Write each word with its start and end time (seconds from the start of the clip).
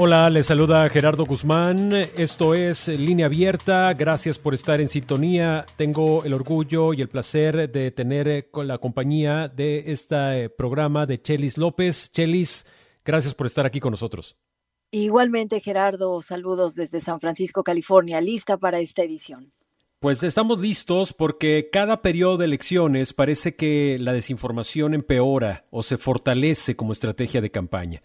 Hola, 0.00 0.30
les 0.30 0.46
saluda 0.46 0.88
Gerardo 0.90 1.24
Guzmán. 1.24 1.92
Esto 1.92 2.54
es 2.54 2.86
Línea 2.86 3.26
Abierta. 3.26 3.92
Gracias 3.94 4.38
por 4.38 4.54
estar 4.54 4.80
en 4.80 4.88
sintonía. 4.88 5.66
Tengo 5.74 6.22
el 6.22 6.34
orgullo 6.34 6.94
y 6.94 7.02
el 7.02 7.08
placer 7.08 7.68
de 7.68 7.90
tener 7.90 8.28
eh, 8.28 8.48
con 8.48 8.68
la 8.68 8.78
compañía 8.78 9.48
de 9.48 9.90
este 9.90 10.50
programa 10.50 11.04
de 11.04 11.20
Chelis 11.20 11.58
López. 11.58 12.12
Chelis, 12.12 12.64
gracias 13.04 13.34
por 13.34 13.48
estar 13.48 13.66
aquí 13.66 13.80
con 13.80 13.90
nosotros. 13.90 14.36
Igualmente, 14.92 15.58
Gerardo, 15.58 16.22
saludos 16.22 16.76
desde 16.76 17.00
San 17.00 17.18
Francisco, 17.18 17.64
California, 17.64 18.20
lista 18.20 18.56
para 18.56 18.78
esta 18.78 19.02
edición. 19.02 19.52
Pues 19.98 20.22
estamos 20.22 20.60
listos 20.60 21.12
porque 21.12 21.70
cada 21.72 22.02
periodo 22.02 22.36
de 22.36 22.44
elecciones 22.44 23.12
parece 23.12 23.56
que 23.56 23.96
la 23.98 24.12
desinformación 24.12 24.94
empeora 24.94 25.64
o 25.72 25.82
se 25.82 25.98
fortalece 25.98 26.76
como 26.76 26.92
estrategia 26.92 27.40
de 27.40 27.50
campaña. 27.50 28.00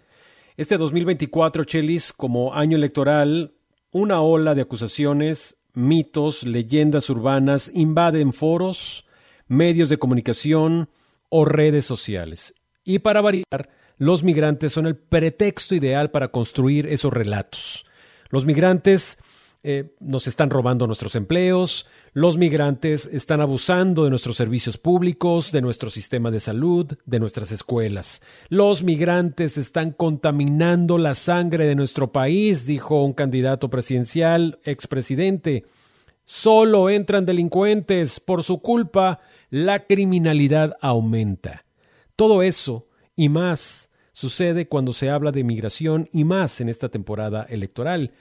Este 0.56 0.78
2024, 0.78 1.64
Chelis, 1.64 2.14
como 2.14 2.54
año 2.54 2.78
electoral, 2.78 3.56
una 3.92 4.22
ola 4.22 4.54
de 4.54 4.62
acusaciones, 4.62 5.58
mitos, 5.74 6.44
leyendas 6.44 7.10
urbanas 7.10 7.72
invaden 7.74 8.34
foros, 8.34 9.04
medios 9.48 9.90
de 9.90 9.98
comunicación 9.98 10.90
o 11.30 11.44
redes 11.44 11.86
sociales. 11.86 12.54
Y 12.84 13.00
para 13.00 13.22
variar, 13.22 13.72
los 13.98 14.24
migrantes 14.24 14.74
son 14.74 14.86
el 14.86 14.96
pretexto 14.96 15.74
ideal 15.74 16.12
para 16.12 16.28
construir 16.28 16.86
esos 16.86 17.12
relatos. 17.12 17.88
Los 18.30 18.46
migrantes 18.46 19.18
eh, 19.64 19.96
nos 20.02 20.28
están 20.28 20.50
robando 20.50 20.88
nuestros 20.88 21.16
empleos, 21.16 21.88
los 22.12 22.38
migrantes 22.38 23.10
están 23.12 23.40
abusando 23.40 24.04
de 24.04 24.10
nuestros 24.10 24.36
servicios 24.36 24.78
públicos, 24.78 25.54
de 25.54 25.62
nuestro 25.62 25.90
sistema 25.90 26.32
de 26.32 26.42
salud, 26.42 26.94
de 27.06 27.20
nuestras 27.20 27.52
escuelas. 27.52 28.22
Los 28.50 28.84
migrantes 28.84 29.58
están 29.58 29.92
contaminando 29.92 30.98
la 30.98 31.16
sangre 31.16 31.66
de 31.66 31.76
nuestro 31.76 32.12
país, 32.12 32.66
dijo 32.66 33.04
un 33.04 33.14
candidato 33.14 33.70
presidencial, 33.70 34.60
expresidente. 34.66 35.64
Solo 36.26 36.90
entran 36.90 37.26
delincuentes. 37.26 38.20
Por 38.20 38.44
su 38.44 38.62
culpa, 38.62 39.22
la 39.50 39.86
criminalidad 39.86 40.76
aumenta. 40.82 41.66
Todo 42.16 42.44
eso 42.44 42.88
y 43.16 43.30
más 43.30 43.90
sucede 44.12 44.68
cuando 44.68 44.94
se 44.94 45.10
habla 45.10 45.32
de 45.32 45.44
migración 45.44 46.10
y 46.14 46.26
más 46.26 46.62
en 46.62 46.70
esta 46.70 46.90
temporada 46.90 47.46
electoral. 47.50 48.12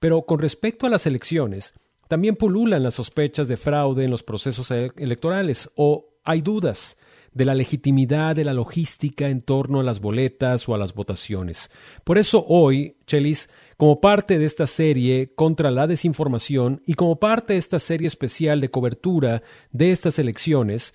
Pero 0.00 0.22
con 0.22 0.40
respecto 0.40 0.86
a 0.86 0.90
las 0.90 1.06
elecciones, 1.06 1.74
también 2.08 2.34
pululan 2.34 2.82
las 2.82 2.94
sospechas 2.94 3.46
de 3.46 3.56
fraude 3.56 4.04
en 4.04 4.10
los 4.10 4.24
procesos 4.24 4.70
e-, 4.72 4.90
electorales 4.96 5.70
o 5.76 6.08
hay 6.24 6.40
dudas 6.40 6.98
de 7.32 7.44
la 7.44 7.54
legitimidad 7.54 8.34
de 8.34 8.44
la 8.44 8.54
logística 8.54 9.28
en 9.28 9.42
torno 9.42 9.78
a 9.78 9.84
las 9.84 10.00
boletas 10.00 10.68
o 10.68 10.74
a 10.74 10.78
las 10.78 10.94
votaciones. 10.94 11.70
Por 12.02 12.18
eso 12.18 12.44
hoy, 12.48 12.96
Chelis, 13.06 13.48
como 13.76 14.00
parte 14.00 14.38
de 14.38 14.44
esta 14.44 14.66
serie 14.66 15.32
contra 15.34 15.70
la 15.70 15.86
desinformación 15.86 16.82
y 16.86 16.94
como 16.94 17.20
parte 17.20 17.52
de 17.52 17.60
esta 17.60 17.78
serie 17.78 18.08
especial 18.08 18.60
de 18.60 18.70
cobertura 18.70 19.42
de 19.70 19.92
estas 19.92 20.18
elecciones, 20.18 20.94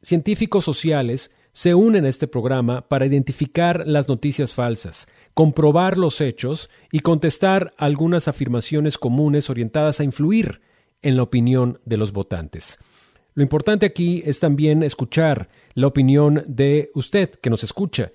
científicos 0.00 0.64
sociales 0.64 1.30
se 1.52 1.74
unen 1.74 2.06
a 2.06 2.08
este 2.08 2.26
programa 2.26 2.88
para 2.88 3.06
identificar 3.06 3.84
las 3.86 4.08
noticias 4.08 4.54
falsas, 4.54 5.06
comprobar 5.34 5.98
los 5.98 6.20
hechos 6.20 6.70
y 6.90 7.00
contestar 7.00 7.74
algunas 7.76 8.26
afirmaciones 8.26 8.98
comunes 8.98 9.50
orientadas 9.50 10.00
a 10.00 10.04
influir 10.04 10.62
en 11.02 11.16
la 11.16 11.24
opinión 11.24 11.78
de 11.84 11.98
los 11.98 12.12
votantes. 12.12 12.78
Lo 13.34 13.42
importante 13.42 13.86
aquí 13.86 14.22
es 14.24 14.40
también 14.40 14.82
escuchar 14.82 15.48
la 15.74 15.86
opinión 15.86 16.42
de 16.46 16.90
usted 16.94 17.30
que 17.30 17.50
nos 17.50 17.64
escucha. 17.64 18.12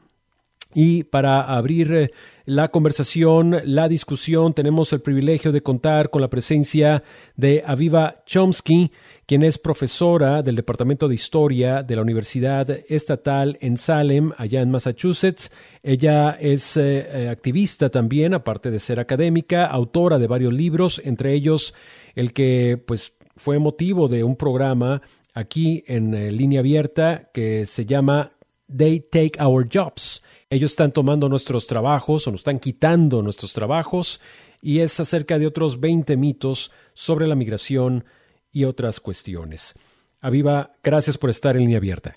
Y 0.76 1.04
para 1.04 1.44
abrir 1.44 1.94
eh, 1.94 2.12
la 2.46 2.70
conversación, 2.70 3.62
la 3.64 3.88
discusión, 3.88 4.54
tenemos 4.54 4.92
el 4.92 5.02
privilegio 5.02 5.52
de 5.52 5.62
contar 5.62 6.10
con 6.10 6.22
la 6.22 6.30
presencia 6.30 7.04
de 7.36 7.64
Aviva 7.66 8.24
Chomsky, 8.26 8.92
quien 9.26 9.44
es 9.44 9.58
profesora 9.58 10.42
del 10.42 10.56
Departamento 10.56 11.08
de 11.08 11.16
Historia 11.16 11.84
de 11.84 11.96
la 11.96 12.02
Universidad 12.02 12.70
Estatal 12.90 13.58
en 13.62 13.78
Salem, 13.78 14.32
allá 14.38 14.62
en 14.62 14.72
Massachusetts. 14.72 15.52
Ella 15.82 16.32
es 16.32 16.78
eh, 16.78 17.08
eh, 17.26 17.30
activista 17.30 17.90
también, 17.90 18.34
aparte 18.34 18.72
de 18.72 18.80
ser 18.80 19.00
académica, 19.00 19.66
autora 19.66 20.20
de 20.20 20.28
varios 20.28 20.54
libros, 20.54 21.02
entre 21.04 21.34
ellos 21.34 21.74
el 22.16 22.34
que 22.34 22.82
pues 22.86 23.14
fue 23.36 23.60
motivo 23.60 24.08
de 24.08 24.24
un 24.24 24.36
programa 24.36 25.02
aquí 25.34 25.84
en 25.88 26.38
línea 26.38 26.60
abierta 26.60 27.30
que 27.34 27.66
se 27.66 27.86
llama 27.86 28.30
They 28.68 29.00
Take 29.00 29.44
Our 29.44 29.68
Jobs 29.72 30.22
ellos 30.54 30.70
están 30.70 30.92
tomando 30.92 31.30
nuestros 31.30 31.66
trabajos 31.66 32.28
o 32.28 32.32
nos 32.32 32.42
están 32.42 32.60
quitando 32.60 33.24
nuestros 33.24 33.54
trabajos 33.54 34.22
y 34.62 34.82
es 34.82 35.00
acerca 35.00 35.40
de 35.40 35.48
otros 35.48 35.80
20 35.80 36.16
mitos 36.16 36.72
sobre 36.94 37.26
la 37.26 37.34
migración 37.34 38.06
y 38.53 38.64
otras 38.64 39.02
cuestiones. 39.02 39.74
Aviva, 40.22 40.72
gracias 40.81 41.18
por 41.18 41.30
estar 41.30 41.58
en 41.58 41.64
línea 41.64 41.80
abierta. 41.80 42.14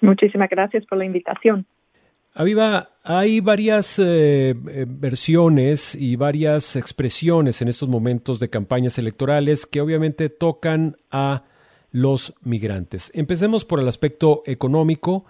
Muchísimas 0.00 0.48
gracias 0.48 0.86
por 0.86 0.96
la 0.96 1.04
invitación. 1.04 1.66
Aviva, 2.32 2.88
hay 3.04 3.40
varias 3.40 3.98
eh, 3.98 4.54
eh, 4.68 4.86
versiones 4.88 5.94
y 5.94 6.16
varias 6.16 6.76
expresiones 6.76 7.60
en 7.60 7.68
estos 7.68 7.88
momentos 7.88 8.40
de 8.40 8.48
campañas 8.48 8.98
electorales 8.98 9.66
que 9.66 9.80
obviamente 9.80 10.30
tocan 10.30 10.96
a 11.10 11.44
los 11.90 12.34
migrantes. 12.42 13.12
Empecemos 13.14 13.64
por 13.64 13.80
el 13.80 13.88
aspecto 13.88 14.42
económico. 14.46 15.26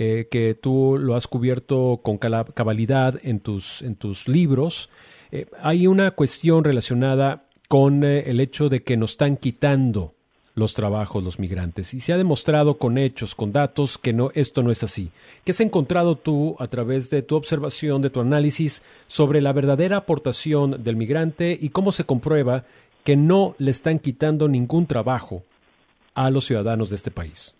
Eh, 0.00 0.28
que 0.30 0.54
tú 0.54 0.96
lo 0.96 1.16
has 1.16 1.26
cubierto 1.26 2.02
con 2.04 2.18
cabalidad 2.18 3.18
en 3.24 3.40
tus, 3.40 3.82
en 3.82 3.96
tus 3.96 4.28
libros. 4.28 4.90
Eh, 5.32 5.46
hay 5.60 5.88
una 5.88 6.12
cuestión 6.12 6.62
relacionada 6.62 7.47
con 7.68 8.02
eh, 8.02 8.24
el 8.26 8.40
hecho 8.40 8.68
de 8.68 8.82
que 8.82 8.96
nos 8.96 9.12
están 9.12 9.36
quitando 9.36 10.14
los 10.54 10.74
trabajos 10.74 11.22
los 11.22 11.38
migrantes 11.38 11.94
y 11.94 12.00
se 12.00 12.12
ha 12.12 12.16
demostrado 12.16 12.78
con 12.78 12.98
hechos, 12.98 13.34
con 13.34 13.52
datos 13.52 13.96
que 13.96 14.12
no 14.12 14.30
esto 14.34 14.62
no 14.62 14.70
es 14.70 14.82
así. 14.82 15.10
¿Qué 15.44 15.52
has 15.52 15.60
encontrado 15.60 16.16
tú 16.16 16.56
a 16.58 16.66
través 16.66 17.10
de 17.10 17.22
tu 17.22 17.36
observación, 17.36 18.02
de 18.02 18.10
tu 18.10 18.20
análisis 18.20 18.82
sobre 19.06 19.40
la 19.40 19.52
verdadera 19.52 19.98
aportación 19.98 20.82
del 20.82 20.96
migrante 20.96 21.56
y 21.60 21.68
cómo 21.68 21.92
se 21.92 22.04
comprueba 22.04 22.64
que 23.04 23.16
no 23.16 23.54
le 23.58 23.70
están 23.70 24.00
quitando 24.00 24.48
ningún 24.48 24.86
trabajo 24.86 25.44
a 26.14 26.30
los 26.30 26.44
ciudadanos 26.46 26.90
de 26.90 26.96
este 26.96 27.12
país? 27.12 27.56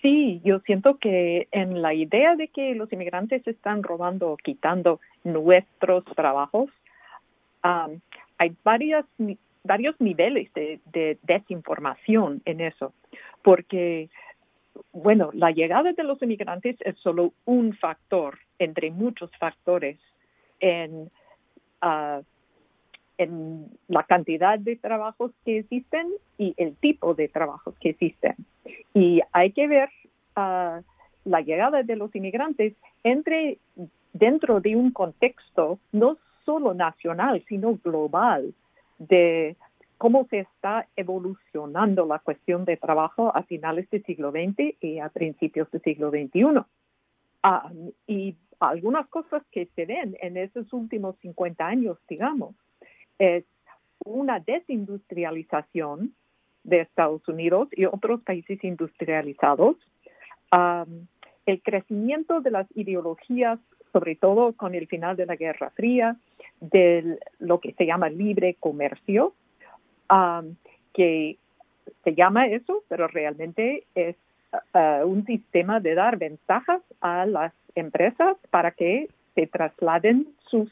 Sí, 0.00 0.40
yo 0.42 0.60
siento 0.60 0.96
que 0.96 1.48
en 1.52 1.82
la 1.82 1.94
idea 1.94 2.34
de 2.34 2.48
que 2.48 2.74
los 2.74 2.92
inmigrantes 2.92 3.46
están 3.46 3.82
robando 3.82 4.30
o 4.30 4.36
quitando 4.36 5.00
nuestros 5.22 6.04
trabajos, 6.16 6.70
hay 8.38 8.54
varias, 8.64 9.04
varios 9.64 10.00
niveles 10.00 10.52
de, 10.54 10.80
de, 10.92 11.18
desinformación 11.22 12.42
en 12.44 12.60
eso, 12.60 12.92
porque, 13.42 14.08
bueno, 14.92 15.30
la 15.32 15.50
llegada 15.50 15.92
de 15.92 16.02
los 16.04 16.22
inmigrantes 16.22 16.76
es 16.80 16.96
solo 16.98 17.32
un 17.44 17.74
factor 17.74 18.38
entre 18.58 18.90
muchos 18.90 19.30
factores 19.38 19.98
en, 20.60 21.10
uh, 21.82 22.22
en 23.18 23.66
la 23.88 24.04
cantidad 24.04 24.58
de 24.58 24.76
trabajos 24.76 25.32
que 25.44 25.58
existen 25.58 26.08
y 26.38 26.54
el 26.56 26.76
tipo 26.76 27.14
de 27.14 27.28
trabajos 27.28 27.74
que 27.80 27.90
existen. 27.90 28.36
Y 28.94 29.20
hay 29.32 29.52
que 29.52 29.66
ver 29.68 29.90
uh, 30.36 30.82
la 31.24 31.40
llegada 31.40 31.82
de 31.82 31.96
los 31.96 32.14
inmigrantes 32.14 32.74
entre 33.04 33.58
dentro 34.12 34.60
de 34.60 34.76
un 34.76 34.90
contexto 34.90 35.78
no 35.90 36.18
solo 36.44 36.74
nacional, 36.74 37.44
sino 37.48 37.78
global 37.82 38.54
de 38.98 39.56
cómo 39.98 40.26
se 40.30 40.40
está 40.40 40.88
evolucionando 40.96 42.06
la 42.06 42.18
cuestión 42.18 42.64
de 42.64 42.76
trabajo 42.76 43.30
a 43.34 43.42
finales 43.44 43.88
del 43.90 44.04
siglo 44.04 44.30
XX 44.30 44.76
y 44.80 44.98
a 44.98 45.08
principios 45.08 45.70
del 45.70 45.82
siglo 45.82 46.10
XXI. 46.10 46.64
Ah, 47.42 47.70
y 48.06 48.36
algunas 48.60 49.08
cosas 49.08 49.42
que 49.50 49.66
se 49.74 49.86
ven 49.86 50.16
en 50.20 50.36
esos 50.36 50.72
últimos 50.72 51.16
50 51.20 51.66
años, 51.66 51.98
digamos, 52.08 52.54
es 53.18 53.44
una 54.04 54.40
desindustrialización 54.40 56.14
de 56.64 56.80
Estados 56.80 57.26
Unidos 57.28 57.68
y 57.72 57.84
otros 57.86 58.22
países 58.22 58.62
industrializados, 58.62 59.76
el 61.46 61.62
crecimiento 61.62 62.40
de 62.40 62.50
las 62.50 62.66
ideologías, 62.76 63.58
sobre 63.92 64.16
todo 64.16 64.52
con 64.54 64.74
el 64.74 64.86
final 64.86 65.16
de 65.16 65.26
la 65.26 65.36
Guerra 65.36 65.70
Fría, 65.70 66.16
de 66.60 67.18
lo 67.38 67.60
que 67.60 67.72
se 67.72 67.86
llama 67.86 68.08
libre 68.08 68.56
comercio, 68.58 69.34
que 70.92 71.36
se 72.04 72.14
llama 72.14 72.46
eso, 72.46 72.82
pero 72.88 73.08
realmente 73.08 73.84
es 73.94 74.16
uh, 74.74 75.06
un 75.06 75.24
sistema 75.24 75.80
de 75.80 75.94
dar 75.94 76.18
ventajas 76.18 76.82
a 77.00 77.26
las 77.26 77.52
empresas 77.74 78.36
para 78.50 78.72
que 78.72 79.08
se 79.34 79.46
trasladen 79.46 80.28
sus, 80.48 80.70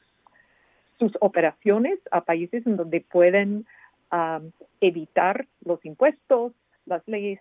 sus 0.98 1.12
operaciones 1.20 1.98
a 2.10 2.20
países 2.22 2.66
en 2.66 2.76
donde 2.76 3.00
pueden 3.00 3.66
um, 4.12 4.50
evitar 4.80 5.46
los 5.64 5.84
impuestos, 5.84 6.52
las 6.86 7.06
leyes 7.06 7.40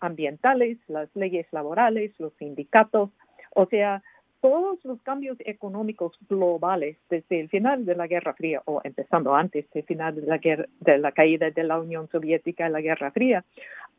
ambientales, 0.00 0.78
las 0.88 1.08
leyes 1.14 1.46
laborales, 1.52 2.12
los 2.18 2.32
sindicatos, 2.34 3.10
o 3.54 3.66
sea, 3.66 4.02
todos 4.40 4.82
los 4.84 5.00
cambios 5.02 5.36
económicos 5.40 6.16
globales 6.28 6.96
desde 7.08 7.40
el 7.40 7.48
final 7.48 7.84
de 7.84 7.94
la 7.94 8.06
Guerra 8.06 8.34
Fría 8.34 8.62
o 8.64 8.80
empezando 8.84 9.34
antes 9.34 9.70
del 9.70 9.84
final 9.84 10.14
de 10.14 10.22
la, 10.22 10.38
guerra, 10.38 10.66
de 10.80 10.98
la 10.98 11.12
caída 11.12 11.50
de 11.50 11.62
la 11.62 11.78
Unión 11.78 12.08
Soviética 12.08 12.66
y 12.66 12.72
la 12.72 12.80
Guerra 12.80 13.10
Fría 13.10 13.44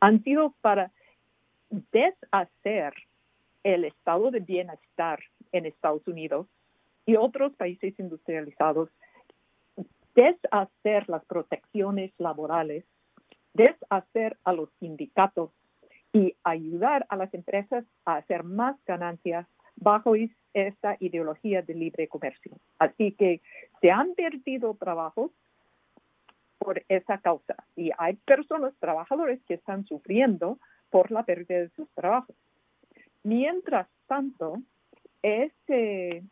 han 0.00 0.22
sido 0.24 0.54
para 0.60 0.90
deshacer 1.70 2.94
el 3.62 3.84
estado 3.84 4.30
de 4.30 4.40
bienestar 4.40 5.20
en 5.52 5.66
Estados 5.66 6.06
Unidos 6.08 6.46
y 7.06 7.16
otros 7.16 7.54
países 7.54 7.94
industrializados, 7.98 8.88
deshacer 10.14 11.08
las 11.08 11.24
protecciones 11.24 12.12
laborales, 12.18 12.84
deshacer 13.54 14.36
a 14.44 14.52
los 14.52 14.68
sindicatos 14.80 15.50
y 16.12 16.34
ayudar 16.42 17.06
a 17.08 17.16
las 17.16 17.32
empresas 17.32 17.84
a 18.04 18.16
hacer 18.16 18.42
más 18.42 18.76
ganancias 18.86 19.46
bajo 19.76 20.14
esta 20.54 20.96
ideología 21.00 21.62
de 21.62 21.74
libre 21.74 22.08
comercio. 22.08 22.52
Así 22.78 23.12
que 23.12 23.40
se 23.80 23.90
han 23.90 24.14
perdido 24.14 24.74
trabajos 24.74 25.30
por 26.58 26.84
esa 26.88 27.18
causa 27.18 27.56
y 27.76 27.90
hay 27.98 28.14
personas, 28.16 28.72
trabajadores, 28.78 29.40
que 29.48 29.54
están 29.54 29.84
sufriendo 29.84 30.58
por 30.90 31.10
la 31.10 31.24
pérdida 31.24 31.60
de 31.60 31.70
sus 31.70 31.88
trabajos. 31.90 32.36
Mientras 33.24 33.88
tanto, 34.06 34.58
ese 35.22 36.22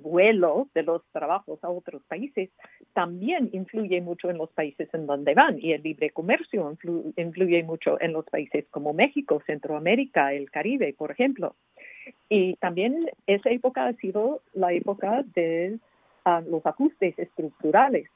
vuelo 0.00 0.68
de 0.74 0.82
los 0.82 1.02
trabajos 1.12 1.62
a 1.62 1.70
otros 1.70 2.02
países 2.04 2.50
también 2.92 3.50
influye 3.52 4.00
mucho 4.00 4.30
en 4.30 4.38
los 4.38 4.50
países 4.50 4.88
en 4.92 5.06
donde 5.06 5.34
van 5.34 5.58
y 5.60 5.72
el 5.72 5.82
libre 5.82 6.10
comercio 6.10 6.76
influye 7.16 7.62
mucho 7.64 8.00
en 8.00 8.12
los 8.12 8.24
países 8.26 8.66
como 8.70 8.92
México, 8.92 9.42
Centroamérica, 9.46 10.32
el 10.32 10.50
Caribe, 10.50 10.94
por 10.96 11.10
ejemplo. 11.10 11.56
Y 12.28 12.54
también 12.56 13.10
esa 13.26 13.50
época 13.50 13.86
ha 13.86 13.92
sido 13.94 14.40
la 14.54 14.72
época 14.72 15.24
de 15.34 15.78
ah, 16.24 16.42
los 16.46 16.64
ajustes 16.66 17.18
estructurales 17.18 18.08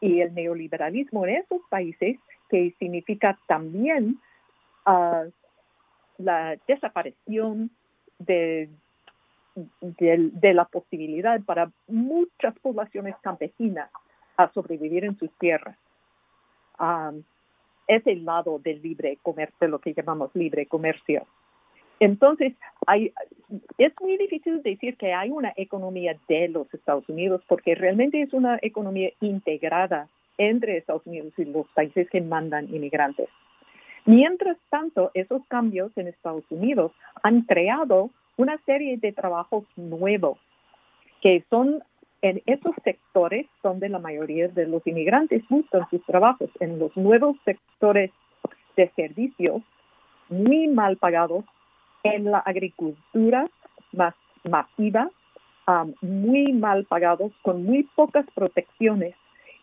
y 0.00 0.20
el 0.20 0.34
neoliberalismo 0.34 1.26
en 1.26 1.36
esos 1.36 1.60
países, 1.68 2.18
que 2.48 2.74
significa 2.78 3.38
también 3.46 4.20
uh, 4.86 5.30
la 6.18 6.56
desaparición 6.66 7.70
de, 8.18 8.68
la 10.42 10.64
posibilidad 10.66 11.40
para 11.42 11.70
muchas 11.88 12.56
poblaciones 12.60 13.16
campesinas 13.22 13.90
a 14.36 14.52
sobrevivir 14.52 15.04
en 15.04 15.18
sus 15.18 15.30
tierras. 15.38 15.76
Um, 16.78 17.22
es 17.88 18.06
el 18.06 18.24
lado 18.24 18.58
del 18.58 18.80
libre 18.82 19.18
comercio, 19.22 19.66
lo 19.66 19.80
que 19.80 19.94
llamamos 19.94 20.30
libre 20.34 20.66
comercio. 20.66 21.26
Entonces, 22.00 22.54
hay, 22.86 23.12
es 23.78 23.92
muy 24.00 24.16
difícil 24.16 24.62
decir 24.62 24.96
que 24.96 25.12
hay 25.12 25.30
una 25.30 25.52
economía 25.56 26.16
de 26.28 26.48
los 26.48 26.72
Estados 26.72 27.08
Unidos 27.08 27.42
porque 27.48 27.74
realmente 27.74 28.22
es 28.22 28.32
una 28.32 28.58
economía 28.62 29.10
integrada 29.20 30.08
entre 30.36 30.76
Estados 30.76 31.06
Unidos 31.06 31.32
y 31.36 31.44
los 31.44 31.66
países 31.68 32.08
que 32.10 32.20
mandan 32.20 32.72
inmigrantes. 32.72 33.28
Mientras 34.04 34.56
tanto, 34.70 35.10
esos 35.14 35.42
cambios 35.48 35.90
en 35.96 36.06
Estados 36.06 36.44
Unidos 36.50 36.92
han 37.22 37.42
creado 37.42 38.10
una 38.36 38.56
serie 38.64 38.96
de 38.96 39.12
trabajos 39.12 39.64
nuevos 39.76 40.38
que 41.20 41.44
son 41.50 41.82
en 42.22 42.42
esos 42.46 42.74
sectores 42.84 43.46
donde 43.62 43.88
la 43.88 43.98
mayoría 43.98 44.48
de 44.48 44.66
los 44.66 44.86
inmigrantes 44.86 45.42
buscan 45.48 45.88
sus 45.90 46.04
trabajos, 46.04 46.50
en 46.60 46.78
los 46.78 46.96
nuevos 46.96 47.36
sectores 47.44 48.10
de 48.76 48.90
servicios 48.96 49.62
muy 50.28 50.68
mal 50.68 50.96
pagados, 50.96 51.44
en 52.14 52.30
la 52.30 52.38
agricultura 52.38 53.48
más 53.92 54.14
masiva, 54.44 55.10
um, 55.66 55.94
muy 56.00 56.52
mal 56.52 56.84
pagados, 56.84 57.32
con 57.42 57.64
muy 57.64 57.84
pocas 57.94 58.26
protecciones 58.34 59.14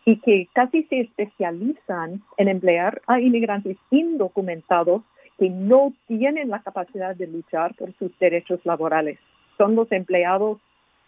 y 0.04 0.16
que 0.20 0.48
casi 0.52 0.84
se 0.84 1.00
especializan 1.00 2.22
en 2.36 2.48
emplear 2.48 3.02
a 3.06 3.20
inmigrantes 3.20 3.76
indocumentados 3.90 5.02
que 5.38 5.50
no 5.50 5.92
tienen 6.06 6.48
la 6.48 6.60
capacidad 6.60 7.14
de 7.14 7.26
luchar 7.26 7.74
por 7.74 7.92
sus 7.94 8.16
derechos 8.18 8.60
laborales. 8.64 9.18
Son 9.58 9.74
los 9.74 9.90
empleados 9.92 10.58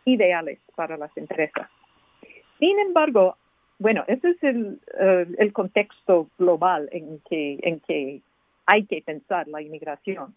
ideales 0.04 0.58
para 0.74 0.96
las 0.96 1.16
empresas. 1.16 1.68
Sin 2.58 2.78
embargo, 2.80 3.36
bueno, 3.78 4.04
ese 4.08 4.30
es 4.30 4.42
el, 4.42 4.80
eh, 4.98 5.26
el 5.38 5.52
contexto 5.52 6.28
global 6.38 6.88
en 6.90 7.20
que, 7.28 7.58
en 7.62 7.80
que 7.80 8.20
hay 8.66 8.84
que 8.84 9.00
pensar 9.02 9.46
la 9.48 9.62
inmigración. 9.62 10.34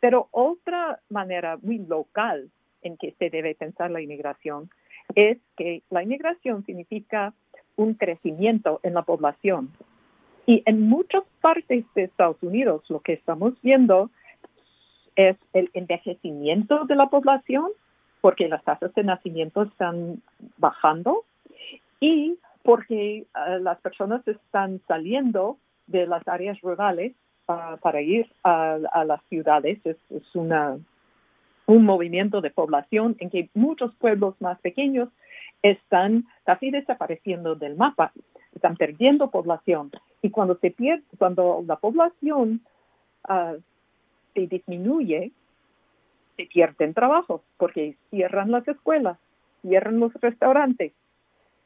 Pero 0.00 0.28
otra 0.30 1.00
manera 1.08 1.58
muy 1.62 1.78
local 1.78 2.50
en 2.82 2.96
que 2.96 3.14
se 3.18 3.30
debe 3.30 3.54
pensar 3.54 3.90
la 3.90 4.00
inmigración 4.00 4.70
es 5.14 5.38
que 5.56 5.82
la 5.90 6.02
inmigración 6.02 6.64
significa 6.64 7.34
un 7.76 7.94
crecimiento 7.94 8.80
en 8.82 8.94
la 8.94 9.02
población. 9.02 9.70
Y 10.46 10.62
en 10.66 10.88
muchas 10.88 11.22
partes 11.40 11.84
de 11.94 12.04
Estados 12.04 12.42
Unidos 12.42 12.82
lo 12.88 13.00
que 13.00 13.12
estamos 13.12 13.54
viendo 13.62 14.10
es 15.16 15.36
el 15.52 15.70
envejecimiento 15.74 16.86
de 16.86 16.96
la 16.96 17.08
población, 17.08 17.70
porque 18.20 18.48
las 18.48 18.64
tasas 18.64 18.94
de 18.94 19.04
nacimiento 19.04 19.62
están 19.62 20.22
bajando 20.56 21.24
y 22.00 22.38
porque 22.62 23.18
eh, 23.18 23.26
las 23.60 23.80
personas 23.80 24.26
están 24.26 24.80
saliendo 24.86 25.58
de 25.86 26.06
las 26.06 26.26
áreas 26.28 26.60
rurales 26.60 27.14
para 27.80 28.00
ir 28.00 28.30
a, 28.42 28.78
las 29.04 29.22
ciudades. 29.28 29.78
Es, 29.84 29.96
una, 30.34 30.78
un 31.66 31.84
movimiento 31.84 32.40
de 32.40 32.50
población 32.50 33.16
en 33.18 33.30
que 33.30 33.48
muchos 33.54 33.94
pueblos 33.96 34.34
más 34.40 34.58
pequeños 34.60 35.08
están 35.62 36.26
casi 36.44 36.70
desapareciendo 36.70 37.54
del 37.54 37.76
mapa, 37.76 38.12
están 38.54 38.76
perdiendo 38.76 39.30
población. 39.30 39.90
Y 40.22 40.30
cuando 40.30 40.56
se 40.56 40.70
pierde, 40.70 41.04
cuando 41.18 41.62
la 41.66 41.76
población 41.76 42.60
ah, 43.24 43.54
se 44.34 44.46
disminuye, 44.46 45.32
se 46.36 46.46
pierden 46.46 46.94
trabajos, 46.94 47.42
porque 47.58 47.96
cierran 48.10 48.50
las 48.50 48.66
escuelas, 48.66 49.18
cierran 49.62 50.00
los 50.00 50.12
restaurantes, 50.14 50.92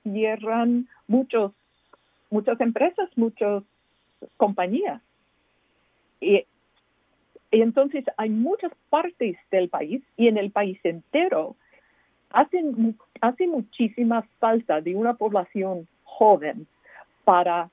cierran 0.02 0.88
muchos, 1.06 1.52
muchas 2.30 2.60
empresas, 2.60 3.08
muchas 3.16 3.62
compañías. 4.36 5.00
Y, 6.24 6.46
entonces 7.50 8.04
hay 8.16 8.30
muchas 8.30 8.72
partes 8.90 9.36
del 9.50 9.68
país 9.68 10.02
y 10.16 10.26
en 10.26 10.38
el 10.38 10.50
país 10.50 10.78
entero 10.82 11.54
hacen, 12.30 12.98
hace 13.20 13.46
muchísima 13.46 14.22
falta 14.40 14.80
de 14.80 14.96
una 14.96 15.14
población 15.14 15.86
joven 16.02 16.66
para 17.24 17.70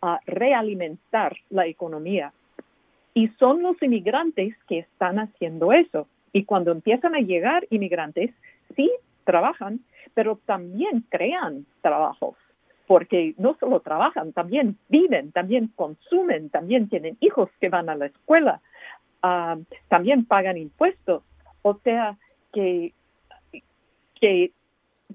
ah, 0.00 0.20
realimentar 0.26 1.36
la 1.50 1.66
economía. 1.66 2.32
Y 3.12 3.28
son 3.38 3.62
los 3.62 3.80
inmigrantes 3.82 4.56
que 4.68 4.78
están 4.78 5.18
haciendo 5.18 5.72
eso. 5.72 6.08
Y 6.32 6.44
cuando 6.44 6.72
empiezan 6.72 7.14
a 7.14 7.20
llegar 7.20 7.66
inmigrantes, 7.70 8.30
sí 8.74 8.90
trabajan, 9.24 9.80
pero 10.14 10.40
también 10.46 11.04
crean 11.10 11.66
trabajos 11.82 12.36
porque 12.86 13.34
no 13.38 13.56
solo 13.58 13.80
trabajan, 13.80 14.32
también 14.32 14.78
viven, 14.88 15.32
también 15.32 15.68
consumen, 15.74 16.50
también 16.50 16.88
tienen 16.88 17.16
hijos 17.20 17.50
que 17.60 17.68
van 17.68 17.88
a 17.88 17.94
la 17.94 18.06
escuela, 18.06 18.60
ah, 19.22 19.56
también 19.88 20.26
pagan 20.26 20.56
impuestos. 20.56 21.22
O 21.62 21.78
sea 21.78 22.18
que, 22.52 22.92
que 24.20 24.52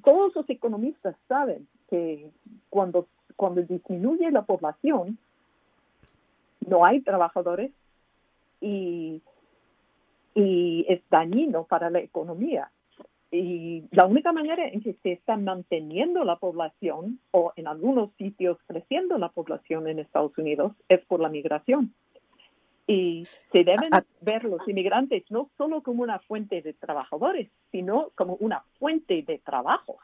todos 0.04 0.36
los 0.36 0.50
economistas 0.50 1.16
saben 1.28 1.68
que 1.90 2.32
cuando, 2.70 3.08
cuando 3.36 3.62
disminuye 3.62 4.32
la 4.32 4.44
población, 4.44 5.18
no 6.68 6.86
hay 6.86 7.02
trabajadores 7.02 7.72
y, 8.62 9.22
y 10.34 10.86
es 10.88 11.02
dañino 11.10 11.66
para 11.66 11.90
la 11.90 12.00
economía. 12.00 12.72
Y 13.32 13.86
la 13.92 14.06
única 14.06 14.32
manera 14.32 14.68
en 14.68 14.82
que 14.82 14.94
se 15.04 15.12
está 15.12 15.38
manteniendo 15.38 16.24
la 16.24 16.38
población 16.38 17.20
o 17.32 17.54
en 17.56 17.68
algunos 17.68 18.12
sitios 18.18 18.58
creciendo 18.66 19.18
la 19.18 19.30
población 19.30 19.88
en 19.88 20.00
Estados 20.00 20.36
Unidos 20.38 20.74
es 20.88 21.06
por 21.06 21.20
la 21.20 21.30
migración. 21.30 21.94
Y 22.88 23.28
se 23.52 23.64
deben 23.64 23.92
ver 24.22 24.46
los 24.46 24.68
inmigrantes 24.68 25.24
no 25.30 25.52
solo 25.58 25.84
como 25.84 26.02
una 26.02 26.18
fuente 26.20 26.64
de 26.64 26.74
trabajadores, 26.74 27.52
sino 27.72 28.10
como 28.16 28.36
una 28.40 28.64
fuente 28.80 29.22
de 29.22 29.38
trabajos. 29.38 29.98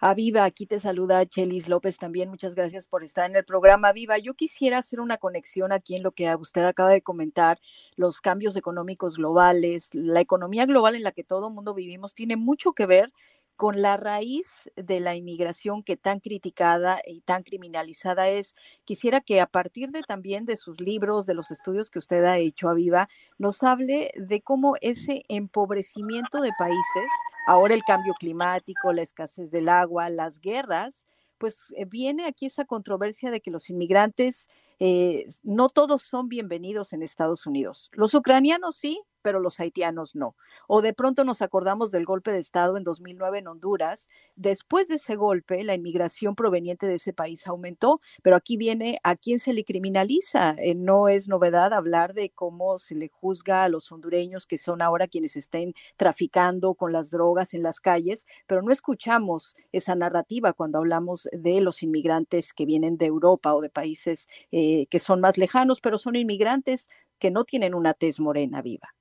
Aviva, 0.00 0.44
aquí 0.44 0.64
te 0.64 0.78
saluda 0.78 1.26
Chelis 1.26 1.68
López 1.68 1.98
también. 1.98 2.28
Muchas 2.28 2.54
gracias 2.54 2.86
por 2.86 3.02
estar 3.02 3.28
en 3.28 3.34
el 3.34 3.44
programa. 3.44 3.92
Viva, 3.92 4.16
yo 4.16 4.34
quisiera 4.34 4.78
hacer 4.78 5.00
una 5.00 5.16
conexión 5.18 5.72
aquí 5.72 5.96
en 5.96 6.04
lo 6.04 6.12
que 6.12 6.32
usted 6.36 6.62
acaba 6.62 6.90
de 6.90 7.02
comentar, 7.02 7.58
los 7.96 8.20
cambios 8.20 8.54
económicos 8.54 9.16
globales, 9.16 9.90
la 9.92 10.20
economía 10.20 10.66
global 10.66 10.94
en 10.94 11.02
la 11.02 11.10
que 11.10 11.24
todo 11.24 11.48
el 11.48 11.54
mundo 11.54 11.74
vivimos 11.74 12.14
tiene 12.14 12.36
mucho 12.36 12.74
que 12.74 12.86
ver 12.86 13.12
con 13.58 13.82
la 13.82 13.96
raíz 13.96 14.70
de 14.76 15.00
la 15.00 15.16
inmigración 15.16 15.82
que 15.82 15.96
tan 15.96 16.20
criticada 16.20 17.02
y 17.04 17.22
tan 17.22 17.42
criminalizada 17.42 18.28
es. 18.28 18.54
Quisiera 18.84 19.20
que 19.20 19.40
a 19.40 19.46
partir 19.46 19.90
de 19.90 20.02
también 20.02 20.44
de 20.44 20.54
sus 20.54 20.80
libros, 20.80 21.26
de 21.26 21.34
los 21.34 21.50
estudios 21.50 21.90
que 21.90 21.98
usted 21.98 22.22
ha 22.22 22.38
hecho, 22.38 22.68
Aviva, 22.68 23.08
nos 23.36 23.64
hable 23.64 24.12
de 24.14 24.42
cómo 24.42 24.76
ese 24.80 25.24
empobrecimiento 25.28 26.40
de 26.40 26.52
países, 26.56 27.10
ahora 27.48 27.74
el 27.74 27.82
cambio 27.82 28.14
climático, 28.14 28.92
la 28.92 29.02
escasez 29.02 29.50
del 29.50 29.68
agua, 29.68 30.08
las 30.08 30.40
guerras, 30.40 31.04
pues 31.36 31.58
eh, 31.76 31.84
viene 31.84 32.26
aquí 32.26 32.46
esa 32.46 32.64
controversia 32.64 33.32
de 33.32 33.40
que 33.40 33.50
los 33.50 33.70
inmigrantes 33.70 34.48
eh, 34.78 35.26
no 35.42 35.68
todos 35.68 36.02
son 36.02 36.28
bienvenidos 36.28 36.92
en 36.92 37.02
Estados 37.02 37.44
Unidos. 37.44 37.90
Los 37.92 38.14
ucranianos 38.14 38.76
sí, 38.76 39.02
pero 39.22 39.40
los 39.40 39.60
haitianos 39.60 40.14
no. 40.14 40.36
O 40.66 40.82
de 40.82 40.92
pronto 40.92 41.24
nos 41.24 41.42
acordamos 41.42 41.90
del 41.90 42.04
golpe 42.04 42.32
de 42.32 42.38
Estado 42.38 42.76
en 42.76 42.84
2009 42.84 43.38
en 43.38 43.48
Honduras. 43.48 44.08
Después 44.36 44.88
de 44.88 44.96
ese 44.96 45.16
golpe, 45.16 45.62
la 45.64 45.74
inmigración 45.74 46.34
proveniente 46.34 46.86
de 46.86 46.94
ese 46.94 47.12
país 47.12 47.46
aumentó, 47.46 48.00
pero 48.22 48.36
aquí 48.36 48.56
viene 48.56 49.00
a 49.02 49.16
quién 49.16 49.38
se 49.38 49.52
le 49.52 49.64
criminaliza. 49.64 50.54
Eh, 50.58 50.74
no 50.74 51.08
es 51.08 51.28
novedad 51.28 51.72
hablar 51.72 52.14
de 52.14 52.30
cómo 52.30 52.78
se 52.78 52.94
le 52.94 53.08
juzga 53.08 53.64
a 53.64 53.68
los 53.68 53.90
hondureños 53.92 54.46
que 54.46 54.58
son 54.58 54.82
ahora 54.82 55.08
quienes 55.08 55.36
estén 55.36 55.74
traficando 55.96 56.74
con 56.74 56.92
las 56.92 57.10
drogas 57.10 57.54
en 57.54 57.62
las 57.62 57.80
calles, 57.80 58.26
pero 58.46 58.62
no 58.62 58.72
escuchamos 58.72 59.56
esa 59.72 59.94
narrativa 59.94 60.52
cuando 60.52 60.78
hablamos 60.78 61.28
de 61.32 61.60
los 61.60 61.82
inmigrantes 61.82 62.52
que 62.52 62.66
vienen 62.66 62.96
de 62.96 63.06
Europa 63.06 63.54
o 63.54 63.60
de 63.60 63.70
países 63.70 64.28
eh, 64.52 64.86
que 64.86 64.98
son 64.98 65.20
más 65.20 65.38
lejanos, 65.38 65.80
pero 65.80 65.98
son 65.98 66.16
inmigrantes 66.16 66.88
que 67.18 67.30
no 67.30 67.44
tienen 67.44 67.74
una 67.74 67.94
tez 67.94 68.20
morena 68.20 68.62
viva. 68.62 68.94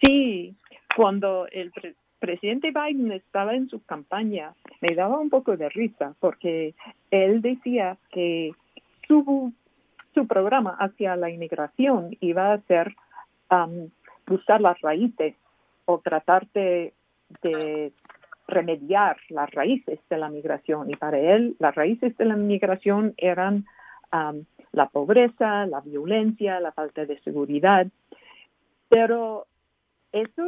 Sí, 0.00 0.54
cuando 0.96 1.46
el 1.50 1.72
presidente 2.18 2.70
Biden 2.70 3.12
estaba 3.12 3.54
en 3.54 3.68
su 3.68 3.84
campaña, 3.84 4.54
me 4.80 4.94
daba 4.94 5.18
un 5.18 5.30
poco 5.30 5.56
de 5.56 5.68
risa 5.68 6.14
porque 6.20 6.74
él 7.10 7.42
decía 7.42 7.96
que 8.10 8.52
su, 9.06 9.52
su 10.14 10.26
programa 10.26 10.76
hacia 10.78 11.16
la 11.16 11.30
inmigración 11.30 12.16
iba 12.20 12.52
a 12.52 12.60
ser 12.62 12.94
buscar 14.26 14.60
las 14.60 14.80
raíces 14.80 15.34
o 15.86 15.98
tratar 15.98 16.46
de, 16.52 16.92
remediar 18.46 19.18
las 19.28 19.50
raíces 19.50 19.98
de 20.08 20.16
la 20.16 20.30
migración. 20.30 20.90
Y 20.90 20.96
para 20.96 21.18
él, 21.18 21.54
las 21.58 21.74
raíces 21.74 22.16
de 22.16 22.24
la 22.24 22.36
migración 22.36 23.12
eran 23.18 23.66
la 24.72 24.86
pobreza, 24.86 25.66
la 25.66 25.80
violencia, 25.80 26.58
la 26.60 26.72
falta 26.72 27.04
de 27.04 27.18
seguridad. 27.20 27.86
Pero 28.88 29.46
eso 30.12 30.42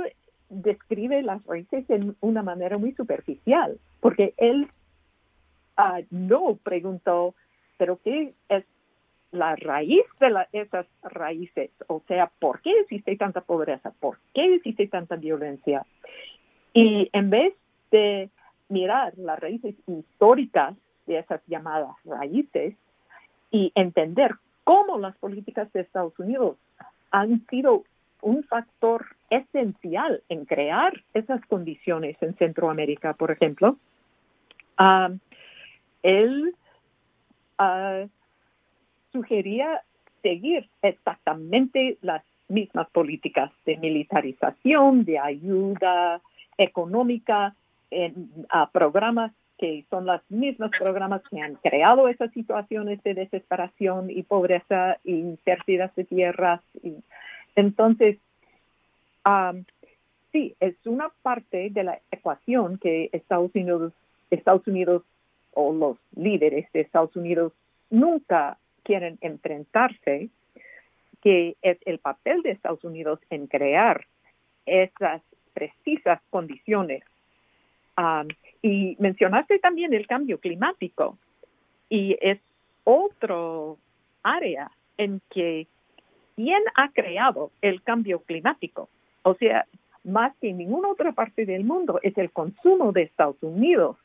describe 0.48 1.22
las 1.22 1.44
raíces 1.44 1.88
en 1.88 2.16
una 2.20 2.42
manera 2.42 2.78
muy 2.78 2.92
superficial, 2.92 3.78
porque 4.00 4.34
él 4.36 4.68
ah, 5.76 6.00
no 6.10 6.56
preguntó, 6.62 7.34
pero 7.78 7.98
¿qué 8.02 8.34
es 8.48 8.64
la 9.30 9.54
raíz 9.56 10.04
de 10.18 10.46
esas 10.52 10.86
raíces? 11.02 11.70
O 11.86 12.02
sea, 12.08 12.30
¿por 12.40 12.60
qué 12.62 12.72
existe 12.80 13.16
tanta 13.16 13.40
pobreza? 13.42 13.92
¿Por 14.00 14.18
qué 14.34 14.54
existe 14.54 14.88
tanta 14.88 15.16
violencia? 15.16 15.86
Y 16.74 17.08
en 17.12 17.30
vez 17.30 17.54
de 17.90 18.30
mirar 18.68 19.12
las 19.16 19.38
raíces 19.38 19.74
históricas 19.86 20.74
de 21.06 21.18
esas 21.18 21.40
llamadas 21.46 21.94
raíces 22.04 22.74
y 23.50 23.72
entender 23.74 24.36
cómo 24.64 24.98
las 24.98 25.16
políticas 25.16 25.72
de 25.72 25.80
Estados 25.80 26.16
Unidos 26.18 26.56
han 27.10 27.44
sido 27.48 27.84
un 28.22 28.44
factor 28.44 29.06
esencial 29.30 30.22
en 30.28 30.44
crear 30.44 30.92
esas 31.14 31.44
condiciones 31.46 32.16
en 32.20 32.34
Centroamérica, 32.34 33.14
por 33.14 33.30
ejemplo. 33.30 33.76
Ah, 34.76 35.10
él 36.02 36.54
ah, 37.58 38.06
sugería 39.12 39.82
seguir 40.22 40.68
exactamente 40.82 41.98
las 42.02 42.22
mismas 42.48 42.90
políticas 42.90 43.52
de 43.64 43.76
militarización, 43.76 45.04
de 45.04 45.18
ayuda 45.18 46.20
económica, 46.58 47.54
a 48.50 48.70
programas 48.70 49.32
que 49.58 49.84
son 49.90 50.06
los 50.06 50.20
mismos 50.30 50.70
programas 50.78 51.22
que 51.28 51.40
han 51.40 51.56
creado 51.56 52.08
esas 52.08 52.30
situaciones 52.32 53.02
de 53.02 53.14
desesperación 53.14 54.08
y 54.08 54.22
pobreza 54.22 54.98
y 55.02 55.36
pérdidas 55.44 55.94
de 55.96 56.04
tierras 56.04 56.60
y 56.84 56.94
entonces, 57.56 58.18
sí, 60.32 60.54
es 60.60 60.74
una 60.84 61.10
parte 61.22 61.70
de 61.70 61.84
la 61.84 62.00
ecuación 62.10 62.78
que 62.78 63.10
Estados 63.12 63.50
Unidos, 63.54 63.92
Estados 64.30 64.66
Unidos 64.66 65.02
o 65.52 65.72
los 65.72 65.98
líderes 66.14 66.70
de 66.72 66.80
Estados 66.80 67.14
Unidos 67.16 67.52
nunca 67.90 68.58
quieren 68.82 69.18
enfrentarse, 69.20 70.28
que 71.22 71.56
es 71.62 71.78
el 71.84 71.98
papel 71.98 72.42
de 72.42 72.52
Estados 72.52 72.82
Unidos 72.84 73.20
en 73.30 73.46
crear 73.46 74.06
esas 74.66 75.22
precisas 75.52 76.20
condiciones. 76.30 77.02
y 78.62 78.96
mencionaste 78.98 79.58
también 79.58 79.92
el 79.92 80.06
cambio 80.06 80.38
climático 80.38 81.18
y 81.90 82.16
es 82.20 82.38
otro 82.84 83.76
área 84.22 84.70
en 84.96 85.20
que 85.30 85.66
¿quién 86.36 86.62
ha 86.76 86.90
creado 86.92 87.50
el 87.60 87.82
cambio 87.82 88.20
climático? 88.20 88.88
O 89.22 89.34
sea, 89.34 89.66
más 90.04 90.34
que 90.40 90.50
en 90.50 90.58
ninguna 90.58 90.88
otra 90.88 91.12
parte 91.12 91.46
del 91.46 91.64
mundo, 91.64 92.00
es 92.02 92.16
el 92.18 92.30
consumo 92.30 92.92
de 92.92 93.02
Estados 93.02 93.36
Unidos, 93.42 93.96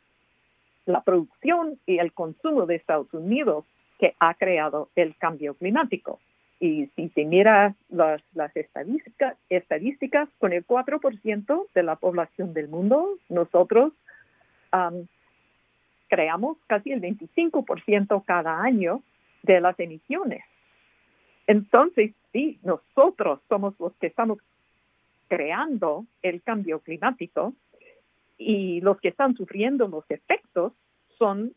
la 0.85 1.01
producción 1.01 1.79
y 1.85 1.97
el 1.99 2.11
consumo 2.13 2.65
de 2.65 2.75
Estados 2.75 3.13
Unidos 3.13 3.65
que 3.99 4.13
ha 4.19 4.33
creado 4.33 4.89
el 4.95 5.15
cambio 5.15 5.53
climático. 5.55 6.19
Y 6.59 6.87
si 6.95 7.09
se 7.09 7.25
mira 7.25 7.75
las, 7.89 8.21
las 8.33 8.55
estadísticas, 8.55 9.37
estadísticas, 9.49 10.29
con 10.39 10.53
el 10.53 10.65
4% 10.65 11.67
de 11.73 11.83
la 11.83 11.95
población 11.95 12.53
del 12.53 12.67
mundo, 12.69 13.17
nosotros 13.29 13.93
creamos 16.09 16.57
casi 16.67 16.91
el 16.91 17.01
25% 17.01 18.23
cada 18.25 18.61
año 18.61 19.01
de 19.43 19.61
las 19.61 19.79
emisiones. 19.79 20.43
Entonces, 21.47 22.11
sí, 22.33 22.59
nosotros 22.63 23.39
somos 23.47 23.73
los 23.79 23.93
que 23.95 24.07
estamos 24.07 24.39
creando 25.27 26.05
el 26.21 26.41
cambio 26.41 26.79
climático 26.79 27.53
y 28.37 28.81
los 28.81 28.99
que 28.99 29.09
están 29.09 29.35
sufriendo 29.35 29.87
los 29.87 30.05
efectos 30.09 30.73
son 31.17 31.53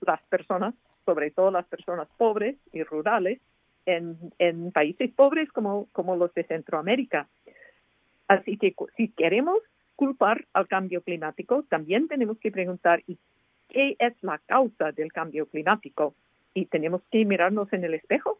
las 0.00 0.22
personas, 0.24 0.74
sobre 1.04 1.30
todo 1.30 1.50
las 1.50 1.66
personas 1.66 2.08
pobres 2.16 2.56
y 2.72 2.82
rurales 2.82 3.40
en, 3.86 4.16
en 4.38 4.72
países 4.72 5.10
pobres 5.12 5.50
como, 5.52 5.88
como 5.92 6.16
los 6.16 6.32
de 6.34 6.44
Centroamérica. 6.44 7.28
Así 8.28 8.56
que 8.56 8.74
si 8.96 9.08
queremos 9.08 9.58
culpar 9.96 10.46
al 10.52 10.68
cambio 10.68 11.02
climático, 11.02 11.64
también 11.68 12.08
tenemos 12.08 12.38
que 12.38 12.50
preguntar 12.50 13.02
qué 13.68 13.96
es 13.98 14.14
la 14.22 14.38
causa 14.46 14.92
del 14.92 15.12
cambio 15.12 15.46
climático 15.46 16.14
y 16.54 16.66
tenemos 16.66 17.02
que 17.10 17.24
mirarnos 17.24 17.72
en 17.72 17.84
el 17.84 17.94
espejo 17.94 18.38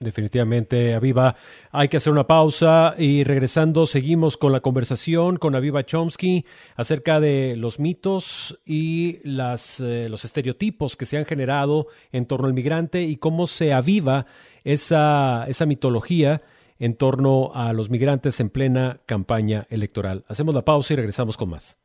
Definitivamente, 0.00 0.94
Aviva. 0.94 1.36
Hay 1.70 1.88
que 1.88 1.98
hacer 1.98 2.12
una 2.12 2.26
pausa 2.26 2.94
y 2.98 3.22
regresando 3.22 3.86
seguimos 3.86 4.36
con 4.36 4.52
la 4.52 4.60
conversación 4.60 5.36
con 5.36 5.54
Aviva 5.54 5.86
Chomsky 5.86 6.44
acerca 6.74 7.20
de 7.20 7.54
los 7.56 7.78
mitos 7.78 8.58
y 8.66 9.20
las, 9.22 9.78
eh, 9.80 10.08
los 10.10 10.24
estereotipos 10.24 10.96
que 10.96 11.06
se 11.06 11.16
han 11.16 11.24
generado 11.24 11.86
en 12.10 12.26
torno 12.26 12.48
al 12.48 12.54
migrante 12.54 13.02
y 13.02 13.16
cómo 13.16 13.46
se 13.46 13.72
aviva 13.72 14.26
esa, 14.64 15.46
esa 15.46 15.64
mitología 15.64 16.42
en 16.80 16.96
torno 16.96 17.52
a 17.54 17.72
los 17.72 17.88
migrantes 17.88 18.40
en 18.40 18.50
plena 18.50 19.00
campaña 19.06 19.66
electoral. 19.70 20.24
Hacemos 20.26 20.54
la 20.56 20.64
pausa 20.64 20.92
y 20.92 20.96
regresamos 20.96 21.36
con 21.36 21.50
más. 21.50 21.83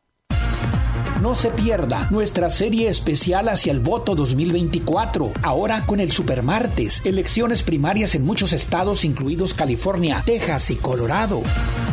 No 1.21 1.35
se 1.35 1.49
pierda 1.49 2.07
nuestra 2.11 2.49
serie 2.49 2.87
especial 2.87 3.49
hacia 3.49 3.73
el 3.73 3.81
voto 3.81 4.15
2024, 4.15 5.33
ahora 5.43 5.85
con 5.85 5.99
el 5.99 6.13
Supermartes, 6.13 7.01
elecciones 7.03 7.61
primarias 7.61 8.15
en 8.15 8.23
muchos 8.23 8.53
estados 8.53 9.03
incluidos 9.03 9.53
California, 9.53 10.23
Texas 10.25 10.71
y 10.71 10.77
Colorado. 10.77 11.41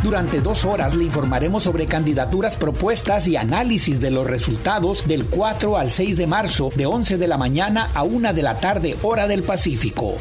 Durante 0.05 0.41
dos 0.41 0.65
horas 0.65 0.95
le 0.95 1.03
informaremos 1.03 1.65
sobre 1.65 1.87
candidaturas 1.87 2.57
propuestas 2.57 3.27
y 3.27 3.35
análisis 3.37 4.01
de 4.01 4.13
los 4.13 4.29
resultados 4.29 5.09
del 5.09 5.27
4 5.27 5.77
al 5.77 5.91
6 5.91 6.17
de 6.17 6.27
marzo 6.29 6.69
de 6.77 6.87
11 6.87 7.19
de 7.19 7.27
la 7.27 7.37
mañana 7.37 7.89
a 7.95 8.05
1 8.05 8.33
de 8.33 8.43
la 8.43 8.61
tarde 8.61 8.97
hora 9.03 9.27
del 9.27 9.43
Pacífico. 9.43 10.15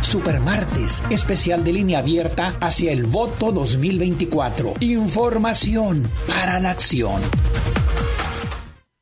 Supermartes, 0.00 1.02
especial 1.10 1.64
de 1.64 1.74
línea 1.74 1.98
abierta 1.98 2.54
hacia 2.60 2.92
el 2.92 3.04
voto 3.04 3.52
2024. 3.52 4.76
Información 4.80 6.10
para 6.26 6.58
la 6.60 6.70
acción. 6.70 7.20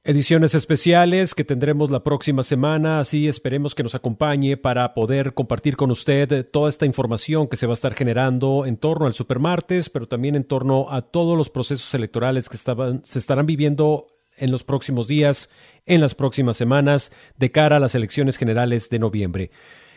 Ediciones 0.09 0.55
especiales 0.55 1.35
que 1.35 1.43
tendremos 1.43 1.91
la 1.91 2.05
próxima 2.05 2.45
semana, 2.45 3.01
así 3.01 3.27
esperemos 3.27 3.75
que 3.75 3.83
nos 3.83 3.97
acompañe 3.97 4.57
para 4.57 4.95
poder 4.95 5.35
compartir 5.35 5.77
con 5.77 5.91
usted 5.91 6.49
toda 6.49 6.69
esta 6.71 6.87
información 6.87 7.49
que 7.49 7.57
se 7.57 7.67
va 7.67 7.73
a 7.73 7.75
estar 7.75 7.93
generando 7.93 8.67
en 8.67 8.77
torno 8.77 9.07
al 9.07 9.15
Supermartes, 9.15 9.91
pero 9.91 10.07
también 10.07 10.37
en 10.37 10.45
torno 10.45 10.93
a 10.93 11.03
todos 11.03 11.37
los 11.37 11.51
procesos 11.51 11.93
electorales 11.93 12.49
que 12.49 12.57
estaban, 12.57 13.05
se 13.05 13.19
estarán 13.19 13.47
viviendo 13.47 14.07
en 14.37 14.53
los 14.53 14.63
próximos 14.63 15.09
días, 15.09 15.51
en 15.87 16.01
las 16.01 16.15
próximas 16.15 16.57
semanas, 16.57 17.11
de 17.37 17.51
cara 17.51 17.79
a 17.79 17.81
las 17.81 17.97
elecciones 17.97 18.37
generales 18.37 18.89
de 18.89 19.01
noviembre. 19.01 19.51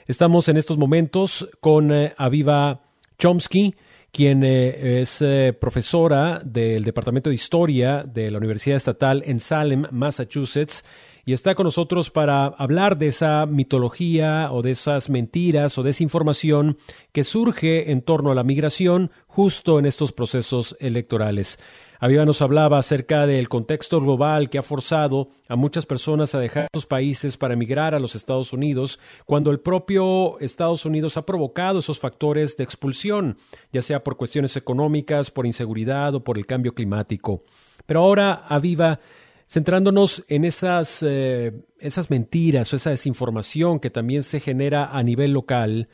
Estamos 0.07 0.49
en 0.49 0.57
estos 0.57 0.79
momentos 0.79 1.47
con 1.59 1.91
eh, 1.91 2.15
Aviva 2.17 2.79
Chomsky, 3.19 3.75
quien 4.11 4.43
eh, 4.43 5.01
es 5.01 5.21
eh, 5.21 5.53
profesora 5.59 6.39
del 6.43 6.83
Departamento 6.83 7.29
de 7.29 7.35
Historia 7.35 8.03
de 8.03 8.31
la 8.31 8.37
Universidad 8.37 8.77
Estatal 8.77 9.23
en 9.25 9.39
Salem, 9.39 9.85
Massachusetts, 9.91 10.83
y 11.25 11.33
está 11.33 11.53
con 11.53 11.65
nosotros 11.65 12.09
para 12.09 12.45
hablar 12.45 12.97
de 12.97 13.07
esa 13.07 13.45
mitología 13.45 14.51
o 14.51 14.61
de 14.63 14.71
esas 14.71 15.09
mentiras 15.09 15.77
o 15.77 15.83
desinformación 15.83 16.77
que 17.11 17.23
surge 17.23 17.91
en 17.91 18.01
torno 18.01 18.31
a 18.31 18.35
la 18.35 18.43
migración 18.43 19.11
justo 19.27 19.77
en 19.77 19.85
estos 19.85 20.11
procesos 20.11 20.75
electorales. 20.79 21.59
Aviva 22.01 22.23
nos 22.23 22.41
hablaba 22.41 22.79
acerca 22.79 23.27
del 23.27 23.49
contexto 23.49 23.99
global 23.99 24.49
que 24.49 24.57
ha 24.57 24.63
forzado 24.63 25.27
a 25.49 25.57
muchas 25.57 25.85
personas 25.85 26.33
a 26.33 26.39
dejar 26.39 26.67
sus 26.73 26.85
países 26.85 27.35
para 27.35 27.55
emigrar 27.55 27.93
a 27.93 27.99
los 27.99 28.15
Estados 28.15 28.53
Unidos, 28.53 28.99
cuando 29.25 29.51
el 29.51 29.59
propio 29.59 30.39
Estados 30.39 30.85
Unidos 30.85 31.17
ha 31.17 31.25
provocado 31.25 31.79
esos 31.79 31.99
factores 31.99 32.55
de 32.55 32.63
expulsión, 32.63 33.35
ya 33.73 33.81
sea 33.81 34.01
por 34.01 34.15
cuestiones 34.15 34.55
económicas, 34.55 35.29
por 35.29 35.45
inseguridad 35.45 36.15
o 36.15 36.23
por 36.23 36.37
el 36.37 36.45
cambio 36.45 36.73
climático. 36.73 37.41
Pero 37.85 37.99
ahora, 37.99 38.45
Aviva, 38.47 39.01
centrándonos 39.45 40.23
en 40.29 40.45
esas, 40.45 41.03
eh, 41.05 41.51
esas 41.79 42.09
mentiras 42.09 42.71
o 42.71 42.77
esa 42.77 42.91
desinformación 42.91 43.81
que 43.81 43.89
también 43.89 44.23
se 44.23 44.39
genera 44.39 44.85
a 44.85 45.03
nivel 45.03 45.33
local, 45.33 45.89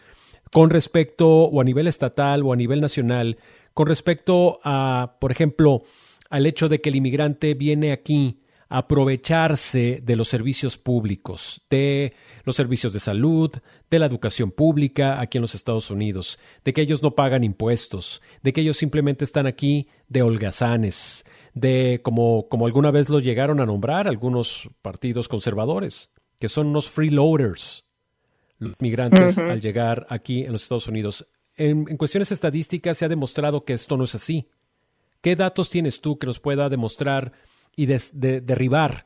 con 0.51 0.69
respecto, 0.69 1.27
o 1.27 1.61
a 1.61 1.63
nivel 1.63 1.87
estatal 1.87 2.43
o 2.43 2.53
a 2.53 2.55
nivel 2.55 2.79
nacional, 2.79 3.37
con 3.75 3.87
respecto 3.87 4.59
a, 4.63 5.17
por 5.19 5.31
ejemplo, 5.31 5.83
al 6.29 6.45
hecho 6.47 6.69
de 6.69 6.79
que 6.79 6.89
el 6.89 6.95
inmigrante 6.95 7.53
viene 7.53 7.91
aquí 7.91 8.39
a 8.69 8.79
aprovecharse 8.79 10.01
de 10.01 10.15
los 10.15 10.29
servicios 10.29 10.77
públicos, 10.77 11.61
de 11.69 12.13
los 12.45 12.55
servicios 12.55 12.93
de 12.93 13.01
salud, 13.01 13.51
de 13.91 13.99
la 13.99 14.05
educación 14.05 14.51
pública 14.51 15.19
aquí 15.19 15.37
en 15.37 15.41
los 15.41 15.55
Estados 15.55 15.91
Unidos, 15.91 16.39
de 16.63 16.71
que 16.71 16.81
ellos 16.81 17.03
no 17.03 17.15
pagan 17.15 17.43
impuestos, 17.43 18.21
de 18.41 18.53
que 18.53 18.61
ellos 18.61 18.77
simplemente 18.77 19.25
están 19.25 19.45
aquí 19.45 19.87
de 20.07 20.21
holgazanes, 20.21 21.25
de 21.53 21.99
como, 22.01 22.47
como 22.47 22.67
alguna 22.67 22.91
vez 22.91 23.09
lo 23.09 23.19
llegaron 23.19 23.59
a 23.59 23.65
nombrar 23.65 24.07
algunos 24.07 24.69
partidos 24.81 25.27
conservadores, 25.27 26.11
que 26.39 26.47
son 26.47 26.67
unos 26.67 26.89
freeloaders, 26.89 27.85
los 28.57 28.73
migrantes 28.79 29.37
al 29.37 29.59
llegar 29.59 30.07
aquí 30.09 30.45
en 30.45 30.53
los 30.53 30.63
Estados 30.63 30.87
Unidos 30.87 31.27
en, 31.57 31.85
cuestiones 31.97 32.31
estadísticas 32.31 32.97
se 32.97 33.05
ha 33.05 33.09
demostrado 33.09 33.63
que 33.63 33.73
esto 33.73 33.97
no 33.97 34.03
es 34.03 34.15
así. 34.15 34.47
¿Qué 35.21 35.35
datos 35.35 35.69
tienes 35.69 36.01
tú 36.01 36.19
que 36.19 36.27
nos 36.27 36.39
pueda 36.39 36.69
demostrar 36.69 37.31
y 37.75 37.87
derribar 37.87 39.05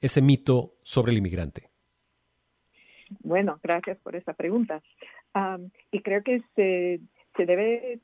ese 0.00 0.20
mito 0.20 0.74
sobre 0.82 1.12
el 1.12 1.18
inmigrante? 1.18 1.68
Bueno, 3.20 3.58
gracias 3.62 3.98
por 3.98 4.16
esa 4.16 4.32
pregunta. 4.32 4.82
y 5.92 6.00
creo 6.00 6.22
que 6.22 6.42
se, 6.56 7.00
se 7.36 7.46
debe 7.46 8.00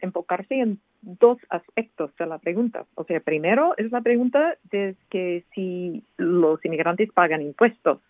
enfocarse 0.00 0.54
en 0.54 0.80
dos 1.02 1.38
aspectos 1.50 2.14
de 2.16 2.26
la 2.26 2.38
pregunta. 2.38 2.86
O 2.94 3.04
sea, 3.04 3.20
primero 3.20 3.74
es 3.76 3.90
la 3.90 4.00
pregunta 4.00 4.56
de 4.70 4.96
que 5.10 5.44
si 5.54 6.04
los 6.16 6.64
inmigrantes 6.64 7.10
pagan 7.12 7.42
impuestos. 7.42 8.00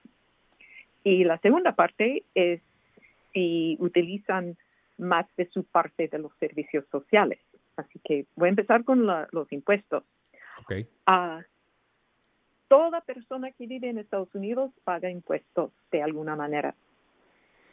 Y 1.04 1.24
la 1.24 1.38
segunda 1.38 1.74
parte 1.74 2.22
es 2.34 2.60
si 3.32 3.76
utilizan 3.80 4.56
más 5.02 5.26
de 5.36 5.46
su 5.50 5.64
parte 5.64 6.08
de 6.08 6.18
los 6.18 6.32
servicios 6.38 6.84
sociales. 6.90 7.40
Así 7.76 7.98
que 8.04 8.26
voy 8.36 8.46
a 8.46 8.50
empezar 8.50 8.84
con 8.84 9.06
los 9.06 9.52
impuestos. 9.52 10.04
Okay. 10.62 10.86
toda 12.68 13.00
persona 13.00 13.50
que 13.50 13.66
vive 13.66 13.88
en 13.88 13.98
Estados 13.98 14.32
Unidos 14.34 14.70
paga 14.84 15.10
impuestos 15.10 15.72
de 15.90 16.02
alguna 16.02 16.36
manera. 16.36 16.74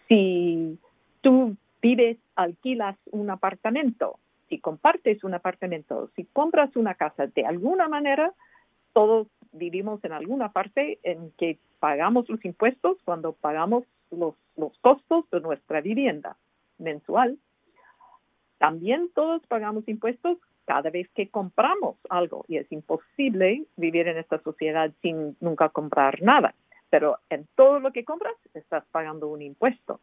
Si 0.07 0.79
tú 1.21 1.55
vives, 1.81 2.17
alquilas 2.35 2.97
un 3.11 3.29
apartamento, 3.29 4.17
si 4.49 4.59
compartes 4.59 5.23
un 5.23 5.35
apartamento, 5.35 6.09
si 6.15 6.25
compras 6.25 6.75
una 6.75 6.95
casa, 6.95 7.27
de 7.27 7.45
alguna 7.45 7.87
manera 7.87 8.33
todos 8.93 9.27
vivimos 9.51 10.03
en 10.03 10.13
alguna 10.13 10.51
parte 10.51 10.97
en 11.03 11.31
que 11.37 11.59
pagamos 11.79 12.27
los 12.27 12.43
impuestos 12.43 12.97
cuando 13.05 13.33
pagamos 13.33 13.83
los, 14.09 14.33
los 14.57 14.75
costos 14.79 15.29
de 15.29 15.41
nuestra 15.41 15.79
vivienda 15.81 16.35
mensual. 16.79 17.37
También 18.57 19.09
todos 19.13 19.45
pagamos 19.47 19.87
impuestos 19.87 20.37
cada 20.65 20.89
vez 20.89 21.09
que 21.15 21.29
compramos 21.29 21.97
algo 22.09 22.45
y 22.47 22.57
es 22.57 22.71
imposible 22.71 23.65
vivir 23.77 24.07
en 24.07 24.17
esta 24.17 24.39
sociedad 24.43 24.91
sin 25.01 25.35
nunca 25.39 25.69
comprar 25.69 26.21
nada. 26.21 26.53
Pero 26.89 27.17
en 27.29 27.47
todo 27.55 27.79
lo 27.79 27.91
que 27.91 28.03
compras 28.03 28.35
estás 28.53 28.83
pagando 28.91 29.27
un 29.27 29.41
impuesto. 29.41 29.99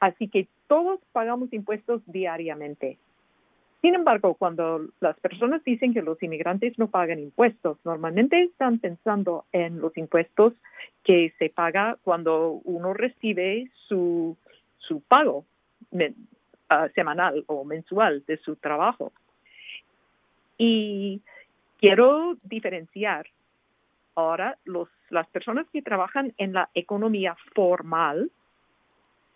Así 0.00 0.28
que 0.28 0.48
todos 0.66 1.00
pagamos 1.12 1.52
impuestos 1.52 2.02
diariamente. 2.06 2.98
Sin 3.80 3.94
embargo, 3.94 4.34
cuando 4.34 4.88
las 5.00 5.18
personas 5.20 5.62
dicen 5.64 5.94
que 5.94 6.02
los 6.02 6.20
inmigrantes 6.22 6.78
no 6.78 6.88
pagan 6.88 7.20
impuestos, 7.20 7.78
normalmente 7.84 8.42
están 8.42 8.80
pensando 8.80 9.44
en 9.52 9.80
los 9.80 9.96
impuestos 9.96 10.52
que 11.04 11.32
se 11.38 11.48
paga 11.48 11.96
cuando 12.02 12.60
uno 12.64 12.92
recibe 12.92 13.70
su, 13.86 14.36
su 14.78 15.00
pago 15.00 15.44
Ah, 16.70 16.88
semanal 16.94 17.44
o 17.46 17.64
mensual 17.64 18.22
de 18.26 18.36
su 18.36 18.56
trabajo. 18.56 19.10
Y 20.58 21.22
quiero 21.78 22.36
diferenciar 22.42 23.26
ahora 24.14 24.58
los, 24.66 24.90
las 25.08 25.26
personas 25.28 25.66
que 25.72 25.80
trabajan 25.80 26.34
en 26.36 26.52
la 26.52 26.68
economía 26.74 27.36
formal, 27.54 28.30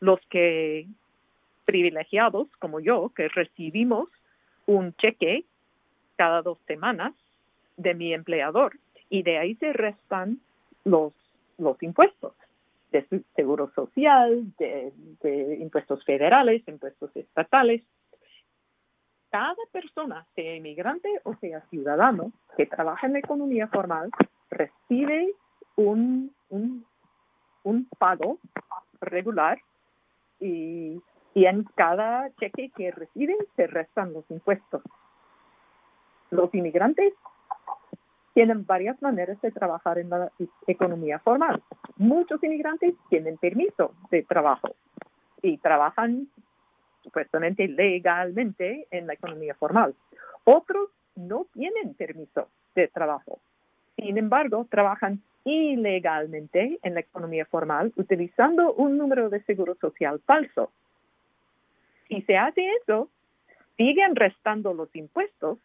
los 0.01 0.21
que 0.29 0.87
privilegiados 1.65 2.49
como 2.59 2.81
yo, 2.81 3.11
que 3.17 3.29
recibimos 3.29 4.11
un 4.67 4.93
cheque 4.97 5.45
cada 6.17 6.43
dos 6.43 6.59
semanas 6.67 7.15
de 7.79 7.95
mi 7.95 8.13
empleador 8.13 8.79
y 9.09 9.23
de 9.23 9.39
ahí 9.39 9.55
se 9.55 9.73
restan 9.73 10.39
los, 10.85 11.15
los 11.57 11.83
impuestos 11.83 12.35
de 12.93 13.25
seguro 13.35 13.73
social, 13.75 14.45
de, 14.59 14.93
impuestos 15.59 16.05
federales, 16.05 16.67
impuestos 16.69 17.15
estatales. 17.17 17.83
Cada 19.31 19.57
persona, 19.73 20.27
sea 20.35 20.55
inmigrante 20.55 21.09
o 21.25 21.35
sea 21.37 21.63
ciudadano, 21.71 22.33
que 22.57 22.67
trabaja 22.67 23.07
en 23.07 23.15
la 23.15 23.19
economía 23.21 23.67
formal, 23.69 24.11
recibe 24.51 25.33
un, 25.77 26.35
un, 26.51 26.85
un 27.65 27.89
pago 27.99 28.39
regular 29.01 29.59
y, 30.39 31.01
y 31.35 31.47
en 31.47 31.65
cada 31.75 32.31
cheque 32.37 32.71
que 32.77 32.91
reciben 32.91 33.39
se 33.57 33.67
restan 33.67 34.13
los 34.13 34.31
impuestos. 34.31 34.83
Los 36.31 36.55
inmigrantes 36.55 37.15
tienen 38.35 38.65
varias 38.67 39.01
maneras 39.03 39.41
de 39.43 39.51
trabajar 39.51 39.99
en 39.99 40.11
la 40.11 40.31
economía 40.67 41.19
formal. 41.19 41.63
Muchos 41.97 42.43
inmigrantes 42.43 42.95
tienen 43.11 43.37
permiso 43.37 43.95
de 44.11 44.23
trabajo 44.23 44.75
y 45.43 45.59
trabajan 45.59 46.29
supuestamente 47.03 47.69
legalmente 47.69 48.87
en 48.91 49.07
la 49.07 49.15
economía 49.15 49.55
formal. 49.55 49.95
Otros 50.45 50.91
no 51.15 51.47
tienen 51.53 51.95
permiso 51.95 52.49
de 52.75 52.89
trabajo. 52.89 53.39
Sin 53.97 54.17
embargo, 54.17 54.67
trabajan 54.71 55.21
ilegalmente 55.45 56.79
en 56.83 56.95
la 56.95 57.01
economía 57.01 57.45
formal 57.47 57.93
utilizando 57.97 58.73
un 58.75 58.97
número 58.97 59.29
de 59.29 59.43
seguro 59.43 59.75
social 59.75 60.21
falso. 60.25 60.71
Si 62.09 62.23
se 62.23 62.37
hace 62.37 62.67
eso, 62.81 63.09
siguen 63.77 64.15
restando 64.15 64.73
los 64.73 64.95
impuestos 64.95 65.59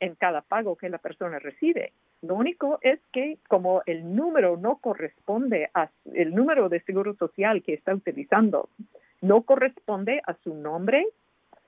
en 0.00 0.14
cada 0.16 0.42
pago 0.42 0.76
que 0.76 0.88
la 0.88 0.98
persona 0.98 1.38
recibe. 1.38 1.92
Lo 2.22 2.36
único 2.36 2.78
es 2.82 3.00
que 3.12 3.38
como 3.48 3.82
el 3.84 4.14
número 4.14 4.56
no 4.56 4.76
corresponde 4.76 5.70
a 5.74 5.90
el 6.14 6.34
número 6.34 6.68
de 6.68 6.80
seguro 6.80 7.14
social 7.14 7.62
que 7.62 7.74
está 7.74 7.94
utilizando, 7.94 8.68
no 9.20 9.42
corresponde 9.42 10.22
a 10.24 10.34
su 10.44 10.54
nombre, 10.54 11.08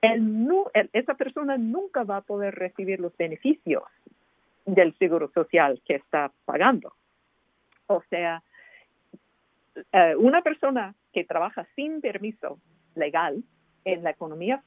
el, 0.01 0.47
esa 0.93 1.15
persona 1.15 1.57
nunca 1.57 2.03
va 2.03 2.17
a 2.17 2.21
poder 2.21 2.55
recibir 2.55 2.99
los 2.99 3.15
beneficios 3.17 3.83
del 4.65 4.97
seguro 4.97 5.29
social 5.33 5.81
que 5.85 5.95
está 5.95 6.31
pagando. 6.45 6.93
O 7.87 8.01
sea, 8.09 8.41
eh, 9.91 10.15
una 10.17 10.41
persona 10.41 10.95
que 11.11 11.25
trabaja 11.25 11.67
sin 11.75 12.01
permiso 12.01 12.59
legal 12.95 13.43
en 13.83 14.03
la 14.03 14.11
economía 14.11 14.63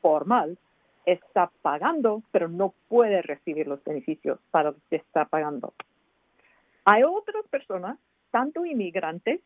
formal 0.00 0.58
está 1.06 1.50
pagando, 1.62 2.22
pero 2.30 2.48
no 2.48 2.74
puede 2.88 3.22
recibir 3.22 3.66
los 3.66 3.82
beneficios 3.84 4.38
para 4.50 4.70
los 4.70 4.82
que 4.88 4.96
está 4.96 5.24
pagando. 5.24 5.72
Hay 6.84 7.02
otras 7.02 7.46
personas, 7.48 7.98
tanto 8.30 8.64
inmigrantes 8.64 9.40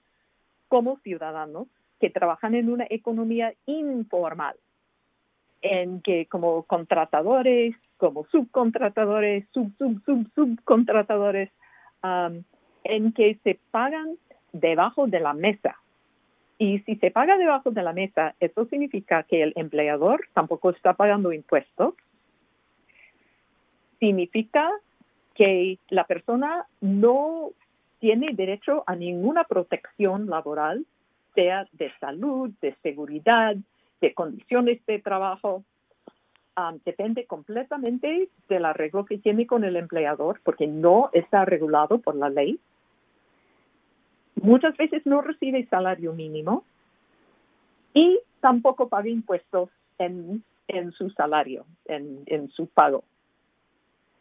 como 0.68 0.98
ciudadanos, 0.98 1.68
que 2.00 2.10
trabajan 2.10 2.54
en 2.54 2.68
una 2.68 2.86
economía 2.90 3.54
informal, 3.66 4.56
en 5.62 6.02
que 6.02 6.26
como 6.26 6.64
contratadores, 6.64 7.74
como 7.96 8.26
subcontratadores, 8.26 9.46
sub, 9.52 9.72
sub, 9.78 10.02
sub, 10.04 10.30
subcontratadores, 10.34 11.50
en 12.84 13.12
que 13.12 13.38
se 13.42 13.58
pagan 13.70 14.18
debajo 14.52 15.06
de 15.06 15.20
la 15.20 15.32
mesa. 15.32 15.76
Y 16.64 16.78
si 16.86 16.96
se 16.96 17.10
paga 17.10 17.36
debajo 17.36 17.72
de 17.72 17.82
la 17.82 17.92
mesa, 17.92 18.34
eso 18.40 18.64
significa 18.64 19.22
que 19.24 19.42
el 19.42 19.52
empleador 19.54 20.26
tampoco 20.32 20.70
está 20.70 20.94
pagando 20.94 21.30
impuestos. 21.30 21.92
Significa 24.00 24.70
que 25.34 25.78
la 25.90 26.04
persona 26.04 26.66
no 26.80 27.50
tiene 27.98 28.32
derecho 28.32 28.82
a 28.86 28.96
ninguna 28.96 29.44
protección 29.44 30.30
laboral, 30.30 30.86
sea 31.34 31.68
de 31.72 31.92
salud, 32.00 32.50
de 32.62 32.74
seguridad, 32.82 33.56
de 34.00 34.14
condiciones 34.14 34.80
de 34.86 35.00
trabajo. 35.00 35.64
Depende 36.86 37.26
completamente 37.26 38.30
del 38.48 38.64
arreglo 38.64 39.04
que 39.04 39.18
tiene 39.18 39.46
con 39.46 39.64
el 39.64 39.76
empleador, 39.76 40.40
porque 40.42 40.66
no 40.66 41.10
está 41.12 41.44
regulado 41.44 41.98
por 41.98 42.14
la 42.14 42.30
ley 42.30 42.58
muchas 44.36 44.76
veces 44.76 45.04
no 45.06 45.22
recibe 45.22 45.66
salario 45.66 46.12
mínimo 46.12 46.64
y 47.92 48.18
tampoco 48.40 48.88
paga 48.88 49.08
impuestos 49.08 49.70
en, 49.98 50.42
su 50.92 51.10
salario, 51.10 51.64
en, 51.86 52.50
su 52.50 52.66
pago. 52.66 53.04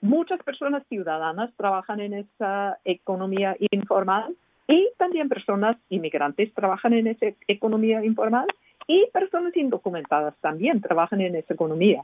Muchas 0.02 0.42
personas 0.44 0.84
ciudadanas 0.88 1.52
trabajan 1.58 2.00
en 2.00 2.14
esa 2.14 2.78
economía 2.86 3.56
informal 3.72 4.36
y 4.68 4.90
también 4.98 5.30
personas 5.30 5.78
inmigrantes 5.90 6.54
trabajan 6.54 6.94
en 6.94 7.08
esa 7.08 7.28
economía 7.48 8.04
informal 8.04 8.48
y 8.88 9.08
personas 9.12 9.56
indocumentadas 9.56 10.36
también 10.42 10.82
trabajan 10.82 11.22
en 11.22 11.36
esa 11.36 11.54
economía. 11.54 12.04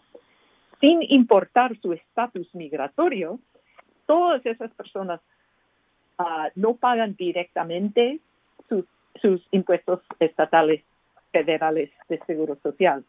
Sin 0.80 1.04
importar 1.04 1.78
su 1.82 1.93
estatus 1.93 2.54
migratorio, 2.56 3.39
todas 4.06 4.45
esas 4.45 4.72
personas 4.72 5.19
Ah, 6.21 6.49
no 6.55 6.75
pagan 6.75 7.15
directamente 7.15 8.19
sus, 8.67 8.84
sus 9.21 9.41
impuestos 9.51 10.01
estatales 10.19 10.84
federales 11.32 11.91
de 12.10 12.19
seguro 12.27 12.58
social. 12.62 13.05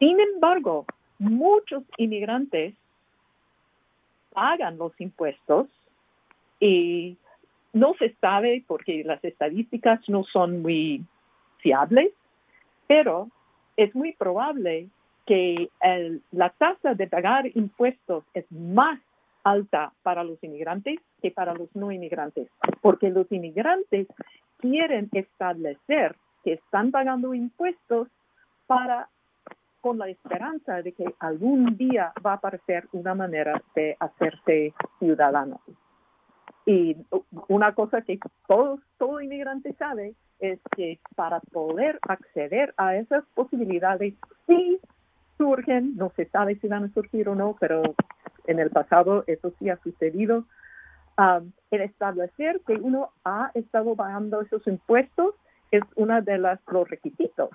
Sin 0.00 0.18
embargo, 0.18 0.84
muchos 1.20 1.84
inmigrantes 1.96 2.74
pagan 4.32 4.78
los 4.78 4.92
impuestos 5.00 5.68
y 6.58 7.16
no 7.72 7.94
se 8.00 8.16
sabe 8.20 8.64
porque 8.66 9.04
las 9.04 9.22
estadísticas 9.24 10.00
no 10.08 10.24
son 10.24 10.60
muy 10.60 11.04
fiables, 11.58 12.12
pero 12.88 13.28
es 13.76 13.94
muy 13.94 14.12
probable 14.12 14.88
que 15.24 15.70
la 16.32 16.50
tasa 16.50 16.94
de 16.94 17.06
pagar 17.06 17.46
impuestos 17.54 18.24
es 18.34 18.50
más 18.50 18.98
alta 19.44 19.92
para 20.02 20.24
los 20.24 20.42
inmigrantes 20.42 21.00
que 21.22 21.30
para 21.30 21.54
los 21.54 21.74
no 21.74 21.92
inmigrantes, 21.92 22.48
porque 22.80 23.10
los 23.10 23.30
inmigrantes 23.30 24.06
quieren 24.58 25.08
establecer 25.12 26.16
que 26.44 26.54
están 26.54 26.90
pagando 26.90 27.34
impuestos 27.34 28.08
para 28.66 29.08
con 29.80 29.98
la 29.98 30.08
esperanza 30.08 30.82
de 30.82 30.92
que 30.92 31.04
algún 31.18 31.76
día 31.76 32.12
va 32.24 32.32
a 32.32 32.34
aparecer 32.34 32.86
una 32.92 33.14
manera 33.14 33.62
de 33.74 33.96
hacerse 33.98 34.74
ciudadano. 34.98 35.60
Y 36.66 36.96
una 37.48 37.74
cosa 37.74 38.02
que 38.02 38.18
todo, 38.46 38.78
inmigrante 39.20 39.72
sabe 39.74 40.14
es 40.38 40.60
que 40.76 41.00
para 41.16 41.40
poder 41.40 41.98
acceder 42.02 42.74
a 42.76 42.96
esas 42.96 43.24
posibilidades, 43.34 44.14
sí 44.46 44.78
surgen, 45.38 45.96
no 45.96 46.12
se 46.16 46.26
sabe 46.26 46.56
si 46.56 46.68
van 46.68 46.84
a 46.84 46.92
surgir 46.92 47.28
o 47.28 47.34
no, 47.34 47.56
pero 47.58 47.82
en 48.50 48.58
el 48.58 48.70
pasado 48.70 49.24
eso 49.26 49.52
sí 49.58 49.70
ha 49.70 49.76
sucedido, 49.82 50.44
um, 51.18 51.52
el 51.70 51.82
establecer 51.82 52.60
que 52.66 52.74
uno 52.74 53.10
ha 53.24 53.50
estado 53.54 53.94
pagando 53.94 54.40
esos 54.40 54.66
impuestos 54.66 55.34
es 55.70 55.82
uno 55.96 56.20
de 56.20 56.38
los 56.38 56.58
requisitos. 56.88 57.50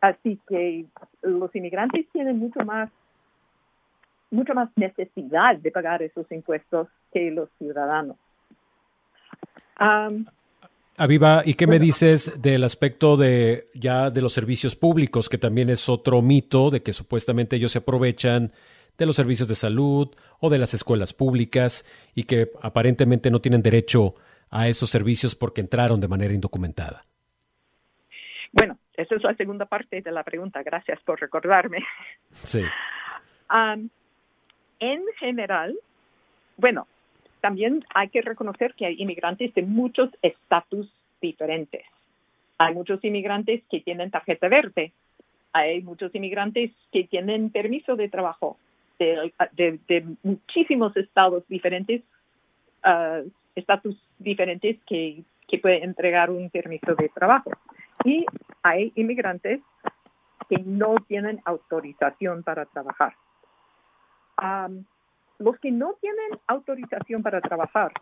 Así 0.00 0.40
que 0.48 0.86
los 1.22 1.54
inmigrantes 1.54 2.06
tienen 2.12 2.38
mucho 2.38 2.60
más 2.64 2.90
mucho 4.32 4.54
más 4.54 4.70
necesidad 4.76 5.56
de 5.56 5.72
pagar 5.72 6.02
esos 6.02 6.30
impuestos 6.30 6.86
que 7.12 7.32
los 7.32 7.48
ciudadanos. 7.58 8.16
Um, 9.80 10.24
Aviva, 10.96 11.42
¿y 11.44 11.54
qué 11.54 11.66
me 11.66 11.78
dices 11.78 12.40
del 12.40 12.62
aspecto 12.62 13.16
de 13.16 13.68
ya 13.74 14.10
de 14.10 14.20
los 14.20 14.32
servicios 14.32 14.76
públicos, 14.76 15.28
que 15.28 15.38
también 15.38 15.70
es 15.70 15.88
otro 15.88 16.20
mito 16.22 16.70
de 16.70 16.82
que 16.82 16.92
supuestamente 16.92 17.56
ellos 17.56 17.72
se 17.72 17.78
aprovechan 17.78 18.52
de 19.00 19.06
los 19.06 19.16
servicios 19.16 19.48
de 19.48 19.54
salud 19.54 20.14
o 20.40 20.50
de 20.50 20.58
las 20.58 20.74
escuelas 20.74 21.14
públicas 21.14 21.84
y 22.14 22.24
que 22.24 22.50
aparentemente 22.60 23.30
no 23.30 23.40
tienen 23.40 23.62
derecho 23.62 24.14
a 24.50 24.68
esos 24.68 24.90
servicios 24.90 25.34
porque 25.34 25.62
entraron 25.62 26.00
de 26.00 26.08
manera 26.08 26.34
indocumentada. 26.34 27.02
Bueno, 28.52 28.78
esa 28.94 29.14
es 29.14 29.22
la 29.22 29.34
segunda 29.34 29.64
parte 29.64 30.02
de 30.02 30.12
la 30.12 30.22
pregunta. 30.22 30.62
Gracias 30.62 31.00
por 31.00 31.18
recordarme. 31.18 31.78
Sí. 32.30 32.62
en 34.80 35.04
general, 35.18 35.76
bueno, 36.58 36.86
también 37.40 37.84
hay 37.94 38.08
que 38.08 38.20
reconocer 38.20 38.74
que 38.74 38.84
hay 38.84 38.96
inmigrantes 38.98 39.54
de 39.54 39.62
muchos 39.62 40.10
estatus 40.20 40.92
diferentes. 41.22 41.86
Hay 42.58 42.74
muchos 42.74 43.02
inmigrantes 43.02 43.62
que 43.70 43.80
tienen 43.80 44.10
tarjeta 44.10 44.48
verde. 44.48 44.92
Hay 45.54 45.80
muchos 45.80 46.14
inmigrantes 46.14 46.70
que 46.92 47.04
tienen 47.04 47.48
permiso 47.50 47.96
de 47.96 48.10
trabajo 48.10 48.58
de, 49.00 50.16
muchísimos 50.22 50.96
estados 50.96 51.46
diferentes, 51.48 52.02
uh, 52.84 53.28
estatus 53.54 53.96
diferentes 54.18 54.78
que, 54.86 55.22
que 55.48 55.58
puede 55.58 55.82
entregar 55.82 56.30
un 56.30 56.50
permiso 56.50 56.94
de 56.94 57.08
trabajo. 57.08 57.50
Y 58.04 58.26
hay 58.62 58.92
inmigrantes 58.94 59.60
que 60.48 60.58
no 60.58 60.96
tienen 61.06 61.40
autorización 61.44 62.42
para 62.42 62.66
trabajar. 62.66 63.14
Um, 64.40 64.84
los 65.38 65.58
que 65.58 65.70
no 65.70 65.94
tienen 66.00 66.38
autorización 66.46 67.22
para 67.22 67.40
trabajar 67.40 67.92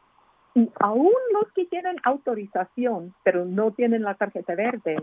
y 0.55 0.69
aún 0.81 1.13
los 1.33 1.51
que 1.53 1.67
tienen 1.67 1.97
autorización 2.03 3.15
pero 3.23 3.45
no 3.45 3.73
tienen 3.73 4.03
la 4.03 4.15
tarjeta 4.15 4.55
verde 4.55 4.97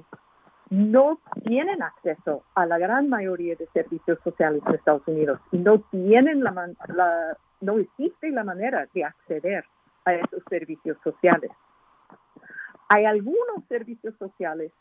no 0.70 1.20
tienen 1.44 1.84
acceso 1.84 2.44
a 2.56 2.66
la 2.66 2.78
gran 2.78 3.10
mayoría 3.10 3.56
de 3.56 3.68
servicios 3.68 4.20
sociales 4.24 4.62
en 4.66 4.76
Estados 4.76 5.08
Unidos 5.08 5.40
y 5.52 5.58
no 5.58 5.80
tienen 5.92 6.44
la, 6.44 7.38
no 7.62 7.80
existe 7.80 8.30
la 8.32 8.44
manera 8.44 8.88
de 8.94 9.04
acceder 9.04 9.66
a 10.06 10.16
esos 10.16 10.44
servicios 10.50 10.98
sociales. 11.04 11.52
Hay 12.90 13.06
algunos 13.06 13.64
servicios 13.68 14.16
sociales 14.18 14.72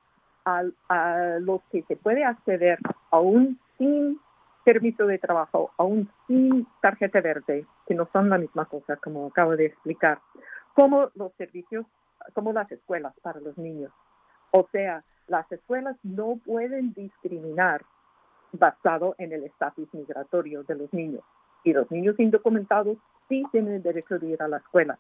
a, 0.45 1.39
los 1.41 1.63
que 1.71 1.83
se 1.85 1.97
puede 1.97 2.25
acceder 2.25 2.79
aún 3.11 3.59
sin 3.79 4.21
permiso 4.65 5.07
de 5.07 5.19
trabajo, 5.19 5.71
aún 5.77 6.11
sin 6.27 6.67
tarjeta 6.81 7.21
verde, 7.21 7.67
que 7.87 7.95
no 7.95 8.09
son 8.13 8.31
la 8.31 8.39
misma 8.39 8.67
cosa, 8.67 8.97
como 8.97 9.27
acabo 9.27 9.57
de 9.57 9.67
explicar, 9.67 10.21
como 10.75 11.11
los 11.15 11.33
servicios, 11.35 11.87
como 12.35 12.53
las 12.53 12.71
escuelas 12.73 13.15
para 13.23 13.41
los 13.41 13.57
niños. 13.59 13.93
O 14.51 14.67
sea, 14.73 15.03
las 15.27 15.51
escuelas 15.51 15.97
no 16.03 16.39
pueden 16.45 16.93
discriminar 16.95 17.83
basado 18.53 19.15
en 19.19 19.33
el 19.33 19.45
estatus 19.45 19.93
migratorio 19.93 20.63
de 20.65 20.75
los 20.77 20.93
niños. 20.93 21.23
Y 21.65 21.73
los 21.73 21.91
niños 21.91 22.19
indocumentados 22.19 22.99
sí 23.29 23.45
tienen 23.51 23.83
derecho 23.83 24.19
de 24.19 24.29
ir 24.29 24.43
a 24.43 24.49
la 24.49 24.59
escuela. 24.59 24.99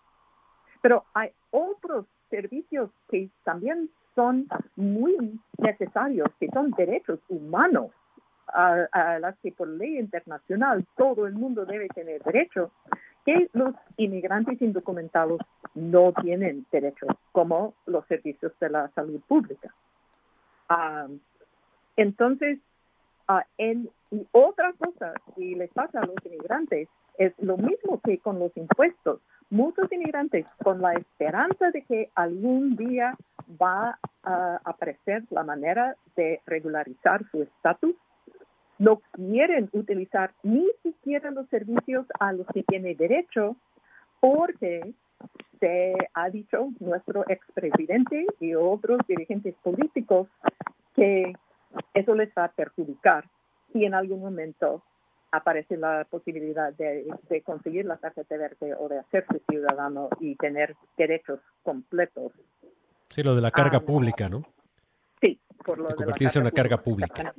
Pero 0.81 1.05
hay 1.15 1.31
otros 1.51 2.07
servicios 2.31 2.91
que 3.09 3.29
también 3.45 3.91
son 4.15 4.47
muy 4.77 5.41
necesarios, 5.59 6.29
que 6.39 6.49
son 6.49 6.71
derechos 6.73 7.21
humanos 7.29 7.91
a, 8.49 9.19
las 9.19 9.37
que 9.39 9.53
por 9.53 9.69
ley 9.69 9.99
internacional 9.99 10.85
todo 10.97 11.27
el 11.27 11.35
mundo 11.35 11.65
debe 11.65 11.89
tener 11.89 12.23
derecho, 12.23 12.71
que 13.25 13.49
los 13.53 13.75
inmigrantes 13.97 14.61
indocumentados 14.61 15.41
no 15.75 16.13
tienen 16.13 16.67
derecho, 16.71 17.07
como 17.33 17.75
los 17.87 18.07
servicios 18.07 18.53
de 18.61 18.71
la 18.71 18.89
salud 18.91 19.21
pública. 19.27 19.75
Ah, 20.69 21.07
entonces, 21.97 22.59
ah, 23.29 23.45
en, 23.59 23.91
y 24.11 24.27
otra 24.33 24.73
cosa 24.75 25.15
que 25.35 25.57
les 25.57 25.71
pasa 25.73 26.01
a 26.01 26.07
los 26.07 26.17
inmigrantes 26.25 26.89
es 27.19 27.33
lo 27.39 27.57
mismo 27.57 28.01
que 28.03 28.19
con 28.19 28.39
los 28.39 28.57
impuestos. 28.57 29.21
Muchos 29.51 29.91
inmigrantes, 29.93 30.47
con 30.63 30.81
la 30.81 30.95
esperanza 30.95 31.71
de 31.71 31.83
que 31.83 32.11
algún 32.15 32.77
día 32.77 33.17
va 33.61 33.99
a 34.23 34.61
aparecer 34.65 35.23
la 35.31 35.45
manera 35.45 35.97
de 36.17 36.41
regularizar 36.47 37.25
su 37.31 37.43
estatus, 37.43 37.95
no 38.79 39.01
quieren 39.13 39.69
utilizar 39.73 40.33
ni 40.43 40.67
siquiera 40.83 41.31
los 41.31 41.49
servicios 41.49 42.07
a 42.19 42.33
los 42.33 42.47
que 42.49 42.65
tiene 42.65 42.95
derecho 42.95 43.57
porque 44.21 44.95
se 45.61 45.95
ha 46.15 46.31
dicho 46.31 46.69
nuestro 46.81 47.25
expresidente 47.29 48.27
y 48.41 48.55
otros 48.55 48.99
dirigentes 49.07 49.55
políticos 49.63 50.29
que 50.95 51.33
eso 51.93 52.15
les 52.15 52.31
va 52.37 52.45
a 52.45 52.53
perjudicar 52.53 53.25
si 53.73 53.85
en 53.85 53.95
algún 53.95 54.21
momento 54.21 54.83
aparece 55.33 55.77
la 55.77 56.07
posibilidad 56.09 56.73
de, 56.75 57.07
conseguir 57.45 57.87
la 57.87 57.97
tarjeta 57.97 58.37
verde 58.37 58.75
o 58.79 58.89
de 58.89 59.01
hacerse 59.01 59.41
ciudadano 59.49 60.09
y 60.21 60.37
tener 60.37 60.77
derechos 60.97 61.41
completos. 61.63 62.33
Sí, 63.09 63.23
lo 63.23 63.35
de 63.35 63.43
la 63.43 63.51
carga 63.51 63.79
ah, 63.79 63.85
pública, 63.85 64.29
¿no? 64.29 64.45
Sí, 65.21 65.41
por 65.65 65.79
lo 65.79 65.89
de, 65.89 65.95
convertirse 65.95 66.39
en 66.39 66.43
una 66.45 66.53
carga 66.53 66.79
pública. 66.79 67.35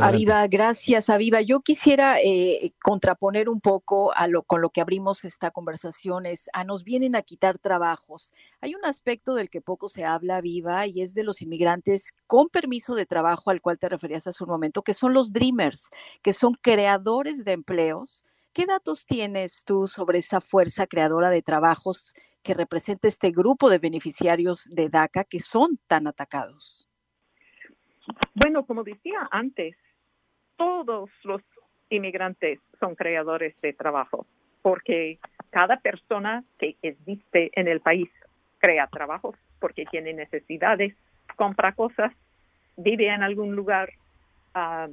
Aviva, 0.00 0.46
gracias, 0.46 1.10
Aviva. 1.10 1.40
Yo 1.42 1.60
quisiera 1.60 2.20
eh, 2.20 2.72
contraponer 2.82 3.48
un 3.48 3.60
poco 3.60 4.14
a 4.14 4.26
lo, 4.26 4.42
con 4.42 4.62
lo 4.62 4.70
que 4.70 4.80
abrimos 4.80 5.24
esta 5.24 5.50
conversación, 5.50 6.26
es 6.26 6.48
a 6.52 6.64
nos 6.64 6.82
vienen 6.84 7.14
a 7.14 7.22
quitar 7.22 7.58
trabajos. 7.58 8.32
Hay 8.60 8.74
un 8.74 8.84
aspecto 8.84 9.34
del 9.34 9.50
que 9.50 9.60
poco 9.60 9.88
se 9.88 10.04
habla, 10.04 10.38
Aviva, 10.38 10.86
y 10.86 11.02
es 11.02 11.14
de 11.14 11.24
los 11.24 11.42
inmigrantes 11.42 12.12
con 12.26 12.48
permiso 12.48 12.94
de 12.94 13.06
trabajo 13.06 13.50
al 13.50 13.60
cual 13.60 13.78
te 13.78 13.88
referías 13.88 14.26
hace 14.26 14.42
un 14.44 14.50
momento, 14.50 14.82
que 14.82 14.92
son 14.92 15.12
los 15.12 15.32
Dreamers, 15.32 15.90
que 16.22 16.32
son 16.32 16.54
creadores 16.54 17.44
de 17.44 17.52
empleos. 17.52 18.24
¿Qué 18.52 18.66
datos 18.66 19.06
tienes 19.06 19.64
tú 19.64 19.86
sobre 19.86 20.18
esa 20.18 20.40
fuerza 20.40 20.86
creadora 20.86 21.30
de 21.30 21.42
trabajos 21.42 22.14
que 22.42 22.54
representa 22.54 23.06
este 23.06 23.30
grupo 23.30 23.70
de 23.70 23.78
beneficiarios 23.78 24.64
de 24.64 24.88
DACA 24.88 25.24
que 25.24 25.40
son 25.40 25.78
tan 25.86 26.06
atacados? 26.06 26.89
Bueno, 28.34 28.64
como 28.64 28.84
decía 28.84 29.28
antes, 29.30 29.76
todos 30.56 31.10
los 31.24 31.42
inmigrantes 31.90 32.60
son 32.78 32.94
creadores 32.94 33.54
de 33.60 33.72
trabajo, 33.72 34.26
porque 34.62 35.18
cada 35.50 35.78
persona 35.78 36.44
que 36.58 36.76
existe 36.82 37.50
en 37.54 37.68
el 37.68 37.80
país 37.80 38.08
crea 38.58 38.86
trabajo, 38.86 39.34
porque 39.58 39.86
tiene 39.86 40.12
necesidades, 40.12 40.94
compra 41.36 41.72
cosas, 41.72 42.12
vive 42.76 43.08
en 43.08 43.22
algún 43.22 43.56
lugar. 43.56 43.90
Ah, 44.54 44.88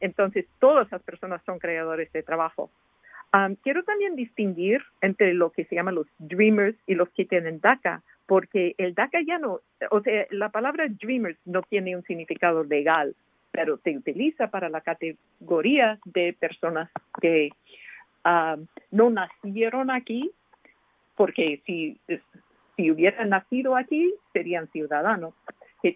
entonces, 0.00 0.46
todas 0.60 0.90
las 0.92 1.02
personas 1.02 1.42
son 1.44 1.58
creadores 1.58 2.12
de 2.12 2.22
trabajo. 2.22 2.70
Ah, 3.32 3.50
quiero 3.62 3.82
también 3.84 4.16
distinguir 4.16 4.82
entre 5.00 5.34
lo 5.34 5.50
que 5.50 5.64
se 5.64 5.74
llaman 5.74 5.96
los 5.96 6.06
dreamers 6.18 6.76
y 6.86 6.94
los 6.94 7.08
que 7.10 7.24
tienen 7.24 7.60
DACA, 7.60 8.02
porque 8.28 8.74
el 8.76 8.94
DACA 8.94 9.22
ya 9.26 9.38
no, 9.38 9.60
o 9.90 10.02
sea, 10.02 10.26
la 10.30 10.50
palabra 10.50 10.86
dreamers 10.86 11.38
no 11.46 11.62
tiene 11.62 11.96
un 11.96 12.02
significado 12.02 12.62
legal, 12.62 13.16
pero 13.50 13.78
se 13.78 13.96
utiliza 13.96 14.48
para 14.48 14.68
la 14.68 14.82
categoría 14.82 15.98
de 16.04 16.36
personas 16.38 16.90
que 17.22 17.48
ah, 18.24 18.58
no 18.90 19.08
nacieron 19.08 19.90
aquí, 19.90 20.30
porque 21.16 21.62
si, 21.64 21.98
si 22.76 22.90
hubieran 22.90 23.30
nacido 23.30 23.76
aquí 23.76 24.12
serían 24.34 24.68
ciudadanos, 24.68 25.32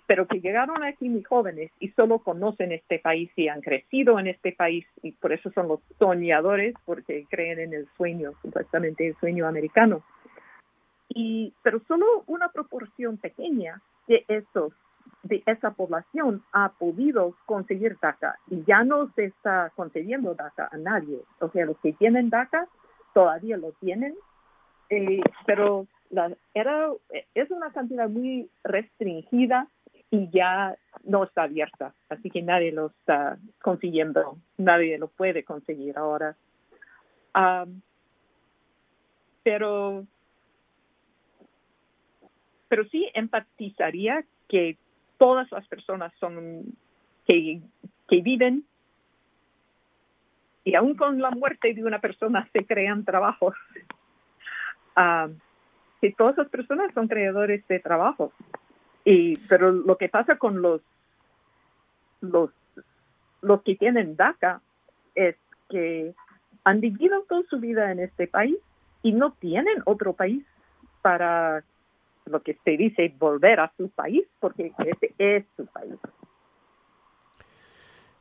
pero 0.07 0.27
que 0.27 0.41
llegaron 0.41 0.83
aquí 0.85 1.11
muy 1.11 1.25
jóvenes 1.25 1.71
y 1.81 1.89
solo 1.89 2.21
conocen 2.21 2.73
este 2.73 2.99
país 2.99 3.31
y 3.37 3.49
han 3.49 3.61
crecido 3.61 4.19
en 4.19 4.29
este 4.29 4.53
país 4.53 4.87
y 5.03 5.13
por 5.13 5.35
eso 5.35 5.51
son 5.53 5.69
los 5.69 5.81
soñadores, 5.99 6.75
porque 6.87 7.27
creen 7.29 7.59
en 7.59 7.75
el 7.75 7.89
sueño, 7.99 8.33
supuestamente 8.41 9.07
el 9.07 9.17
sueño 9.17 9.47
americano 9.47 10.03
y 11.15 11.53
pero 11.63 11.81
solo 11.87 12.25
una 12.27 12.49
proporción 12.51 13.17
pequeña 13.17 13.81
de 14.09 14.25
esos 14.29 14.73
de 15.23 15.43
esa 15.47 15.73
población 15.73 16.43
ha 16.53 16.71
podido 16.71 17.37
conseguir 17.47 17.97
DACA 18.01 18.39
y 18.49 18.65
ya 18.65 18.83
no 18.83 19.13
se 19.15 19.27
está 19.27 19.71
concediendo 19.77 20.35
DACA 20.35 20.69
a 20.71 20.77
nadie. 20.77 21.21
O 21.41 21.49
sea, 21.51 21.65
los 21.65 21.79
que 21.79 21.93
tienen 21.93 22.29
DACA 22.29 22.67
todavía 23.15 23.57
lo 23.57 23.73
tienen, 23.73 24.15
eh, 24.91 25.21
pero 25.47 25.87
era, 26.55 26.89
es 27.35 27.51
una 27.51 27.73
cantidad 27.73 28.09
muy 28.09 28.49
restringida 28.65 29.69
y 30.11 30.29
ya 30.31 30.77
no 31.05 31.25
está 31.25 31.45
abierta, 31.45 31.95
así 32.11 32.29
que 32.29 32.43
nadie 32.43 32.71
lo 32.71 32.89
está 32.89 33.39
consiguiendo, 33.63 34.37
nadie 34.59 34.99
lo 34.99 35.09
puede 35.09 35.43
conseguir 35.43 35.97
ahora. 35.97 36.37
Ah, 37.33 37.65
pero 39.43 40.05
pero 42.73 42.89
sí 42.89 43.07
empatizaría 43.13 44.25
que 44.49 44.79
todas 45.19 45.53
las 45.53 45.69
personas 45.69 46.11
son 46.19 46.75
que, 47.27 47.61
que 48.09 48.23
viven 48.23 48.65
y 50.65 50.75
aún 50.75 50.95
con 50.95 51.21
la 51.21 51.31
muerte 51.33 51.75
de 51.75 51.85
una 51.85 51.99
persona 51.99 52.49
se 52.51 52.65
crean 52.65 53.05
trabajos. 53.05 53.55
Uh, 54.97 55.35
que 56.01 56.13
todas 56.13 56.39
las 56.39 56.49
personas 56.49 56.95
son 56.95 57.09
creadores 57.09 57.63
de 57.69 57.79
trabajo. 57.79 58.33
Y, 59.05 59.37
pero 59.51 59.71
lo 59.71 59.99
que 59.99 60.09
pasa 60.09 60.39
con 60.39 60.63
los, 60.63 60.81
los, 62.23 62.49
los 63.43 63.63
que 63.65 63.77
tienen 63.77 64.17
DACA 64.17 64.63
es 65.15 65.37
que 65.69 66.15
han 66.65 66.81
vivido 66.81 67.23
toda 67.29 67.43
su 67.51 67.61
vida 67.61 67.93
en 67.93 67.99
este 67.99 68.29
país 68.29 68.57
y 69.03 69.13
no 69.13 69.33
tienen 69.33 69.83
otro 69.85 70.15
país 70.15 70.43
para 71.03 71.65
lo 72.27 72.43
que 72.43 72.57
se 72.65 72.77
dice 72.77 73.15
volver 73.19 73.61
a 73.61 73.73
su 73.77 73.91
país, 73.91 74.27
porque 74.41 74.73
ese 74.79 75.15
es 75.19 75.45
su 75.57 75.67
país. 75.67 75.95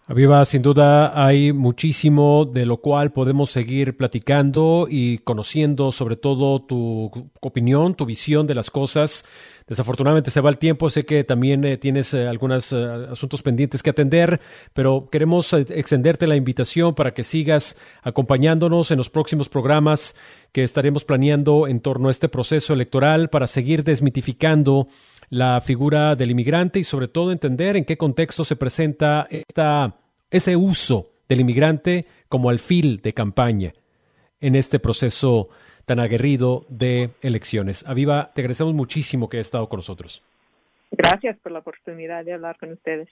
Aviva, 0.07 0.43
sin 0.45 0.61
duda 0.61 1.25
hay 1.25 1.53
muchísimo 1.53 2.45
de 2.45 2.65
lo 2.65 2.77
cual 2.77 3.13
podemos 3.13 3.51
seguir 3.51 3.95
platicando 3.95 4.87
y 4.89 5.19
conociendo 5.19 5.91
sobre 5.91 6.17
todo 6.17 6.59
tu 6.61 7.29
opinión, 7.39 7.95
tu 7.95 8.05
visión 8.05 8.45
de 8.47 8.55
las 8.55 8.71
cosas. 8.71 9.23
Desafortunadamente 9.67 10.31
se 10.31 10.41
va 10.41 10.49
el 10.49 10.57
tiempo, 10.57 10.89
sé 10.89 11.05
que 11.05 11.23
también 11.23 11.63
eh, 11.63 11.77
tienes 11.77 12.13
eh, 12.13 12.27
algunos 12.27 12.73
eh, 12.73 13.07
asuntos 13.09 13.41
pendientes 13.41 13.81
que 13.81 13.91
atender, 13.91 14.41
pero 14.73 15.07
queremos 15.09 15.53
extenderte 15.53 16.27
la 16.27 16.35
invitación 16.35 16.93
para 16.93 17.13
que 17.13 17.23
sigas 17.23 17.77
acompañándonos 18.01 18.91
en 18.91 18.97
los 18.97 19.09
próximos 19.09 19.47
programas 19.47 20.13
que 20.51 20.63
estaremos 20.63 21.05
planeando 21.05 21.67
en 21.67 21.79
torno 21.79 22.09
a 22.09 22.11
este 22.11 22.27
proceso 22.27 22.73
electoral 22.73 23.29
para 23.29 23.47
seguir 23.47 23.85
desmitificando 23.85 24.87
la 25.31 25.61
figura 25.61 26.15
del 26.15 26.31
inmigrante 26.31 26.79
y 26.79 26.83
sobre 26.83 27.07
todo 27.07 27.31
entender 27.31 27.77
en 27.77 27.85
qué 27.85 27.97
contexto 27.97 28.43
se 28.43 28.57
presenta 28.57 29.25
esta, 29.29 29.95
ese 30.29 30.57
uso 30.57 31.09
del 31.27 31.39
inmigrante 31.39 32.05
como 32.27 32.49
alfil 32.49 32.97
de 32.97 33.13
campaña 33.13 33.73
en 34.41 34.55
este 34.55 34.79
proceso 34.79 35.49
tan 35.85 36.01
aguerrido 36.01 36.65
de 36.67 37.11
elecciones. 37.21 37.85
Aviva, 37.87 38.31
te 38.35 38.41
agradecemos 38.41 38.73
muchísimo 38.73 39.29
que 39.29 39.37
hayas 39.37 39.47
estado 39.47 39.69
con 39.69 39.77
nosotros. 39.77 40.21
Gracias 40.91 41.37
por 41.39 41.53
la 41.53 41.59
oportunidad 41.59 42.25
de 42.25 42.33
hablar 42.33 42.57
con 42.59 42.73
ustedes. 42.73 43.07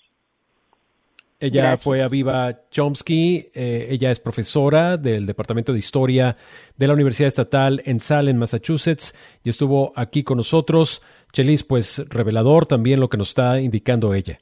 Ella 1.41 1.77
fue 1.77 2.01
Aviva 2.01 2.65
Chomsky, 2.69 3.49
eh, 3.53 3.88
ella 3.91 4.12
es 4.12 4.19
profesora 4.19 4.97
del 4.97 5.25
Departamento 5.25 5.71
de 5.71 5.79
Historia 5.79 6.36
de 6.75 6.86
la 6.86 6.93
Universidad 6.93 7.29
Estatal 7.29 7.82
en 7.86 8.01
Salem, 8.01 8.36
Massachusetts, 8.36 9.15
y 9.41 9.49
estuvo 9.49 9.93
aquí 9.95 10.23
con 10.23 10.36
nosotros. 10.36 11.01
Chelis, 11.32 11.63
pues 11.63 12.04
revelador 12.10 12.65
también 12.65 13.00
lo 13.00 13.10
que 13.10 13.18
nos 13.18 13.30
está 13.30 13.60
indicando 13.60 14.13
ella. 14.13 14.39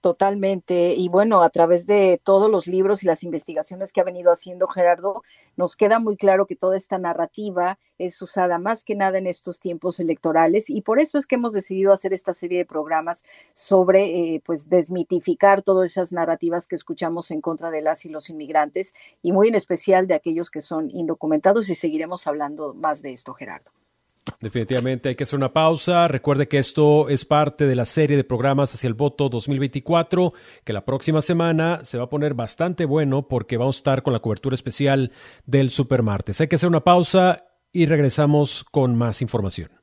Totalmente. 0.00 0.94
Y 0.94 1.10
bueno, 1.10 1.42
a 1.42 1.50
través 1.50 1.84
de 1.84 2.18
todos 2.24 2.50
los 2.50 2.66
libros 2.66 3.02
y 3.02 3.06
las 3.06 3.22
investigaciones 3.22 3.92
que 3.92 4.00
ha 4.00 4.04
venido 4.04 4.32
haciendo 4.32 4.66
Gerardo, 4.66 5.22
nos 5.56 5.76
queda 5.76 5.98
muy 5.98 6.16
claro 6.16 6.46
que 6.46 6.56
toda 6.56 6.78
esta 6.78 6.96
narrativa 6.96 7.78
es 7.98 8.20
usada 8.22 8.58
más 8.58 8.82
que 8.82 8.94
nada 8.94 9.18
en 9.18 9.26
estos 9.26 9.60
tiempos 9.60 10.00
electorales 10.00 10.70
y 10.70 10.80
por 10.80 11.00
eso 11.00 11.18
es 11.18 11.26
que 11.26 11.34
hemos 11.34 11.52
decidido 11.52 11.92
hacer 11.92 12.14
esta 12.14 12.32
serie 12.32 12.56
de 12.56 12.64
programas 12.64 13.24
sobre, 13.52 14.34
eh, 14.36 14.42
pues, 14.42 14.70
desmitificar 14.70 15.60
todas 15.60 15.90
esas 15.90 16.12
narrativas 16.12 16.66
que 16.66 16.76
escuchamos 16.76 17.30
en 17.30 17.42
contra 17.42 17.70
de 17.70 17.82
las 17.82 18.06
y 18.06 18.08
los 18.08 18.30
inmigrantes 18.30 18.94
y 19.20 19.32
muy 19.32 19.48
en 19.48 19.54
especial 19.54 20.06
de 20.06 20.14
aquellos 20.14 20.50
que 20.50 20.62
son 20.62 20.90
indocumentados 20.90 21.68
y 21.68 21.74
seguiremos 21.74 22.26
hablando 22.26 22.72
más 22.72 23.02
de 23.02 23.12
esto, 23.12 23.34
Gerardo. 23.34 23.70
Definitivamente 24.40 25.08
hay 25.08 25.14
que 25.14 25.24
hacer 25.24 25.38
una 25.38 25.52
pausa. 25.52 26.08
Recuerde 26.08 26.48
que 26.48 26.58
esto 26.58 27.08
es 27.08 27.24
parte 27.24 27.66
de 27.66 27.74
la 27.74 27.84
serie 27.84 28.16
de 28.16 28.24
programas 28.24 28.74
hacia 28.74 28.88
el 28.88 28.94
voto 28.94 29.28
2024, 29.28 30.32
que 30.64 30.72
la 30.72 30.84
próxima 30.84 31.20
semana 31.20 31.80
se 31.82 31.98
va 31.98 32.04
a 32.04 32.10
poner 32.10 32.34
bastante 32.34 32.84
bueno 32.84 33.28
porque 33.28 33.56
vamos 33.56 33.76
a 33.76 33.80
estar 33.80 34.02
con 34.02 34.12
la 34.12 34.20
cobertura 34.20 34.54
especial 34.54 35.12
del 35.46 35.70
Supermartes. 35.70 36.40
Hay 36.40 36.48
que 36.48 36.56
hacer 36.56 36.68
una 36.68 36.84
pausa 36.84 37.44
y 37.72 37.86
regresamos 37.86 38.64
con 38.70 38.96
más 38.96 39.22
información. 39.22 39.79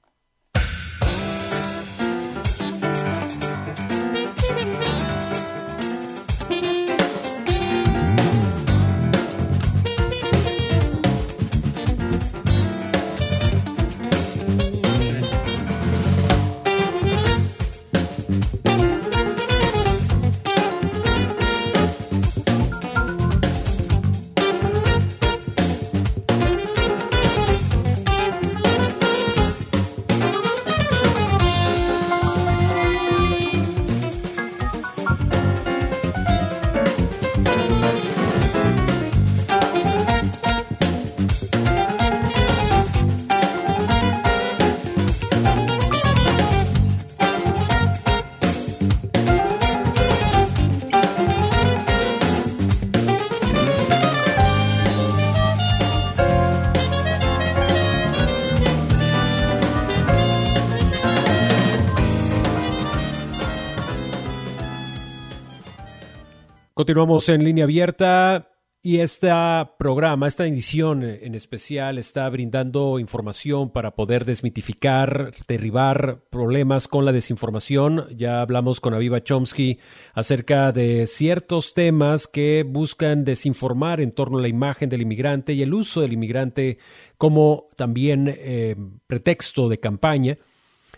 Continuamos 66.98 67.30
en 67.30 67.44
línea 67.44 67.66
abierta 67.66 68.50
y 68.82 69.02
este 69.02 69.30
programa, 69.78 70.28
esta 70.28 70.48
edición 70.48 71.04
en 71.04 71.36
especial 71.36 72.00
está 72.00 72.28
brindando 72.28 72.98
información 72.98 73.70
para 73.70 73.94
poder 73.94 74.26
desmitificar, 74.26 75.32
derribar 75.48 76.24
problemas 76.32 76.88
con 76.88 77.06
la 77.06 77.12
desinformación. 77.12 78.08
Ya 78.18 78.42
hablamos 78.42 78.80
con 78.80 78.96
Aviva 78.96 79.22
Chomsky 79.22 79.78
acerca 80.16 80.72
de 80.72 81.06
ciertos 81.06 81.76
temas 81.76 82.28
que 82.28 82.66
buscan 82.68 83.26
desinformar 83.26 84.02
en 84.02 84.12
torno 84.12 84.40
a 84.40 84.42
la 84.42 84.48
imagen 84.48 84.90
del 84.90 85.04
inmigrante 85.04 85.54
y 85.54 85.62
el 85.62 85.76
uso 85.76 86.02
del 86.02 86.14
inmigrante 86.14 86.80
como 87.20 87.68
también 87.76 88.26
eh, 88.28 88.76
pretexto 89.06 89.70
de 89.70 89.80
campaña. 89.80 90.40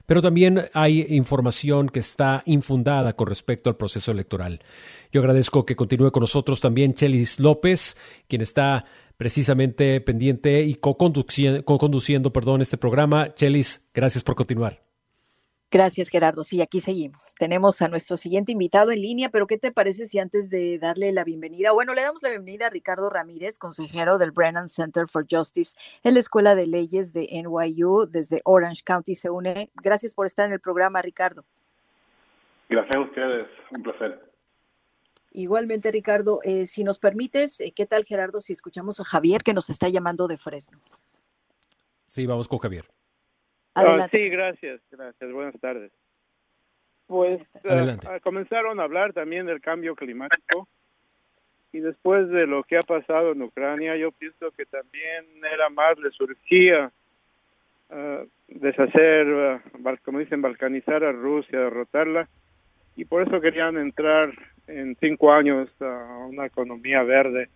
Pero 0.09 0.23
también 0.23 0.63
hay 0.73 1.05
información 1.09 1.87
que 1.87 1.99
está 1.99 2.41
infundada 2.47 3.15
con 3.15 3.27
respecto 3.27 3.69
al 3.69 3.77
proceso 3.77 4.11
electoral. 4.11 4.59
Yo 5.11 5.21
agradezco 5.21 5.67
que 5.67 5.75
continúe 5.75 6.09
con 6.11 6.21
nosotros 6.21 6.61
también 6.61 6.95
Chelis 6.95 7.39
López, 7.39 7.95
quien 8.27 8.41
está 8.41 8.85
precisamente 9.17 10.01
pendiente 10.01 10.63
y 10.63 10.73
co-conduciendo, 10.73 12.33
perdón, 12.33 12.63
este 12.63 12.77
programa. 12.77 13.35
Chelis, 13.35 13.83
gracias 13.93 14.23
por 14.23 14.33
continuar. 14.33 14.88
Gracias, 15.71 16.09
Gerardo. 16.09 16.43
Sí, 16.43 16.61
aquí 16.61 16.79
seguimos. 16.79 17.35
Tenemos 17.37 17.79
a 17.83 17.87
nuestro 17.87 18.17
siguiente 18.17 18.51
invitado 18.51 18.89
en 18.91 19.01
línea, 19.01 19.29
pero 19.29 19.45
¿qué 19.45 19.59
te 19.59 19.71
parece 19.71 20.07
si 20.07 20.17
antes 20.17 20.49
de 20.49 20.79
darle 20.79 21.11
la 21.11 21.23
bienvenida, 21.23 21.71
bueno, 21.71 21.93
le 21.93 22.01
damos 22.01 22.23
la 22.23 22.29
bienvenida 22.29 22.67
a 22.67 22.69
Ricardo 22.71 23.07
Ramírez, 23.07 23.59
consejero 23.59 24.17
del 24.17 24.31
Brennan 24.31 24.67
Center 24.67 25.07
for 25.07 25.27
Justice 25.29 25.77
en 26.03 26.15
la 26.15 26.21
Escuela 26.21 26.55
de 26.55 26.65
Leyes 26.65 27.13
de 27.13 27.27
NYU 27.31 28.07
desde 28.09 28.41
Orange 28.45 28.81
County 28.83 29.13
se 29.13 29.29
une. 29.29 29.69
Gracias 29.75 30.15
por 30.15 30.25
estar 30.25 30.47
en 30.47 30.53
el 30.53 30.59
programa, 30.59 31.03
Ricardo. 31.03 31.45
Gracias 32.67 32.95
a 32.95 33.01
ustedes, 33.01 33.47
un 33.71 33.83
placer. 33.83 34.29
Igualmente, 35.31 35.91
Ricardo, 35.91 36.39
eh, 36.43 36.65
si 36.65 36.83
nos 36.83 36.97
permites, 36.97 37.61
eh, 37.61 37.71
¿qué 37.75 37.85
tal, 37.85 38.05
Gerardo, 38.05 38.41
si 38.41 38.53
escuchamos 38.53 38.99
a 38.99 39.03
Javier 39.03 39.43
que 39.43 39.53
nos 39.53 39.69
está 39.69 39.87
llamando 39.87 40.27
de 40.27 40.37
Fresno? 40.37 40.79
Sí, 42.07 42.25
vamos 42.25 42.47
con 42.47 42.57
Javier. 42.57 42.85
Ah, 43.79 44.07
sí, 44.09 44.29
gracias, 44.29 44.81
gracias. 44.91 45.31
Buenas 45.31 45.59
tardes. 45.59 45.91
Pues 47.07 47.51
ah, 47.67 48.19
comenzaron 48.21 48.79
a 48.79 48.83
hablar 48.83 49.13
también 49.13 49.45
del 49.45 49.61
cambio 49.61 49.95
climático 49.95 50.67
y 51.71 51.79
después 51.79 52.29
de 52.29 52.47
lo 52.47 52.63
que 52.63 52.77
ha 52.77 52.81
pasado 52.81 53.31
en 53.31 53.41
Ucrania, 53.41 53.95
yo 53.95 54.11
pienso 54.11 54.51
que 54.51 54.65
también 54.65 55.25
era 55.43 55.69
más, 55.69 55.97
le 55.99 56.11
surgía 56.11 56.91
uh, 57.89 58.27
deshacer, 58.47 59.61
como 60.03 60.19
dicen, 60.19 60.41
balcanizar 60.41 61.03
a 61.03 61.11
Rusia, 61.11 61.59
derrotarla 61.59 62.27
y 62.95 63.05
por 63.05 63.21
eso 63.21 63.39
querían 63.39 63.77
entrar 63.77 64.31
en 64.67 64.95
cinco 64.99 65.31
años 65.31 65.69
a 65.81 66.27
una 66.29 66.45
economía 66.45 67.01
verde. 67.03 67.49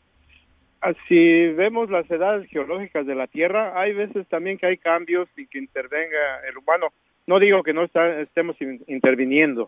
Si 1.07 1.47
vemos 1.53 1.89
las 1.89 2.09
edades 2.11 2.49
geológicas 2.49 3.05
de 3.05 3.15
la 3.15 3.27
Tierra, 3.27 3.79
hay 3.79 3.93
veces 3.93 4.27
también 4.27 4.57
que 4.57 4.65
hay 4.65 4.77
cambios 4.77 5.29
y 5.37 5.47
que 5.47 5.57
intervenga 5.57 6.41
el 6.47 6.57
humano. 6.57 6.87
No 7.25 7.39
digo 7.39 7.63
que 7.63 7.73
no 7.73 7.83
estemos 7.83 8.57
interviniendo, 8.87 9.67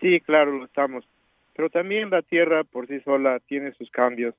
sí, 0.00 0.20
claro, 0.20 0.52
lo 0.52 0.64
estamos, 0.64 1.08
pero 1.54 1.70
también 1.70 2.10
la 2.10 2.22
Tierra 2.22 2.64
por 2.64 2.88
sí 2.88 3.00
sola 3.00 3.38
tiene 3.46 3.72
sus 3.72 3.90
cambios. 3.90 4.34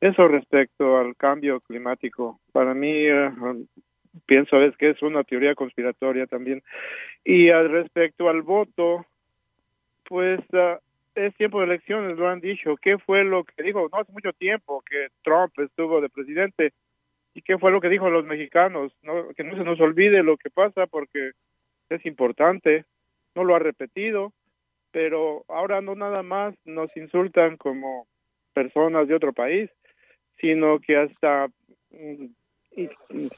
Eso 0.00 0.28
respecto 0.28 0.98
al 0.98 1.16
cambio 1.16 1.60
climático, 1.60 2.38
para 2.52 2.74
mí 2.74 2.92
eh, 2.92 3.30
pienso 4.26 4.62
es 4.62 4.76
que 4.76 4.90
es 4.90 5.02
una 5.02 5.24
teoría 5.24 5.54
conspiratoria 5.54 6.26
también. 6.26 6.62
Y 7.24 7.50
al 7.50 7.70
respecto 7.70 8.28
al 8.28 8.42
voto, 8.42 9.06
pues 10.04 10.40
ah, 10.52 10.78
es 11.16 11.34
tiempo 11.36 11.60
de 11.60 11.66
elecciones, 11.66 12.16
lo 12.16 12.28
han 12.28 12.40
dicho. 12.40 12.76
¿Qué 12.76 12.98
fue 12.98 13.24
lo 13.24 13.44
que 13.44 13.62
dijo? 13.62 13.88
No 13.90 13.98
hace 13.98 14.12
mucho 14.12 14.32
tiempo 14.34 14.82
que 14.88 15.08
Trump 15.22 15.52
estuvo 15.58 16.00
de 16.00 16.10
presidente. 16.10 16.72
¿Y 17.34 17.42
qué 17.42 17.58
fue 17.58 17.70
lo 17.70 17.80
que 17.80 17.88
dijo 17.88 18.08
los 18.10 18.24
mexicanos? 18.24 18.92
No, 19.02 19.28
que 19.34 19.42
no 19.42 19.56
se 19.56 19.64
nos 19.64 19.80
olvide 19.80 20.22
lo 20.22 20.36
que 20.36 20.50
pasa 20.50 20.86
porque 20.86 21.32
es 21.88 22.04
importante. 22.06 22.84
No 23.34 23.44
lo 23.44 23.54
ha 23.54 23.58
repetido, 23.58 24.32
pero 24.90 25.44
ahora 25.48 25.80
no 25.80 25.94
nada 25.94 26.22
más 26.22 26.54
nos 26.64 26.94
insultan 26.96 27.56
como 27.56 28.06
personas 28.52 29.08
de 29.08 29.14
otro 29.14 29.32
país, 29.32 29.70
sino 30.38 30.80
que 30.80 30.96
hasta, 30.96 31.48
mm, 31.90 32.26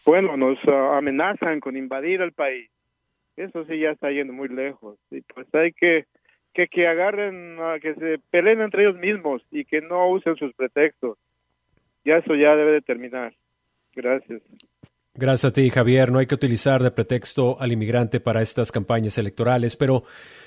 bueno, 0.05 0.37
nos 0.37 0.59
amenazan 0.69 1.61
con 1.61 1.77
invadir 1.77 2.21
el 2.23 2.33
país. 2.33 2.71
Eso 3.37 3.65
sí 3.67 3.79
ya 3.79 3.91
está 3.91 4.11
yendo 4.11 4.33
muy 4.33 4.49
lejos. 4.49 4.99
Y 5.11 5.21
pues 5.23 5.47
hay 5.55 5.73
que 5.73 6.07
que, 6.55 6.69
que 6.69 6.87
agarren, 6.87 7.57
que 7.81 7.95
se 7.95 8.19
peleen 8.31 8.61
entre 8.61 8.83
ellos 8.83 8.97
mismos 8.97 9.43
y 9.51 9.65
que 9.65 9.81
no 9.81 10.09
usen 10.11 10.37
sus 10.37 10.53
pretextos. 10.55 11.19
Ya 12.05 12.17
eso 12.17 12.35
ya 12.35 12.57
debe 12.57 12.73
de 12.73 12.81
terminar. 12.81 13.35
Gracias. 13.95 14.43
Gracias 15.19 15.51
a 15.51 15.53
ti, 15.53 15.69
Javier. 15.69 16.13
No 16.13 16.21
hay 16.21 16.27
que 16.27 16.37
utilizar 16.37 16.81
de 16.81 16.93
pretexto 16.93 17.61
al 17.61 17.73
inmigrante 17.73 18.21
para 18.21 18.41
estas 18.41 18.71
campañas 18.71 19.19
electorales, 19.19 19.77
pero 19.77 20.05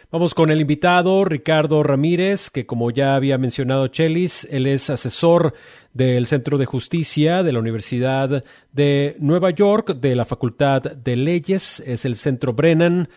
vamos 0.09 0.33
con 0.33 0.49
el 0.49 0.61
invitado, 0.61 1.25
Ricardo 1.25 1.83
Ramírez, 1.83 2.49
que 2.49 2.65
como 2.65 2.89
ya 2.89 3.15
había 3.15 3.37
mencionado 3.37 3.87
Chelis, 3.87 4.47
él 4.49 4.67
es 4.67 4.89
asesor 4.89 5.53
del 5.91 6.25
Centro 6.25 6.57
de 6.57 6.65
Justicia 6.65 7.43
de 7.43 7.51
la 7.51 7.59
Universidad 7.59 8.45
de 8.71 9.17
Nueva 9.19 9.49
York, 9.49 9.95
de 9.95 10.15
la 10.15 10.23
Facultad 10.23 10.83
de 10.83 11.17
Leyes, 11.17 11.81
es 11.85 12.05
el 12.05 12.15
Centro 12.15 12.53
Brennan 12.53 13.09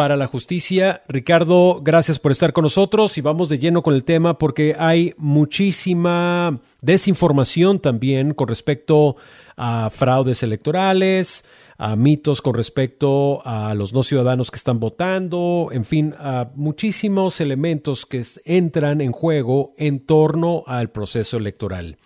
para 0.00 0.16
la 0.16 0.28
Justicia. 0.28 1.02
Ricardo, 1.08 1.82
gracias 1.82 2.18
por 2.18 2.32
estar 2.32 2.54
con 2.54 2.62
nosotros 2.62 3.18
y 3.18 3.20
vamos 3.20 3.50
de 3.50 3.58
lleno 3.58 3.82
con 3.82 3.92
el 3.92 4.02
tema 4.02 4.38
porque 4.38 4.74
hay 4.78 5.12
muchísima 5.18 6.58
desinformación 6.80 7.80
también 7.80 8.32
con 8.32 8.48
respecto 8.48 9.18
a 9.58 9.90
fraudes 9.90 10.42
electorales, 10.42 11.44
a 11.76 11.96
mitos 11.96 12.40
con 12.40 12.54
respecto 12.54 13.46
a 13.46 13.74
los 13.74 13.92
no 13.92 14.02
ciudadanos 14.02 14.50
que 14.50 14.56
están 14.56 14.80
votando, 14.80 15.68
en 15.70 15.84
fin, 15.84 16.14
a 16.18 16.48
muchísimos 16.54 17.38
elementos 17.42 18.06
que 18.06 18.24
entran 18.46 19.02
en 19.02 19.12
juego 19.12 19.74
en 19.76 20.06
torno 20.06 20.64
al 20.66 20.88
proceso 20.88 21.36
electoral. 21.36 21.98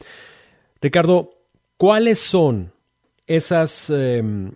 Ricardo, 0.81 1.31
¿cuáles 1.77 2.19
son 2.19 2.73
esas... 3.29 3.89
Em, 3.89 4.51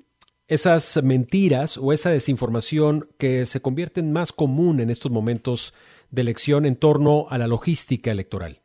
esas 0.49 1.03
mentiras 1.03 1.79
o 1.79 1.93
esa 1.93 2.11
desinformación 2.11 3.03
que 3.19 3.45
se 3.47 3.61
convierten 3.61 4.13
más 4.13 4.33
común 4.33 4.81
en 4.81 4.91
estos 4.91 5.13
momentos 5.13 5.75
de 6.11 6.23
elección 6.23 6.65
en 6.65 6.77
torno 6.77 7.27
a 7.29 7.39
la 7.39 7.47
logística 7.47 8.11
electoral. 8.11 8.57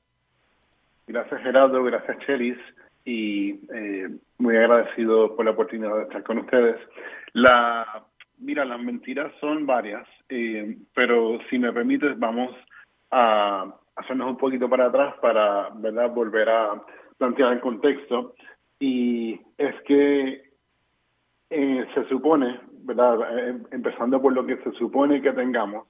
Gracias 1.07 1.41
Gerardo, 1.41 1.83
gracias 1.83 2.17
Chelis. 2.25 2.57
y 3.05 3.59
eh, 3.73 4.09
muy 4.37 4.55
agradecido 4.55 5.35
por 5.35 5.43
la 5.43 5.51
oportunidad 5.51 5.95
de 5.97 6.03
estar 6.03 6.23
con 6.23 6.37
ustedes. 6.37 6.77
La, 7.33 8.05
mira, 8.39 8.63
las 8.63 8.79
mentiras 8.79 9.33
son 9.41 9.65
varias, 9.65 10.07
eh, 10.29 10.77
pero 10.95 11.37
si 11.49 11.59
me 11.59 11.73
permites, 11.73 12.17
vamos 12.17 12.55
a 13.11 13.65
hacernos 13.97 14.29
un 14.29 14.37
poquito 14.37 14.69
para 14.69 14.85
atrás 14.85 15.15
para 15.21 15.69
¿verdad? 15.75 16.09
volver 16.11 16.49
a 16.49 16.81
plantear 17.17 17.53
el 17.53 17.59
contexto. 17.59 18.35
Y 18.79 19.39
es 19.57 19.75
que 19.85 20.52
eh, 21.53 21.85
se 21.93 22.07
supone, 22.09 22.59
¿verdad? 22.83 23.37
Em, 23.37 23.63
empezando 23.71 24.21
por 24.21 24.33
lo 24.33 24.45
que 24.45 24.57
se 24.57 24.71
supone 24.73 25.21
que 25.21 25.31
tengamos, 25.33 25.87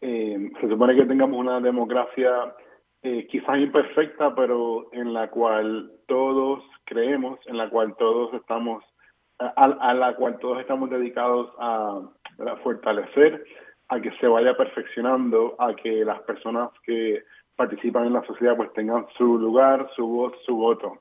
se 0.00 0.68
supone 0.68 0.96
que 0.96 1.04
tengamos 1.04 1.38
una 1.38 1.60
democracia 1.60 2.54
eh, 3.02 3.26
quizás 3.28 3.58
imperfecta, 3.58 4.34
pero 4.34 4.88
en 4.92 5.14
la 5.14 5.30
cual 5.30 5.90
todos 6.06 6.62
creemos, 6.84 7.38
en 7.46 7.56
la 7.56 7.70
cual 7.70 7.96
todos 7.96 8.34
estamos, 8.34 8.84
a, 9.38 9.94
la 9.94 10.14
cual 10.16 10.38
todos 10.38 10.60
estamos 10.60 10.90
dedicados 10.90 11.50
a, 11.58 12.02
fortalecer, 12.62 13.42
a 13.88 14.00
que 14.00 14.10
se 14.18 14.26
vaya 14.26 14.54
perfeccionando, 14.54 15.56
a 15.58 15.74
que 15.74 16.04
las 16.04 16.20
personas 16.22 16.70
que 16.84 17.22
participan 17.56 18.06
en 18.06 18.12
la 18.12 18.24
sociedad 18.26 18.56
pues 18.56 18.70
tengan 18.74 19.06
su 19.16 19.38
lugar, 19.38 19.88
su 19.96 20.06
voz, 20.06 20.34
su 20.44 20.56
voto. 20.56 20.98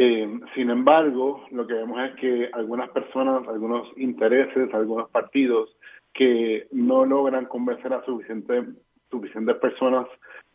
Eh, 0.00 0.28
sin 0.54 0.70
embargo, 0.70 1.44
lo 1.50 1.66
que 1.66 1.74
vemos 1.74 2.00
es 2.00 2.14
que 2.20 2.48
algunas 2.52 2.88
personas, 2.90 3.48
algunos 3.48 3.88
intereses, 3.96 4.72
algunos 4.72 5.10
partidos 5.10 5.76
que 6.14 6.68
no 6.70 7.04
logran 7.04 7.46
convencer 7.46 7.92
a 7.92 8.04
suficientes 8.04 8.64
suficientes 9.10 9.56
personas 9.56 10.06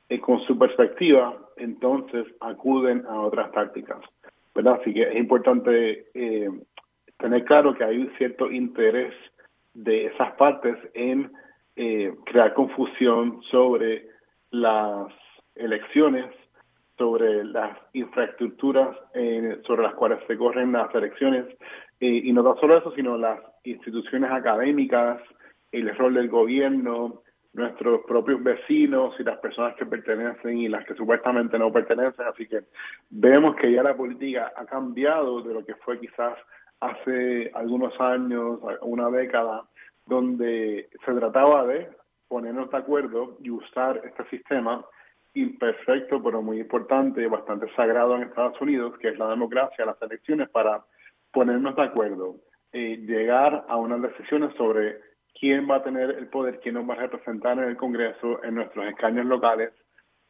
eh, 0.08 0.22
con 0.22 0.40
su 0.46 0.58
perspectiva, 0.58 1.38
entonces 1.58 2.26
acuden 2.40 3.06
a 3.06 3.20
otras 3.20 3.52
tácticas. 3.52 4.00
¿verdad? 4.56 4.80
Así 4.80 4.94
que 4.94 5.02
es 5.02 5.16
importante 5.18 6.06
eh, 6.14 6.50
tener 7.18 7.44
claro 7.44 7.76
que 7.76 7.84
hay 7.84 7.98
un 7.98 8.16
cierto 8.18 8.50
interés 8.50 9.14
de 9.74 10.06
esas 10.06 10.32
partes 10.36 10.78
en 10.94 11.30
eh, 11.76 12.14
crear 12.28 12.54
confusión 12.54 13.42
sobre 13.52 14.08
las 14.52 15.12
elecciones, 15.56 16.28
sobre 16.98 17.44
las 17.44 17.78
infraestructuras 17.94 18.98
sobre 19.66 19.84
las 19.84 19.96
cuales 19.96 20.20
se 20.28 20.38
corren 20.38 20.72
las 20.72 20.94
elecciones, 20.94 21.46
y 22.00 22.32
no 22.34 22.44
tan 22.44 22.60
solo 22.60 22.78
eso, 22.78 22.92
sino 22.96 23.18
las 23.18 23.40
instituciones 23.64 24.32
académicas, 24.32 25.22
el 25.72 25.96
rol 25.96 26.14
del 26.14 26.30
gobierno, 26.30 27.22
nuestros 27.54 28.02
propios 28.06 28.44
vecinos 28.44 29.16
y 29.20 29.24
las 29.24 29.38
personas 29.38 29.76
que 29.76 29.86
pertenecen 29.86 30.58
y 30.58 30.68
las 30.68 30.86
que 30.86 30.96
supuestamente 30.96 31.58
no 31.58 31.72
pertenecen. 31.72 32.26
Así 32.26 32.48
que 32.48 32.62
vemos 33.10 33.56
que 33.56 33.72
ya 33.72 33.84
la 33.84 33.96
política 33.96 34.52
ha 34.56 34.66
cambiado 34.66 35.42
de 35.42 35.54
lo 35.54 35.66
que 35.66 35.76
fue 35.76 36.00
quizás 36.00 36.34
hace 36.80 37.52
algunos 37.54 38.00
años, 38.02 38.60
una 38.82 39.10
década, 39.10 39.64
donde 40.06 40.90
se 41.06 41.14
trataba 41.14 41.66
de 41.68 41.90
ponernos 42.28 42.70
de 42.72 42.78
acuerdo 42.78 43.38
y 43.42 43.52
usar 43.52 44.02
este 44.04 44.26
sistema 44.26 44.84
imperfecto, 45.34 46.22
pero 46.22 46.42
muy 46.42 46.60
importante, 46.60 47.26
bastante 47.28 47.68
sagrado 47.76 48.16
en 48.16 48.24
Estados 48.24 48.60
Unidos, 48.62 48.98
que 49.00 49.10
es 49.10 49.18
la 49.18 49.30
democracia, 49.30 49.86
las 49.86 50.02
elecciones, 50.02 50.50
para 50.50 50.84
ponernos 51.32 51.76
de 51.76 51.84
acuerdo, 51.84 52.36
y 52.72 52.98
llegar 52.98 53.66
a 53.68 53.78
unas 53.78 54.02
decisiones 54.02 54.54
sobre 54.56 55.00
quién 55.40 55.70
va 55.70 55.78
a 55.78 55.84
tener 55.84 56.12
el 56.12 56.28
poder, 56.28 56.60
quién 56.60 56.76
nos 56.76 56.90
va 56.90 56.94
a 56.94 56.98
representar 56.98 57.58
en 57.58 57.66
el 57.66 57.78
Congreso, 57.78 58.44
en 58.44 58.56
nuestros 58.56 58.86
escaños 58.86 59.26
locales, 59.26 59.72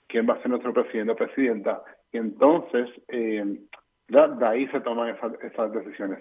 quién 0.08 0.28
va 0.30 0.36
a 0.36 0.42
ser 0.42 0.50
nuestro 0.50 0.74
presidente 0.74 1.12
o 1.12 1.16
presidenta. 1.16 1.84
Y 2.12 2.18
entonces, 2.18 2.90
eh, 3.08 3.60
de, 4.08 4.46
ahí 4.46 4.68
se 4.68 4.82
toman 4.82 5.16
esas, 5.42 5.72
decisiones. 5.72 6.20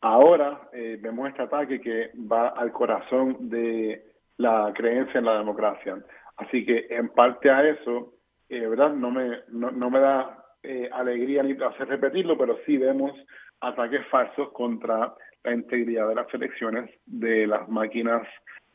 Ahora 0.00 0.68
eh, 0.72 0.98
vemos 1.00 1.28
este 1.28 1.42
ataque 1.42 1.80
que 1.80 2.10
va 2.30 2.48
al 2.48 2.72
corazón 2.72 3.48
de 3.48 4.04
la 4.36 4.72
creencia 4.74 5.18
en 5.18 5.24
la 5.24 5.38
democracia. 5.38 5.96
Así 6.36 6.64
que 6.64 6.86
en 6.90 7.08
parte 7.08 7.50
a 7.50 7.66
eso, 7.66 8.12
eh, 8.48 8.66
¿verdad? 8.66 8.92
No 8.92 9.10
me, 9.10 9.40
no, 9.48 9.70
no 9.70 9.90
me 9.90 10.00
da 10.00 10.44
eh, 10.62 10.88
alegría 10.92 11.42
ni 11.42 11.54
placer 11.54 11.88
repetirlo, 11.88 12.36
pero 12.36 12.58
sí 12.66 12.76
vemos 12.76 13.12
ataques 13.60 14.06
falsos 14.08 14.50
contra 14.52 15.14
la 15.44 15.52
integridad 15.52 16.08
de 16.08 16.14
las 16.16 16.32
elecciones, 16.34 16.90
de 17.06 17.46
las 17.46 17.68
máquinas 17.68 18.26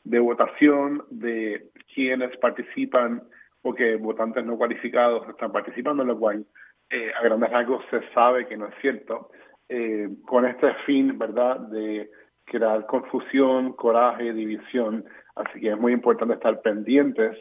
de 0.04 0.20
votación, 0.20 1.04
de 1.10 1.70
quienes 1.94 2.36
participan 2.38 3.24
o 3.62 3.74
que 3.74 3.96
votantes 3.96 4.44
no 4.46 4.58
cualificados 4.58 5.28
están 5.30 5.52
participando, 5.52 6.04
lo 6.04 6.18
cual 6.18 6.46
eh, 6.90 7.12
a 7.14 7.24
grandes 7.24 7.52
rasgos 7.52 7.84
se 7.90 8.02
sabe 8.14 8.48
que 8.48 8.58
no 8.58 8.68
es 8.68 8.76
cierto. 8.82 9.32
Eh, 9.70 10.10
con 10.26 10.46
este 10.46 10.74
fin, 10.86 11.18
¿verdad?, 11.18 11.60
de 11.60 12.10
crear 12.46 12.86
confusión, 12.88 13.74
coraje, 13.74 14.34
división. 14.34 15.06
Así 15.36 15.60
que 15.62 15.70
es 15.70 15.78
muy 15.78 15.94
importante 15.94 16.34
estar 16.34 16.62
pendientes 16.62 17.38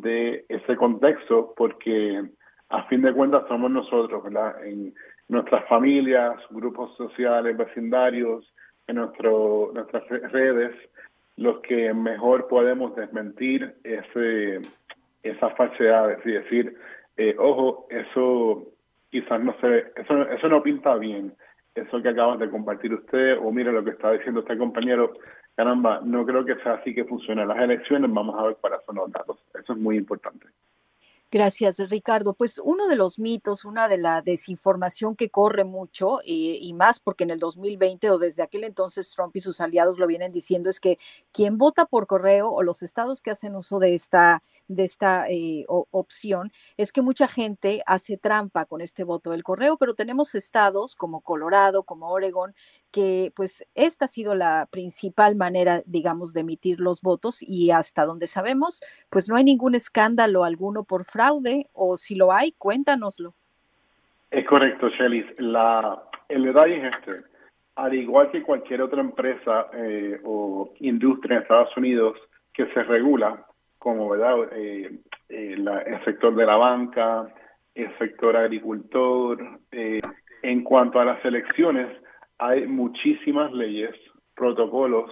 de 0.00 0.44
ese 0.48 0.76
contexto 0.76 1.54
porque 1.56 2.22
a 2.68 2.82
fin 2.84 3.02
de 3.02 3.12
cuentas 3.12 3.44
somos 3.48 3.70
nosotros, 3.70 4.22
¿verdad? 4.24 4.64
En 4.64 4.94
nuestras 5.28 5.66
familias, 5.68 6.36
grupos 6.50 6.96
sociales, 6.96 7.56
vecindarios, 7.56 8.52
en 8.86 8.96
nuestro, 8.96 9.70
nuestras 9.72 10.06
redes 10.08 10.74
los 11.36 11.60
que 11.60 11.92
mejor 11.92 12.46
podemos 12.48 12.94
desmentir 12.94 13.74
ese, 13.82 14.60
esas 15.22 15.56
falsedades 15.56 16.18
y 16.24 16.32
decir, 16.32 16.76
eh, 17.16 17.34
ojo, 17.38 17.86
eso 17.90 18.68
quizás 19.10 19.42
no 19.42 19.54
se, 19.60 19.92
eso, 19.96 20.28
eso 20.30 20.48
no 20.48 20.62
pinta 20.62 20.94
bien, 20.96 21.34
eso 21.74 22.02
que 22.02 22.08
acabas 22.08 22.38
de 22.38 22.50
compartir 22.50 22.94
usted, 22.94 23.36
o 23.38 23.50
mire 23.50 23.72
lo 23.72 23.82
que 23.82 23.90
está 23.90 24.12
diciendo 24.12 24.40
este 24.40 24.56
compañero, 24.56 25.14
caramba, 25.54 26.00
no 26.04 26.24
creo 26.26 26.44
que 26.44 26.56
sea 26.56 26.74
así 26.74 26.94
que 26.94 27.04
funciona 27.04 27.44
las 27.44 27.58
elecciones, 27.58 28.12
vamos 28.12 28.36
a 28.38 28.44
ver 28.44 28.56
cuáles 28.60 28.80
son 28.86 28.96
los 28.96 29.10
datos, 29.12 29.38
eso 29.54 29.72
es 29.72 29.78
muy 29.78 29.96
importante. 29.96 30.46
Gracias, 31.34 31.78
Ricardo. 31.90 32.34
Pues 32.34 32.60
uno 32.62 32.86
de 32.86 32.94
los 32.94 33.18
mitos, 33.18 33.64
una 33.64 33.88
de 33.88 33.98
la 33.98 34.22
desinformación 34.22 35.16
que 35.16 35.30
corre 35.30 35.64
mucho, 35.64 36.20
y 36.24 36.72
más 36.74 37.00
porque 37.00 37.24
en 37.24 37.30
el 37.30 37.40
2020 37.40 38.08
o 38.10 38.18
desde 38.18 38.44
aquel 38.44 38.62
entonces 38.62 39.10
Trump 39.10 39.34
y 39.34 39.40
sus 39.40 39.60
aliados 39.60 39.98
lo 39.98 40.06
vienen 40.06 40.30
diciendo, 40.30 40.70
es 40.70 40.78
que 40.78 40.96
quien 41.32 41.58
vota 41.58 41.86
por 41.86 42.06
correo 42.06 42.50
o 42.50 42.62
los 42.62 42.84
estados 42.84 43.20
que 43.20 43.32
hacen 43.32 43.56
uso 43.56 43.80
de 43.80 43.96
esta, 43.96 44.44
de 44.68 44.84
esta 44.84 45.28
eh, 45.28 45.64
opción, 45.66 46.52
es 46.76 46.92
que 46.92 47.02
mucha 47.02 47.26
gente 47.26 47.82
hace 47.84 48.16
trampa 48.16 48.66
con 48.66 48.80
este 48.80 49.02
voto 49.02 49.32
del 49.32 49.42
correo, 49.42 49.76
pero 49.76 49.94
tenemos 49.94 50.36
estados 50.36 50.94
como 50.94 51.20
Colorado, 51.20 51.82
como 51.82 52.10
Oregon, 52.10 52.54
que 52.94 53.32
pues 53.34 53.66
esta 53.74 54.04
ha 54.04 54.08
sido 54.08 54.36
la 54.36 54.68
principal 54.70 55.34
manera, 55.34 55.82
digamos, 55.84 56.32
de 56.32 56.42
emitir 56.42 56.78
los 56.78 57.02
votos 57.02 57.38
y 57.42 57.72
hasta 57.72 58.04
donde 58.04 58.28
sabemos, 58.28 58.80
pues 59.10 59.28
no 59.28 59.34
hay 59.34 59.42
ningún 59.42 59.74
escándalo 59.74 60.44
alguno 60.44 60.84
por 60.84 61.04
fraude 61.04 61.66
o 61.72 61.96
si 61.96 62.14
lo 62.14 62.30
hay, 62.30 62.52
cuéntanoslo. 62.52 63.34
Es 64.30 64.46
correcto, 64.46 64.88
Shelly. 64.90 65.26
La, 65.38 66.04
el 66.28 66.44
detalle 66.44 66.86
es 66.86 66.94
este. 66.94 67.24
Al 67.74 67.94
igual 67.94 68.30
que 68.30 68.44
cualquier 68.44 68.82
otra 68.82 69.00
empresa 69.00 69.66
eh, 69.72 70.20
o 70.22 70.72
industria 70.78 71.38
en 71.38 71.42
Estados 71.42 71.76
Unidos 71.76 72.16
que 72.52 72.66
se 72.74 72.84
regula, 72.84 73.44
como 73.80 74.08
¿verdad? 74.08 74.36
Eh, 74.52 75.00
eh, 75.30 75.56
el 75.56 76.04
sector 76.04 76.32
de 76.36 76.46
la 76.46 76.54
banca, 76.54 77.26
el 77.74 77.98
sector 77.98 78.36
agricultor, 78.36 79.58
en 79.72 80.62
cuanto 80.62 81.00
a 81.00 81.04
las 81.04 81.24
elecciones, 81.24 81.88
hay 82.38 82.66
muchísimas 82.66 83.52
leyes, 83.52 83.94
protocolos 84.34 85.10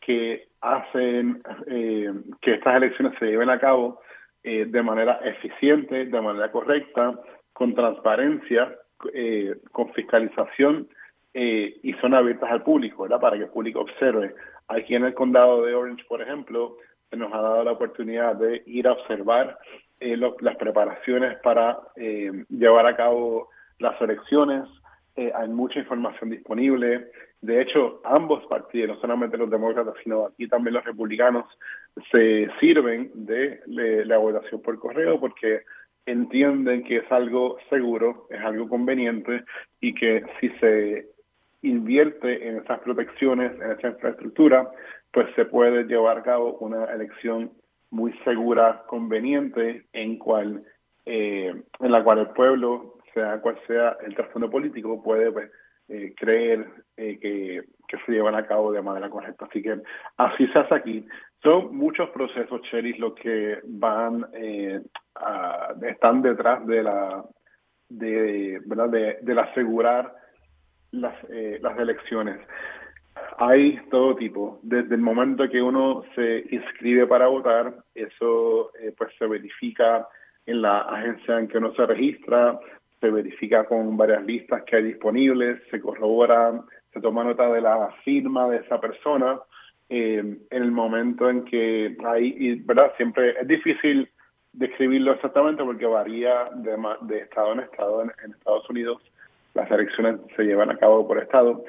que 0.00 0.48
hacen 0.60 1.42
eh, 1.66 2.12
que 2.40 2.54
estas 2.54 2.76
elecciones 2.76 3.18
se 3.18 3.26
lleven 3.26 3.50
a 3.50 3.58
cabo 3.58 4.00
eh, 4.42 4.66
de 4.66 4.82
manera 4.82 5.20
eficiente, 5.24 6.06
de 6.06 6.20
manera 6.20 6.50
correcta, 6.50 7.18
con 7.52 7.74
transparencia, 7.74 8.74
eh, 9.12 9.56
con 9.72 9.92
fiscalización 9.92 10.88
y 11.36 11.92
son 11.94 12.14
abiertas 12.14 12.48
al 12.48 12.62
público, 12.62 13.02
¿verdad? 13.02 13.20
Para 13.20 13.36
que 13.36 13.42
el 13.42 13.50
público 13.50 13.80
observe. 13.80 14.36
Aquí 14.68 14.94
en 14.94 15.04
el 15.04 15.14
condado 15.14 15.62
de 15.62 15.74
Orange, 15.74 16.04
por 16.08 16.22
ejemplo, 16.22 16.76
se 17.10 17.16
nos 17.16 17.32
ha 17.32 17.40
dado 17.40 17.64
la 17.64 17.72
oportunidad 17.72 18.36
de 18.36 18.62
ir 18.66 18.86
a 18.86 18.92
observar 18.92 19.58
las 19.98 20.56
preparaciones 20.56 21.36
para 21.42 21.76
llevar 21.96 22.86
a 22.86 22.94
cabo 22.94 23.48
las 23.80 24.00
elecciones, 24.00 24.62
eh, 25.16 25.32
hay 25.34 25.48
mucha 25.48 25.78
información 25.78 26.30
disponible. 26.30 27.10
De 27.40 27.60
hecho, 27.60 28.00
ambos 28.04 28.44
partidos, 28.46 28.96
no 28.96 29.00
solamente 29.00 29.36
los 29.36 29.50
demócratas, 29.50 29.94
sino 30.02 30.26
aquí 30.26 30.48
también 30.48 30.74
los 30.74 30.84
republicanos, 30.84 31.46
se 32.10 32.48
sirven 32.58 33.10
de, 33.14 33.60
la 33.66 34.18
votación 34.18 34.60
por 34.62 34.78
correo 34.78 35.20
porque 35.20 35.62
entienden 36.06 36.82
que 36.84 36.98
es 36.98 37.12
algo 37.12 37.58
seguro, 37.70 38.26
es 38.30 38.40
algo 38.40 38.68
conveniente 38.68 39.44
y 39.80 39.94
que 39.94 40.24
si 40.40 40.48
se 40.60 41.06
invierte 41.62 42.48
en 42.48 42.58
esas 42.58 42.80
protecciones, 42.80 43.52
en 43.60 43.72
esa 43.72 43.88
infraestructura, 43.88 44.70
pues 45.12 45.28
se 45.34 45.44
puede 45.44 45.84
llevar 45.84 46.18
a 46.18 46.22
cabo 46.22 46.58
una 46.58 46.86
elección 46.86 47.52
muy 47.90 48.12
segura, 48.24 48.82
conveniente, 48.88 49.86
en 49.92 50.18
cual 50.18 50.64
eh, 51.06 51.54
en 51.80 51.92
la 51.92 52.02
cual 52.02 52.18
el 52.20 52.28
pueblo 52.28 52.93
sea 53.14 53.40
cual 53.40 53.58
sea 53.66 53.96
el 54.04 54.14
trasfondo 54.14 54.50
político, 54.50 55.02
puede 55.02 55.32
pues, 55.32 55.50
creer 56.16 56.66
que, 56.96 57.62
que 57.88 57.98
se 58.04 58.12
llevan 58.12 58.34
a 58.34 58.46
cabo 58.46 58.72
de 58.72 58.82
manera 58.82 59.08
correcta. 59.08 59.46
Así 59.46 59.62
que 59.62 59.80
así 60.16 60.46
se 60.48 60.58
hace 60.58 60.74
aquí. 60.74 61.06
Son 61.42 61.74
muchos 61.76 62.10
procesos, 62.10 62.60
Cheris, 62.62 62.98
los 62.98 63.14
que 63.14 63.60
van, 63.64 64.26
están 65.82 66.22
detrás 66.22 66.66
de 66.66 66.82
la, 66.82 67.24
de, 67.88 68.60
¿verdad? 68.64 68.88
de, 68.88 69.18
de 69.20 69.40
asegurar 69.40 70.14
las, 70.90 71.14
las 71.60 71.78
elecciones. 71.78 72.40
Hay 73.38 73.78
todo 73.90 74.14
tipo. 74.16 74.60
Desde 74.62 74.94
el 74.94 75.00
momento 75.00 75.48
que 75.48 75.60
uno 75.60 76.02
se 76.14 76.44
inscribe 76.50 77.06
para 77.06 77.26
votar, 77.26 77.74
eso 77.94 78.70
eh, 78.78 78.92
pues 78.96 79.12
se 79.18 79.26
verifica 79.26 80.06
en 80.46 80.62
la 80.62 80.80
agencia 80.80 81.38
en 81.38 81.48
que 81.48 81.58
uno 81.58 81.72
se 81.74 81.86
registra, 81.86 82.58
se 83.04 83.10
verifica 83.10 83.64
con 83.64 83.98
varias 83.98 84.24
listas 84.24 84.62
que 84.62 84.76
hay 84.76 84.82
disponibles, 84.84 85.60
se 85.70 85.78
corrobora, 85.78 86.58
se 86.90 87.02
toma 87.02 87.22
nota 87.22 87.52
de 87.52 87.60
la 87.60 87.94
firma 88.02 88.48
de 88.48 88.58
esa 88.58 88.80
persona. 88.80 89.38
Eh, 89.90 90.38
en 90.48 90.62
el 90.62 90.70
momento 90.70 91.28
en 91.28 91.44
que 91.44 91.94
hay, 92.02 92.34
y, 92.38 92.54
¿verdad? 92.62 92.92
Siempre 92.96 93.38
es 93.38 93.46
difícil 93.46 94.08
describirlo 94.54 95.12
exactamente 95.12 95.62
porque 95.62 95.84
varía 95.84 96.48
de, 96.54 96.74
de 97.02 97.18
estado 97.18 97.52
en 97.52 97.60
estado. 97.60 98.02
en 98.02 98.32
Estados 98.32 98.70
Unidos 98.70 99.02
las 99.52 99.70
elecciones 99.70 100.20
se 100.34 100.44
llevan 100.44 100.70
a 100.70 100.78
cabo 100.78 101.06
por 101.06 101.18
estado, 101.18 101.62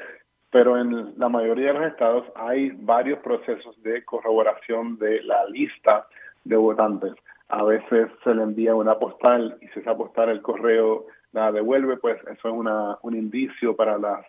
pero 0.52 0.80
en 0.80 1.20
la 1.20 1.28
mayoría 1.28 1.74
de 1.74 1.80
los 1.80 1.92
estados 1.92 2.26
hay 2.36 2.72
varios 2.80 3.20
procesos 3.20 3.76
de 3.84 4.06
corroboración 4.06 4.98
de 5.00 5.22
la 5.24 5.46
lista 5.48 6.08
de 6.46 6.56
votantes. 6.56 7.14
A 7.50 7.62
veces 7.66 8.08
se 8.24 8.34
le 8.34 8.44
envía 8.44 8.74
una 8.74 8.98
postal 8.98 9.58
y 9.62 9.68
si 9.68 9.82
esa 9.82 9.98
postal 9.98 10.30
el 10.30 10.42
correo 10.42 11.08
la 11.36 11.52
devuelve, 11.52 11.98
pues 11.98 12.20
eso 12.22 12.48
es 12.48 12.54
una, 12.54 12.98
un 13.02 13.16
indicio 13.16 13.76
para 13.76 13.98
las 13.98 14.26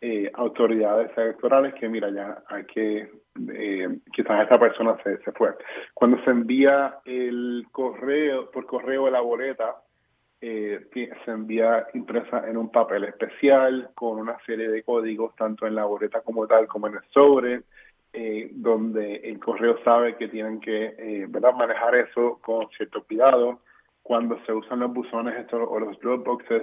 eh, 0.00 0.30
autoridades 0.34 1.10
electorales 1.16 1.74
que 1.74 1.88
mira 1.88 2.10
ya 2.10 2.42
hay 2.48 2.64
que 2.66 3.10
eh, 3.52 3.98
quizás 4.12 4.42
esta 4.42 4.58
persona 4.58 4.96
se, 5.02 5.18
se 5.18 5.32
fue. 5.32 5.54
Cuando 5.94 6.22
se 6.24 6.30
envía 6.30 6.98
el 7.04 7.66
correo 7.72 8.50
por 8.50 8.66
correo 8.66 9.08
la 9.10 9.20
boleta 9.20 9.76
eh, 10.40 10.86
se 11.24 11.30
envía 11.30 11.88
impresa 11.94 12.48
en 12.48 12.56
un 12.56 12.70
papel 12.70 13.04
especial 13.04 13.90
con 13.94 14.18
una 14.18 14.38
serie 14.46 14.68
de 14.68 14.82
códigos, 14.84 15.34
tanto 15.34 15.66
en 15.66 15.74
la 15.74 15.84
boleta 15.84 16.20
como 16.20 16.46
tal 16.46 16.68
como 16.68 16.86
en 16.86 16.94
el 16.94 17.00
sobre, 17.12 17.62
eh, 18.12 18.48
donde 18.52 19.16
el 19.16 19.40
correo 19.40 19.82
sabe 19.82 20.16
que 20.16 20.28
tienen 20.28 20.60
que 20.60 20.94
eh, 20.96 21.26
¿verdad? 21.28 21.54
manejar 21.54 21.96
eso 21.96 22.38
con 22.40 22.68
cierto 22.70 23.02
cuidado. 23.02 23.60
Cuando 24.08 24.38
se 24.46 24.54
usan 24.54 24.78
los 24.78 24.94
buzones 24.94 25.36
estos, 25.36 25.68
o 25.68 25.78
los 25.78 26.00
Dropboxes, 26.00 26.62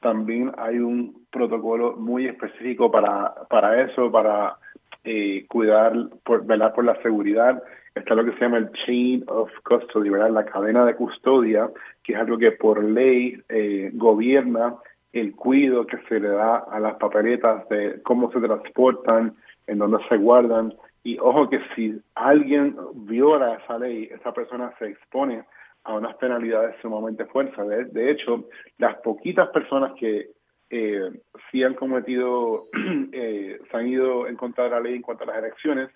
también 0.00 0.50
hay 0.58 0.80
un 0.80 1.24
protocolo 1.30 1.94
muy 1.96 2.26
específico 2.26 2.90
para, 2.90 3.32
para 3.48 3.80
eso, 3.82 4.10
para 4.10 4.56
eh, 5.04 5.46
cuidar, 5.46 5.92
por, 6.24 6.44
velar 6.44 6.74
por 6.74 6.84
la 6.84 7.00
seguridad. 7.00 7.62
Está 7.94 8.16
lo 8.16 8.24
que 8.24 8.32
se 8.32 8.40
llama 8.40 8.58
el 8.58 8.72
chain 8.72 9.22
of 9.28 9.52
custody, 9.62 10.10
¿verdad? 10.10 10.30
La 10.30 10.44
cadena 10.44 10.84
de 10.84 10.96
custodia, 10.96 11.70
que 12.02 12.14
es 12.14 12.18
algo 12.18 12.36
que 12.38 12.50
por 12.50 12.82
ley 12.82 13.40
eh, 13.48 13.92
gobierna 13.94 14.74
el 15.12 15.36
cuidado 15.36 15.86
que 15.86 15.98
se 16.08 16.18
le 16.18 16.30
da 16.30 16.56
a 16.56 16.80
las 16.80 16.96
papeletas 16.96 17.68
de 17.68 18.02
cómo 18.02 18.32
se 18.32 18.40
transportan, 18.40 19.36
en 19.68 19.78
dónde 19.78 19.98
se 20.08 20.16
guardan. 20.16 20.74
Y 21.04 21.20
ojo 21.20 21.48
que 21.48 21.60
si 21.76 22.02
alguien 22.16 22.74
viola 22.94 23.60
esa 23.62 23.78
ley, 23.78 24.08
esa 24.10 24.32
persona 24.32 24.72
se 24.80 24.88
expone 24.88 25.44
a 25.84 25.94
unas 25.94 26.16
penalidades 26.16 26.76
sumamente 26.82 27.24
fuertes. 27.26 27.92
De, 27.92 28.10
hecho, 28.10 28.44
las 28.78 28.96
poquitas 28.98 29.48
personas 29.48 29.92
que 29.98 30.30
eh, 30.70 31.10
si 31.50 31.62
han 31.64 31.74
cometido, 31.74 32.68
eh, 33.12 33.58
se 33.70 33.76
han 33.76 33.88
ido 33.88 34.26
en 34.26 34.36
contra 34.36 34.64
de 34.64 34.70
la 34.70 34.80
ley 34.80 34.94
en 34.96 35.02
cuanto 35.02 35.24
a 35.24 35.28
las 35.28 35.38
elecciones, 35.38 35.90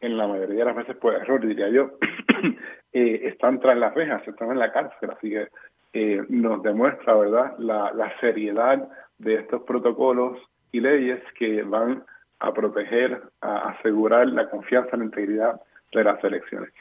en 0.00 0.16
la 0.16 0.26
mayoría 0.26 0.58
de 0.58 0.64
las 0.64 0.76
veces 0.76 0.96
por 0.96 1.14
error, 1.14 1.44
diría 1.44 1.68
yo, 1.68 1.92
eh, 2.92 3.20
están 3.24 3.60
tras 3.60 3.76
las 3.76 3.94
rejas, 3.94 4.26
están 4.26 4.50
en 4.50 4.58
la 4.58 4.72
cárcel, 4.72 5.10
así 5.10 5.30
que 5.30 5.48
eh, 5.92 6.22
nos 6.28 6.62
demuestra, 6.62 7.14
¿verdad?, 7.14 7.54
la, 7.58 7.92
la 7.92 8.18
seriedad 8.20 8.88
de 9.18 9.34
estos 9.34 9.62
protocolos 9.62 10.38
y 10.70 10.80
leyes 10.80 11.20
que 11.38 11.62
van 11.62 12.04
a 12.40 12.52
proteger, 12.52 13.22
a 13.40 13.70
asegurar 13.70 14.28
la 14.28 14.48
confianza 14.48 14.90
en 14.92 15.00
la 15.00 15.06
integridad 15.06 15.60
de 15.92 16.04
las 16.04 16.22
elecciones. 16.22 16.72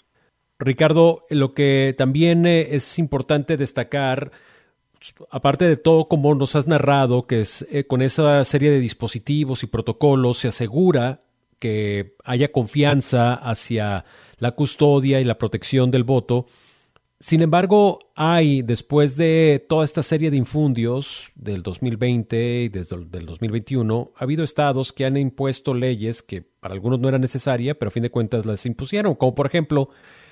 Ricardo, 0.60 1.26
lo 1.30 1.54
que 1.54 1.94
también 1.98 2.46
es 2.46 2.98
importante 3.00 3.58
destacar 3.58 4.32
aparte 5.30 5.66
de 5.66 5.78
todo 5.78 6.08
como 6.08 6.34
nos 6.36 6.56
has 6.56 6.68
narrado, 6.68 7.28
que 7.28 7.42
es 7.42 7.66
eh, 7.72 7.86
con 7.86 8.02
esa 8.02 8.44
serie 8.44 8.72
de 8.72 8.80
dispositivos 8.80 9.64
y 9.64 9.68
protocolos 9.68 10.40
se 10.40 10.48
asegura 10.48 11.22
que 11.60 12.16
haya 12.24 12.52
confianza 12.52 13.34
hacia 13.34 14.06
la 14.38 14.52
custodia 14.52 15.20
y 15.20 15.24
la 15.24 15.38
protección 15.38 15.90
del 15.92 16.04
voto. 16.04 16.46
Sin 17.20 17.42
embargo, 17.42 17.98
hay, 18.16 18.62
después 18.62 19.18
de 19.18 19.66
toda 19.68 19.84
esta 19.84 20.04
serie 20.04 20.30
de 20.30 20.38
infundios 20.38 21.30
del 21.34 21.64
2020 21.64 22.62
y 22.62 22.70
desde 22.70 22.96
el 22.96 23.26
2021, 23.26 24.12
ha 24.16 24.24
habido 24.24 24.44
estados 24.44 24.94
que 24.94 25.06
han 25.06 25.18
impuesto 25.18 25.74
leyes 25.74 26.22
que 26.22 26.44
para 26.44 26.76
algunos 26.76 27.00
no 27.00 27.10
eran 27.10 27.22
necesarias, 27.22 27.76
pero 27.80 27.88
a 27.88 27.92
fin 27.92 28.04
de 28.04 28.12
cuentas 28.12 28.46
las 28.46 28.64
impusieron, 28.68 29.16
como 29.16 29.34
por 29.34 29.48
ejemplo 29.48 29.90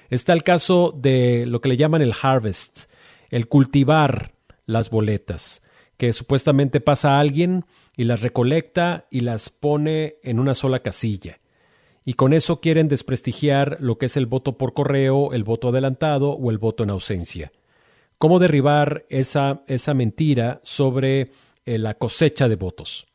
está 0.10 0.34
el 0.34 0.44
caso 0.44 0.94
de 0.96 1.46
lo 1.48 1.62
que 1.62 1.70
le 1.70 1.78
llaman 1.78 2.02
el 2.02 2.14
harvest, 2.22 2.92
el 3.30 3.48
cultivar 3.48 4.32
las 4.66 4.90
boletas, 4.90 5.62
que 5.98 6.14
supuestamente 6.14 6.82
pasa 6.82 7.16
a 7.16 7.20
alguien 7.20 7.64
y 7.96 8.04
las 8.04 8.22
recolecta 8.22 9.06
y 9.10 9.22
las 9.22 9.50
pone 9.50 10.16
en 10.24 10.40
una 10.40 10.56
sola 10.56 10.80
casilla. 10.80 11.38
Y 12.04 12.14
con 12.14 12.34
eso 12.34 12.62
quieren 12.62 12.88
desprestigiar 12.88 13.78
lo 13.80 13.98
que 13.98 14.06
es 14.06 14.18
el 14.18 14.28
voto 14.28 14.58
por 14.58 14.74
correo, 14.74 15.34
el 15.34 15.44
voto 15.44 15.70
adelantado 15.70 16.32
o 16.32 16.52
el 16.52 16.60
voto 16.60 16.84
en 16.84 16.92
ausencia. 16.92 17.52
¿Cómo 18.18 18.40
derribar 18.40 19.06
esa, 19.10 19.62
esa 19.68 19.94
mentira 19.94 20.60
sobre 20.64 21.30
eh, 21.66 21.78
la 21.80 21.96
cosecha 21.96 22.48
de 22.48 22.56
votos? 22.56 23.08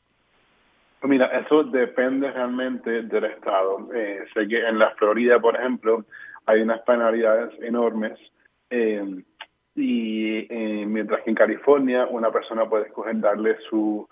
Mira, 1.03 1.26
eso 1.38 1.64
depende 1.64 2.30
realmente 2.30 3.03
del 3.03 3.24
Estado. 3.24 3.88
Eh, 3.95 4.24
sé 4.34 4.47
que 4.47 4.66
en 4.66 4.78
la 4.78 4.91
Florida, 4.97 5.41
por 5.41 5.57
ejemplo, 5.57 6.05
hay 6.47 6.62
unas 6.62 6.80
penalidades 6.82 7.51
enormes 7.62 8.18
eh, 8.70 9.22
y 9.74 10.47
eh, 10.53 10.86
mientras 10.86 11.22
que 11.22 11.30
en 11.30 11.36
California 11.36 12.07
una 12.11 12.30
persona 12.30 12.68
puede 12.68 12.86
escoger 12.86 13.18
darle 13.20 13.57
su 13.68 14.09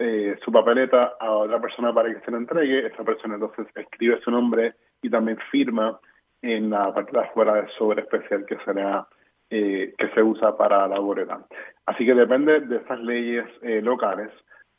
eh, 0.00 0.38
su 0.44 0.52
papeleta 0.52 1.14
a 1.18 1.32
otra 1.32 1.60
persona 1.60 1.92
para 1.92 2.14
que 2.14 2.20
se 2.20 2.30
la 2.30 2.36
entregue, 2.36 2.86
esa 2.86 3.02
persona 3.02 3.34
entonces 3.34 3.66
escribe 3.74 4.20
su 4.20 4.30
nombre 4.30 4.74
y 5.02 5.10
también 5.10 5.38
firma 5.50 5.98
en 6.40 6.70
la 6.70 6.94
parte 6.94 7.10
de 7.10 7.24
afuera 7.24 7.54
del 7.54 7.68
sobre 7.70 8.02
especial 8.02 8.46
que 8.46 8.58
se 8.58 8.72
eh, 9.50 9.94
que 9.98 10.08
se 10.10 10.22
usa 10.22 10.56
para 10.56 10.86
la 10.86 11.00
boleta. 11.00 11.44
Así 11.86 12.06
que 12.06 12.14
depende 12.14 12.60
de 12.60 12.76
esas 12.76 13.00
leyes 13.00 13.44
eh, 13.62 13.82
locales. 13.82 14.30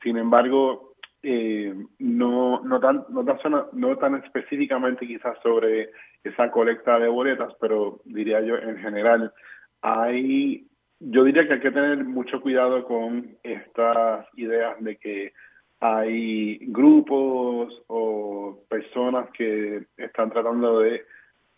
Sin 0.01 0.15
embargo, 0.15 0.93
no 1.21 2.61
no 2.63 2.79
tan 2.79 3.03
no 3.09 3.25
tan 3.25 3.37
no 3.73 3.97
tan 3.97 4.15
específicamente 4.23 5.05
quizás 5.05 5.37
sobre 5.43 5.89
esa 6.23 6.51
colecta 6.51 6.99
de 6.99 7.07
boletas, 7.07 7.53
pero 7.59 8.01
diría 8.05 8.41
yo 8.41 8.55
en 8.57 8.77
general 8.77 9.33
hay, 9.81 10.67
yo 10.99 11.23
diría 11.23 11.47
que 11.47 11.53
hay 11.53 11.59
que 11.59 11.71
tener 11.71 12.03
mucho 12.03 12.41
cuidado 12.41 12.83
con 12.83 13.37
estas 13.43 14.27
ideas 14.35 14.75
de 14.81 14.97
que 14.97 15.33
hay 15.79 16.57
grupos 16.67 17.83
o 17.87 18.57
personas 18.69 19.29
que 19.31 19.85
están 19.97 20.29
tratando 20.29 20.79
de 20.79 21.05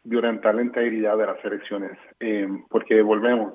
violentar 0.03 0.55
la 0.55 0.61
integridad 0.61 1.17
de 1.17 1.25
las 1.25 1.43
elecciones, 1.43 1.97
eh, 2.19 2.47
porque 2.69 3.01
volvemos, 3.01 3.53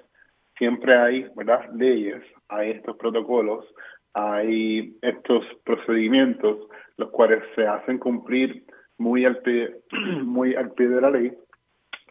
siempre 0.59 0.97
hay 0.97 1.29
¿verdad? 1.37 1.69
leyes, 1.75 2.23
hay 2.49 2.71
estos 2.71 2.97
protocolos, 2.97 3.65
hay 4.13 4.97
estos 5.03 5.45
procedimientos, 5.65 6.69
los 6.97 7.11
cuales 7.11 7.43
se 7.55 7.67
hacen 7.67 7.99
cumplir 7.99 8.65
muy 8.99 9.25
al 9.25 9.39
pie, 9.39 9.77
muy 10.23 10.55
al 10.55 10.73
pie 10.73 10.89
de 10.89 11.01
la 11.01 11.11
ley 11.11 11.33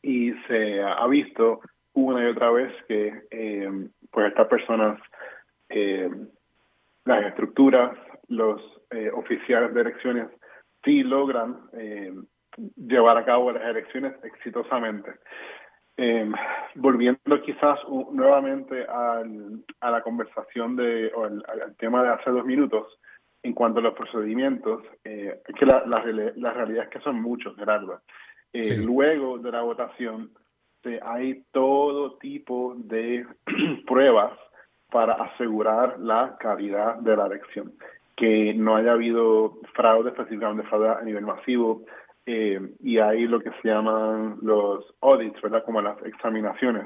y 0.02 0.34
se 0.48 0.84
ha 0.84 1.08
visto 1.08 1.62
una 1.96 2.24
y 2.24 2.28
otra 2.32 2.52
vez 2.52 2.72
que 2.88 3.24
eh, 3.32 3.72
pues 4.12 4.28
estas 4.28 4.48
personas, 4.48 5.00
eh, 5.70 6.10
las 7.06 7.26
estructuras, 7.26 7.98
los 8.28 8.62
eh, 8.92 9.10
oficiales 9.12 9.74
de 9.74 9.82
elecciones 9.82 10.28
sí 10.84 11.02
logran 11.04 11.58
llevar 12.76 13.18
a 13.18 13.26
cabo 13.26 13.52
las 13.52 13.64
elecciones 13.64 14.14
exitosamente. 14.24 15.12
volviendo 16.76 17.42
quizás 17.44 17.80
nuevamente 18.12 18.86
al, 18.86 19.64
a 19.80 19.90
la 19.90 20.02
conversación 20.02 20.76
de, 20.76 21.12
o 21.16 21.24
al, 21.24 21.76
tema 21.80 22.04
de 22.04 22.10
hace 22.10 22.30
dos 22.30 22.46
minutos, 22.46 22.86
en 23.46 23.54
cuanto 23.54 23.80
a 23.80 23.84
los 23.84 23.94
procedimientos, 23.94 24.84
es 25.04 25.56
que 25.58 25.66
la, 25.66 25.84
la, 25.86 26.02
realidad 26.02 26.86
es 26.86 26.90
que 26.90 27.00
son 27.00 27.22
muchos, 27.22 27.56
Gerardo. 27.56 28.02
Luego 28.54 29.38
de 29.38 29.52
la 29.52 29.62
votación, 29.62 30.32
hay 31.04 31.44
todo 31.52 32.18
tipo 32.18 32.76
de 32.78 33.26
pruebas 33.88 34.34
para 34.92 35.14
asegurar 35.14 36.00
la 36.00 36.38
calidad 36.40 36.96
de 36.98 37.18
la 37.18 37.26
elección, 37.26 37.74
que 38.16 38.54
no 38.54 38.76
haya 38.76 38.94
habido 38.94 39.60
fraude, 39.74 40.12
específicamente 40.12 40.68
fraude 40.68 40.90
a 40.90 41.02
nivel 41.02 41.26
masivo, 41.26 41.84
eh, 42.26 42.60
y 42.82 42.98
hay 42.98 43.28
lo 43.28 43.40
que 43.40 43.52
se 43.62 43.68
llaman 43.68 44.38
los 44.42 44.86
audits, 45.02 45.40
¿verdad? 45.42 45.64
Como 45.64 45.82
las 45.82 46.02
examinaciones. 46.06 46.86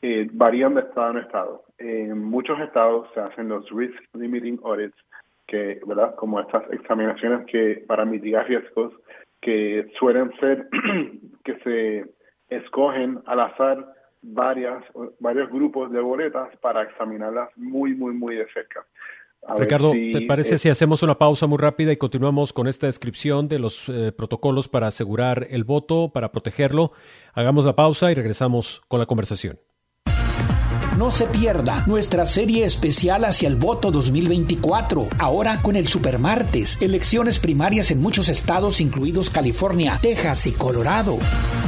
Eh, 0.00 0.28
varían 0.32 0.74
de 0.74 0.82
estado 0.82 1.10
en 1.10 1.18
estado. 1.18 1.64
En 1.78 2.22
muchos 2.22 2.58
estados 2.60 3.08
se 3.12 3.20
hacen 3.20 3.48
los 3.48 3.68
risk 3.70 4.00
limiting 4.14 4.60
audits, 4.62 4.96
que, 5.48 5.80
¿verdad? 5.86 6.14
Como 6.14 6.38
estas 6.40 6.62
examinaciones 6.72 7.46
que 7.46 7.82
para 7.88 8.04
mitigar 8.04 8.46
riesgos 8.46 8.92
que 9.40 9.90
suelen 9.98 10.30
ser 10.38 10.68
que 11.44 11.58
se 11.64 12.04
escogen 12.54 13.20
al 13.26 13.40
azar 13.40 13.86
varias 14.22 14.84
varios 15.18 15.50
grupos 15.50 15.90
de 15.90 16.00
boletas 16.00 16.56
para 16.58 16.82
examinarlas 16.82 17.48
muy 17.56 17.94
muy 17.94 18.12
muy 18.14 18.36
de 18.36 18.46
cerca. 18.52 18.84
Ricardo, 19.56 19.92
¿te 19.92 20.26
parece 20.26 20.58
si 20.58 20.68
hacemos 20.68 21.02
una 21.02 21.16
pausa 21.16 21.46
muy 21.46 21.58
rápida 21.58 21.92
y 21.92 21.96
continuamos 21.96 22.52
con 22.52 22.66
esta 22.66 22.88
descripción 22.88 23.48
de 23.48 23.60
los 23.60 23.88
eh, 23.88 24.12
protocolos 24.12 24.68
para 24.68 24.88
asegurar 24.88 25.46
el 25.50 25.64
voto, 25.64 26.10
para 26.12 26.32
protegerlo? 26.32 26.92
Hagamos 27.34 27.64
la 27.64 27.76
pausa 27.76 28.10
y 28.10 28.14
regresamos 28.14 28.82
con 28.88 28.98
la 28.98 29.06
conversación. 29.06 29.58
No 30.98 31.12
se 31.12 31.26
pierda 31.26 31.84
nuestra 31.86 32.26
serie 32.26 32.64
especial 32.64 33.24
hacia 33.24 33.46
el 33.46 33.54
voto 33.54 33.92
2024, 33.92 35.06
ahora 35.20 35.62
con 35.62 35.76
el 35.76 35.86
Supermartes, 35.86 36.76
elecciones 36.80 37.38
primarias 37.38 37.92
en 37.92 38.00
muchos 38.00 38.28
estados 38.28 38.80
incluidos 38.80 39.30
California, 39.30 40.00
Texas 40.02 40.48
y 40.48 40.50
Colorado. 40.50 41.16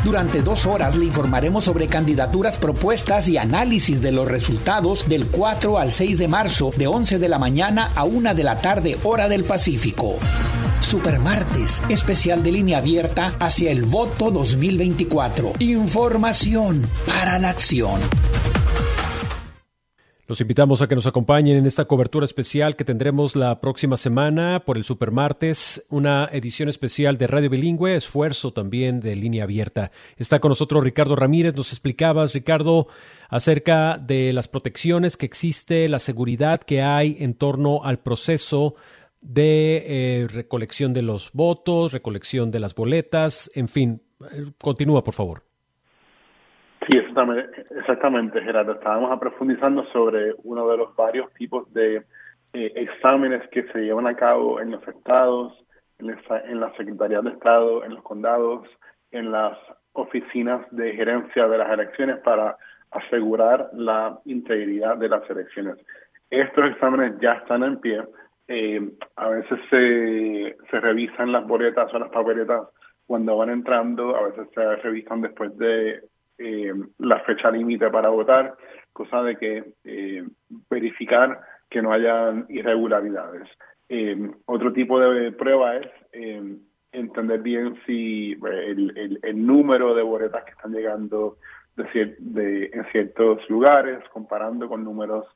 Durante 0.03 0.43
dos 0.43 0.67
horas 0.67 0.97
le 0.97 1.05
informaremos 1.05 1.63
sobre 1.63 1.87
candidaturas 1.87 2.59
propuestas 2.59 3.29
y 3.29 3.37
análisis 3.37 4.03
de 4.03 4.11
los 4.11 4.27
resultados 4.27 5.09
del 5.09 5.29
4 5.29 5.79
al 5.79 5.93
6 5.93 6.19
de 6.19 6.27
marzo, 6.27 6.71
de 6.77 6.89
11 6.89 7.21
de 7.21 7.29
la 7.29 7.39
mañana 7.39 7.93
a 7.95 8.03
1 8.03 8.35
de 8.35 8.43
la 8.43 8.61
tarde, 8.61 8.99
hora 9.05 9.29
del 9.29 9.45
Pacífico. 9.45 10.17
Supermartes, 10.81 11.85
especial 11.89 12.43
de 12.43 12.51
línea 12.51 12.79
abierta 12.79 13.37
hacia 13.39 13.71
el 13.71 13.85
voto 13.85 14.33
2024. 14.33 15.53
Información 15.61 16.91
para 17.07 17.39
la 17.39 17.51
acción. 17.51 18.01
Los 20.31 20.41
invitamos 20.41 20.81
a 20.81 20.87
que 20.87 20.95
nos 20.95 21.09
acompañen 21.09 21.57
en 21.57 21.67
esta 21.67 21.87
cobertura 21.87 22.25
especial 22.25 22.77
que 22.77 22.85
tendremos 22.85 23.35
la 23.35 23.61
próxima 23.61 23.97
semana 23.97 24.63
por 24.65 24.77
el 24.77 24.85
Supermartes, 24.85 25.85
una 25.89 26.29
edición 26.31 26.69
especial 26.69 27.19
de 27.19 27.27
Radio 27.27 27.51
Bilingüe, 27.51 27.97
esfuerzo 27.97 28.53
también 28.53 29.01
de 29.01 29.17
línea 29.17 29.43
abierta. 29.43 29.91
Está 30.17 30.39
con 30.39 30.51
nosotros 30.51 30.85
Ricardo 30.85 31.17
Ramírez. 31.17 31.57
Nos 31.57 31.73
explicabas, 31.73 32.33
Ricardo, 32.33 32.87
acerca 33.29 33.99
de 33.99 34.33
las 34.33 34.47
protecciones 34.47 35.17
que 35.17 35.27
existe, 35.27 35.89
la 35.89 35.99
seguridad 35.99 36.61
que 36.61 36.81
hay 36.81 37.17
en 37.19 37.35
torno 37.35 37.83
al 37.83 37.99
proceso 37.99 38.77
de 39.21 39.83
eh, 39.85 40.29
recolección 40.29 40.93
de 40.93 41.03
los 41.03 41.33
votos, 41.33 41.93
recolección 41.93 42.53
de 42.53 42.61
las 42.61 42.77
boletas, 42.77 43.51
en 43.57 43.67
fin. 43.67 44.01
Continúa, 44.61 45.03
por 45.03 45.15
favor. 45.15 45.50
Sí, 46.87 46.97
exactamente, 46.97 47.67
exactamente, 47.79 48.43
Gerardo. 48.43 48.73
Estábamos 48.73 49.13
aprofundizando 49.13 49.85
sobre 49.93 50.35
uno 50.45 50.69
de 50.69 50.79
los 50.79 50.97
varios 50.97 51.33
tipos 51.35 51.71
de 51.75 51.97
eh, 52.53 52.73
exámenes 52.75 53.47
que 53.51 53.65
se 53.65 53.81
llevan 53.81 54.07
a 54.07 54.17
cabo 54.17 54.61
en 54.61 54.71
los 54.71 54.87
estados, 54.89 55.53
en 55.99 56.61
la 56.61 56.73
Secretaría 56.77 57.21
de 57.21 57.31
Estado, 57.31 57.85
en 57.85 57.95
los 57.95 58.03
condados, 58.03 58.67
en 59.11 59.31
las 59.31 59.59
oficinas 59.93 60.67
de 60.71 60.95
gerencia 60.95 61.47
de 61.49 61.59
las 61.59 61.71
elecciones 61.71 62.19
para 62.21 62.57
asegurar 62.91 63.69
la 63.75 64.19
integridad 64.25 64.97
de 64.97 65.09
las 65.09 65.29
elecciones. 65.29 65.77
Estos 66.31 66.71
exámenes 66.71 67.21
ya 67.21 67.35
están 67.35 67.63
en 67.63 67.81
pie. 67.81 68.03
Eh, 68.49 68.81
a 69.17 69.29
veces 69.29 69.59
se, 69.69 70.57
se 70.71 70.81
revisan 70.81 71.33
las 71.33 71.47
boletas 71.47 71.93
o 71.93 71.99
las 71.99 72.11
papeletas 72.11 72.69
cuando 73.07 73.37
van 73.37 73.51
entrando, 73.51 74.17
a 74.17 74.29
veces 74.29 74.49
se 74.55 74.77
revisan 74.77 75.21
después 75.21 75.57
de 75.59 76.01
eh, 76.43 76.73
la 77.01 77.21
fecha 77.21 77.51
límite 77.51 77.91
para 77.91 78.09
votar, 78.09 78.55
cosa 78.95 79.23
de 79.23 79.37
que 79.37 79.75
eh, 79.85 80.27
verificar 80.71 81.39
que 81.69 81.83
no 81.83 81.93
hayan 81.93 82.47
irregularidades. 82.49 83.47
Eh, 83.91 84.17
otro 84.47 84.73
tipo 84.73 84.99
de 84.99 85.33
prueba 85.33 85.77
es 85.77 85.87
entender 86.93 87.41
bien 87.43 87.77
si 87.85 88.33
el, 88.43 89.21
el, 89.23 89.47
número 89.47 89.95
de 89.95 90.03
boletas 90.03 90.45
que 90.45 90.53
están 90.53 90.73
llegando 90.73 91.37
de, 91.77 92.17
de, 92.19 92.71
en 92.73 92.87
ciertos 92.91 93.49
lugares, 93.51 93.99
comparando 94.11 94.67
con 94.67 94.83
números 94.83 95.27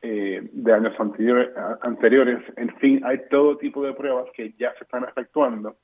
de 0.00 0.72
años 0.72 0.94
anteriores. 1.80 2.44
En 2.56 2.76
fin, 2.76 3.00
hay 3.04 3.22
todo 3.28 3.56
tipo 3.56 3.84
de 3.84 3.94
pruebas 3.94 4.26
que 4.36 4.52
ya 4.56 4.72
se 4.74 4.84
están 4.84 5.02
efectuando 5.02 5.74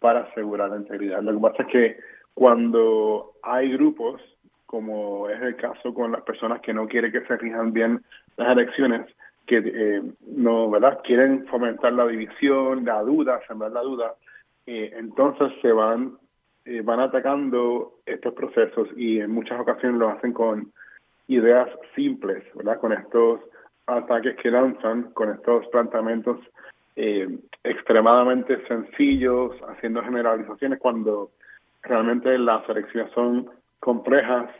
para 0.00 0.22
asegurar 0.22 0.70
la 0.70 0.78
integridad. 0.78 1.22
Lo 1.22 1.32
que 1.34 1.40
pasa 1.40 1.62
es 1.62 1.68
que 1.68 1.96
cuando 2.36 3.32
hay 3.42 3.72
grupos, 3.72 4.20
como 4.66 5.26
es 5.30 5.40
el 5.40 5.56
caso 5.56 5.94
con 5.94 6.12
las 6.12 6.20
personas 6.20 6.60
que 6.60 6.74
no 6.74 6.86
quieren 6.86 7.10
que 7.10 7.22
se 7.22 7.34
rijan 7.38 7.72
bien 7.72 8.02
las 8.36 8.50
elecciones, 8.50 9.06
que 9.46 9.62
eh, 9.64 10.02
no, 10.26 10.68
¿verdad? 10.68 11.00
Quieren 11.02 11.46
fomentar 11.46 11.94
la 11.94 12.06
división, 12.06 12.84
la 12.84 13.00
duda, 13.00 13.40
sembrar 13.48 13.72
la 13.72 13.80
duda, 13.80 14.16
eh, 14.66 14.92
entonces 14.98 15.50
se 15.62 15.72
van 15.72 16.18
eh, 16.66 16.82
van 16.82 17.00
atacando 17.00 17.94
estos 18.04 18.34
procesos 18.34 18.88
y 18.98 19.18
en 19.18 19.30
muchas 19.30 19.58
ocasiones 19.58 19.98
lo 19.98 20.10
hacen 20.10 20.34
con 20.34 20.70
ideas 21.28 21.70
simples, 21.94 22.44
¿verdad? 22.54 22.78
Con 22.80 22.92
estos 22.92 23.40
ataques 23.86 24.36
que 24.36 24.50
lanzan, 24.50 25.04
con 25.14 25.30
estos 25.30 25.66
planteamientos 25.68 26.38
extremadamente 27.62 28.66
sencillos, 28.66 29.52
haciendo 29.68 30.02
generalizaciones 30.02 30.78
cuando 30.78 31.30
realmente 31.88 32.38
las 32.38 32.68
elecciones 32.68 33.12
son 33.12 33.50
complejas, 33.80 34.50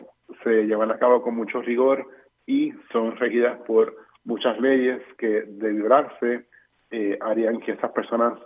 se 0.42 0.66
llevan 0.66 0.90
a 0.90 0.98
cabo 0.98 1.22
con 1.22 1.34
mucho 1.34 1.62
rigor 1.62 2.06
y 2.46 2.72
son 2.92 3.16
regidas 3.16 3.58
por 3.66 3.94
muchas 4.24 4.58
leyes 4.60 5.02
que 5.18 5.42
de 5.42 5.68
vibrarse 5.68 6.46
eh, 6.90 7.18
harían 7.20 7.60
que 7.60 7.72
esas 7.72 7.90
personas 7.92 8.38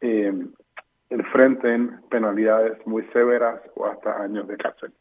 eh, 0.00 0.32
enfrenten 1.10 2.00
penalidades 2.10 2.84
muy 2.86 3.04
severas 3.12 3.60
o 3.74 3.86
hasta 3.86 4.22
años 4.22 4.46
de 4.46 4.56
cárcel. 4.56 4.92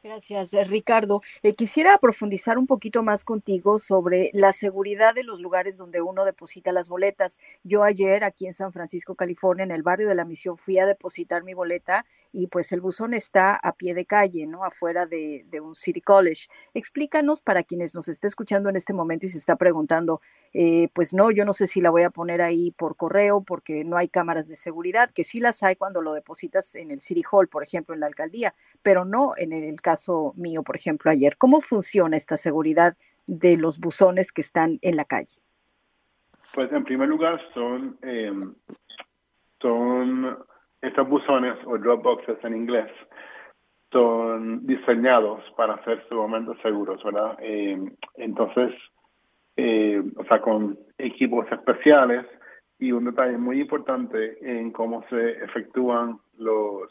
Gracias, 0.00 0.54
eh, 0.54 0.62
Ricardo. 0.62 1.22
Eh, 1.42 1.54
quisiera 1.54 1.98
profundizar 1.98 2.56
un 2.56 2.68
poquito 2.68 3.02
más 3.02 3.24
contigo 3.24 3.78
sobre 3.78 4.30
la 4.32 4.52
seguridad 4.52 5.12
de 5.12 5.24
los 5.24 5.40
lugares 5.40 5.76
donde 5.76 6.00
uno 6.00 6.24
deposita 6.24 6.70
las 6.70 6.86
boletas. 6.86 7.40
Yo 7.64 7.82
ayer 7.82 8.22
aquí 8.22 8.46
en 8.46 8.54
San 8.54 8.72
Francisco, 8.72 9.16
California, 9.16 9.64
en 9.64 9.72
el 9.72 9.82
barrio 9.82 10.06
de 10.08 10.14
la 10.14 10.24
Misión, 10.24 10.56
fui 10.56 10.78
a 10.78 10.86
depositar 10.86 11.42
mi 11.42 11.52
boleta 11.52 12.06
y 12.32 12.46
pues 12.46 12.70
el 12.70 12.80
buzón 12.80 13.12
está 13.12 13.56
a 13.56 13.72
pie 13.72 13.92
de 13.92 14.04
calle, 14.04 14.46
¿no? 14.46 14.62
Afuera 14.62 15.04
de, 15.06 15.44
un 15.60 15.74
City 15.74 16.00
College. 16.00 16.48
Explícanos 16.74 17.42
para 17.42 17.64
quienes 17.64 17.92
nos 17.96 18.06
esté 18.06 18.28
escuchando 18.28 18.68
en 18.68 18.76
este 18.76 18.92
momento 18.92 19.26
y 19.26 19.30
se 19.30 19.38
está 19.38 19.56
preguntando, 19.56 20.20
eh, 20.52 20.90
pues 20.92 21.12
no, 21.12 21.32
yo 21.32 21.44
no 21.44 21.52
sé 21.52 21.66
si 21.66 21.80
la 21.80 21.90
voy 21.90 22.04
a 22.04 22.10
poner 22.10 22.40
ahí 22.40 22.70
por 22.70 22.94
correo 22.94 23.40
porque 23.40 23.82
no 23.82 23.96
hay 23.96 24.06
cámaras 24.06 24.46
de 24.46 24.54
seguridad, 24.54 25.10
que 25.10 25.24
sí 25.24 25.40
las 25.40 25.64
hay 25.64 25.74
cuando 25.74 26.02
lo 26.02 26.12
depositas 26.12 26.76
en 26.76 26.92
el 26.92 27.00
City 27.00 27.24
Hall, 27.28 27.48
por 27.48 27.64
ejemplo, 27.64 27.94
en 27.94 28.00
la 28.00 28.06
alcaldía, 28.06 28.54
pero 28.82 29.04
no 29.04 29.34
en 29.36 29.52
el 29.52 29.80
caso 29.90 30.34
mío, 30.36 30.62
por 30.62 30.76
ejemplo, 30.76 31.10
ayer. 31.10 31.38
¿Cómo 31.38 31.60
funciona 31.60 32.14
esta 32.16 32.36
seguridad 32.36 32.92
de 33.26 33.56
los 33.56 33.78
buzones 33.78 34.32
que 34.32 34.42
están 34.42 34.78
en 34.82 34.96
la 34.96 35.06
calle? 35.06 35.36
Pues 36.54 36.70
en 36.72 36.84
primer 36.84 37.08
lugar 37.08 37.40
son, 37.54 37.96
eh, 38.02 38.32
estos 40.82 41.08
buzones 41.08 41.56
o 41.64 41.78
drop 41.78 42.02
boxes 42.02 42.38
en 42.44 42.54
inglés 42.54 42.90
son 43.90 44.66
diseñados 44.66 45.40
para 45.56 45.82
ser 45.84 46.06
sumamente 46.08 46.52
seguros, 46.62 47.02
¿verdad? 47.02 47.38
Eh, 47.40 47.78
entonces, 48.16 48.70
eh, 49.56 50.02
o 50.16 50.24
sea, 50.24 50.40
con 50.42 50.78
equipos 50.98 51.46
especiales 51.50 52.26
y 52.78 52.92
un 52.92 53.06
detalle 53.06 53.38
muy 53.38 53.60
importante 53.62 54.36
en 54.42 54.70
cómo 54.70 55.02
se 55.08 55.30
efectúan 55.46 56.18
los 56.36 56.90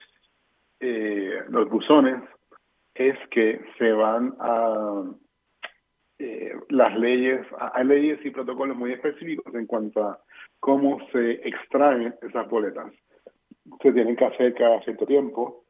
eh, 0.80 1.42
los 1.50 1.68
buzones 1.70 2.22
es 2.98 3.18
que 3.30 3.62
se 3.78 3.92
van 3.92 4.36
a 4.40 5.04
eh, 6.20 6.54
las 6.70 6.98
leyes, 6.98 7.46
hay 7.74 7.86
leyes 7.86 8.26
y 8.26 8.32
protocolos 8.32 8.76
muy 8.76 8.94
específicos 8.94 9.54
en 9.54 9.68
cuanto 9.68 10.04
a 10.04 10.20
cómo 10.60 11.00
se 11.12 11.34
extraen 11.48 12.16
esas 12.22 12.50
boletas. 12.50 12.92
Se 13.82 13.92
tienen 13.92 14.16
que 14.16 14.26
hacer 14.26 14.54
cada 14.56 14.82
cierto 14.82 15.06
tiempo. 15.06 15.64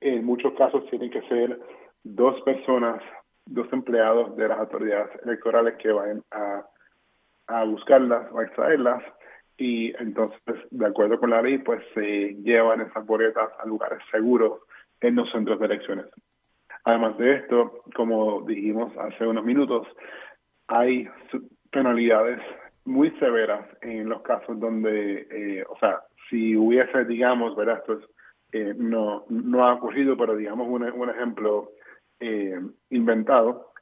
En 0.00 0.24
muchos 0.24 0.54
casos 0.54 0.88
tienen 0.90 1.10
que 1.10 1.22
ser 1.28 1.60
dos 2.02 2.40
personas, 2.42 3.02
dos 3.46 3.70
empleados 3.72 4.36
de 4.36 4.48
las 4.48 4.58
autoridades 4.58 5.10
electorales 5.24 5.74
que 5.76 5.92
vayan 5.92 6.22
a, 6.30 6.66
a 7.48 7.64
buscarlas 7.64 8.30
o 8.32 8.38
a 8.38 8.44
extraerlas 8.44 9.02
y 9.56 9.94
entonces, 10.02 10.40
de 10.70 10.86
acuerdo 10.86 11.18
con 11.18 11.30
la 11.30 11.42
ley, 11.42 11.58
pues 11.58 11.82
se 11.94 12.34
llevan 12.42 12.80
esas 12.80 13.06
boletas 13.06 13.50
a 13.58 13.66
lugares 13.66 14.00
seguros 14.10 14.60
en 15.00 15.16
los 15.16 15.30
centros 15.30 15.60
de 15.60 15.66
elecciones. 15.66 16.06
Además 16.84 17.16
de 17.18 17.36
esto, 17.36 17.82
como 17.94 18.42
dijimos 18.42 18.96
hace 18.98 19.26
unos 19.26 19.44
minutos, 19.44 19.86
hay 20.68 21.08
penalidades 21.70 22.40
muy 22.84 23.10
severas 23.18 23.66
en 23.80 24.08
los 24.08 24.22
casos 24.22 24.60
donde, 24.60 25.26
eh, 25.30 25.64
o 25.68 25.78
sea, 25.78 26.02
si 26.28 26.56
hubiese, 26.56 27.04
digamos, 27.04 27.56
¿verdad? 27.56 27.78
Esto 27.78 28.00
eh, 28.52 28.74
no, 28.76 29.24
no 29.28 29.66
ha 29.66 29.74
ocurrido, 29.74 30.16
pero 30.16 30.36
digamos 30.36 30.68
un, 30.68 30.82
un 30.82 31.10
ejemplo 31.10 31.70
eh, 32.20 32.60
inventado, 32.90 33.72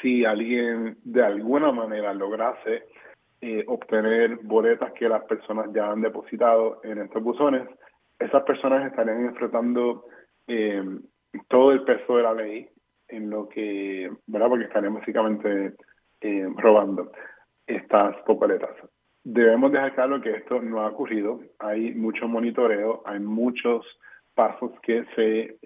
si 0.00 0.24
alguien 0.24 0.96
de 1.04 1.24
alguna 1.24 1.72
manera 1.72 2.14
lograse 2.14 2.84
eh, 3.40 3.64
obtener 3.66 4.38
boletas 4.42 4.92
que 4.92 5.08
las 5.08 5.24
personas 5.24 5.66
ya 5.74 5.90
han 5.90 6.00
depositado 6.00 6.80
en 6.82 6.98
estos 6.98 7.22
buzones, 7.22 7.68
esas 8.18 8.42
personas 8.44 8.86
estarían 8.86 9.26
enfrentando 9.26 10.06
eh, 10.46 10.82
todo 11.48 11.72
el 11.72 11.82
peso 11.84 12.16
de 12.16 12.22
la 12.22 12.34
ley 12.34 12.68
en 13.08 13.30
lo 13.30 13.48
que, 13.48 14.10
¿verdad? 14.26 14.48
Porque 14.48 14.64
estarían 14.64 14.94
básicamente 14.94 15.74
eh, 16.20 16.48
robando 16.56 17.12
estas 17.66 18.16
papeletas. 18.26 18.70
Debemos 19.22 19.72
dejar 19.72 19.94
claro 19.94 20.20
que 20.20 20.32
esto 20.32 20.60
no 20.60 20.80
ha 20.80 20.88
ocurrido. 20.88 21.40
Hay 21.58 21.94
mucho 21.94 22.28
monitoreo, 22.28 23.02
hay 23.06 23.20
muchos 23.20 23.86
pasos 24.34 24.72
que 24.82 25.04
se, 25.14 25.56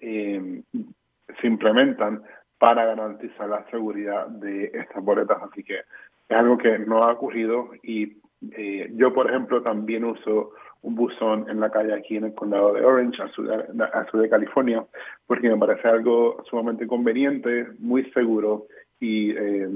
se 1.40 1.46
implementan 1.46 2.22
para 2.58 2.84
garantizar 2.84 3.48
la 3.48 3.64
seguridad 3.70 4.26
de 4.28 4.70
estas 4.74 5.02
boletas. 5.02 5.38
Así 5.42 5.64
que 5.64 5.78
es 5.78 6.36
algo 6.36 6.58
que 6.58 6.78
no 6.78 7.04
ha 7.04 7.12
ocurrido 7.12 7.70
y 7.82 8.18
eh, 8.52 8.90
yo, 8.94 9.12
por 9.12 9.28
ejemplo, 9.28 9.62
también 9.62 10.04
uso 10.04 10.52
un 10.82 10.94
buzón 10.94 11.48
en 11.48 11.60
la 11.60 11.70
calle 11.70 11.92
aquí 11.92 12.16
en 12.16 12.24
el 12.24 12.34
condado 12.34 12.72
de 12.72 12.84
Orange, 12.84 13.22
al 13.22 13.32
sur 13.32 14.20
de, 14.22 14.28
California, 14.28 14.84
porque 15.26 15.48
me 15.48 15.56
parece 15.56 15.88
algo 15.88 16.42
sumamente 16.48 16.86
conveniente, 16.86 17.66
muy 17.78 18.04
seguro 18.12 18.66
y 19.00 19.30
eh, 19.32 19.68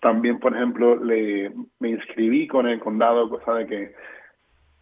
también, 0.00 0.40
por 0.40 0.54
ejemplo, 0.54 0.96
le, 0.96 1.52
me 1.78 1.90
inscribí 1.90 2.48
con 2.48 2.66
el 2.66 2.80
condado, 2.80 3.28
cosa 3.28 3.54
de 3.54 3.66
que 3.66 3.94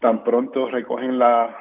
tan 0.01 0.25
pronto 0.25 0.71
recogen 0.71 1.19
la, 1.19 1.55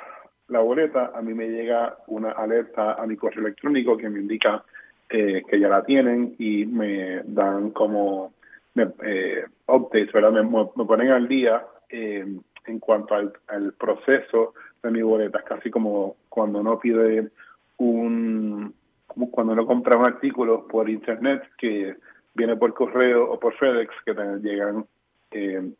la 0.47 0.59
boleta, 0.59 1.11
a 1.13 1.21
mí 1.21 1.33
me 1.33 1.49
llega 1.49 1.97
una 2.07 2.31
alerta 2.31 2.93
a 2.93 3.05
mi 3.05 3.17
correo 3.17 3.45
electrónico 3.45 3.97
que 3.97 4.09
me 4.09 4.19
indica 4.19 4.63
eh, 5.09 5.41
que 5.49 5.59
ya 5.59 5.67
la 5.67 5.83
tienen 5.83 6.35
y 6.39 6.65
me 6.65 7.21
dan 7.25 7.71
como 7.71 8.33
eh, 8.75 9.43
updates, 9.67 10.11
¿verdad? 10.13 10.31
Me, 10.31 10.43
me, 10.43 10.85
ponen 10.85 11.09
al 11.09 11.27
día 11.27 11.63
eh, 11.89 12.25
en 12.69 12.79
cuanto 12.79 13.15
al, 13.15 13.73
proceso 13.73 14.53
de 14.83 14.91
mi 14.91 15.01
boleta, 15.01 15.43
casi 15.43 15.69
como 15.69 16.15
cuando 16.29 16.59
uno 16.59 16.79
pide 16.79 17.29
un, 17.77 18.73
cuando 19.31 19.53
uno 19.53 19.65
compra 19.65 19.97
un 19.97 20.05
artículo 20.05 20.67
por 20.67 20.89
internet 20.89 21.43
que 21.57 21.95
viene 22.33 22.55
por 22.55 22.73
correo 22.73 23.31
o 23.31 23.39
por 23.39 23.53
FedEx, 23.55 23.93
que 24.05 24.13
te 24.13 24.39
llegan 24.39 24.85
eh, 25.31 25.71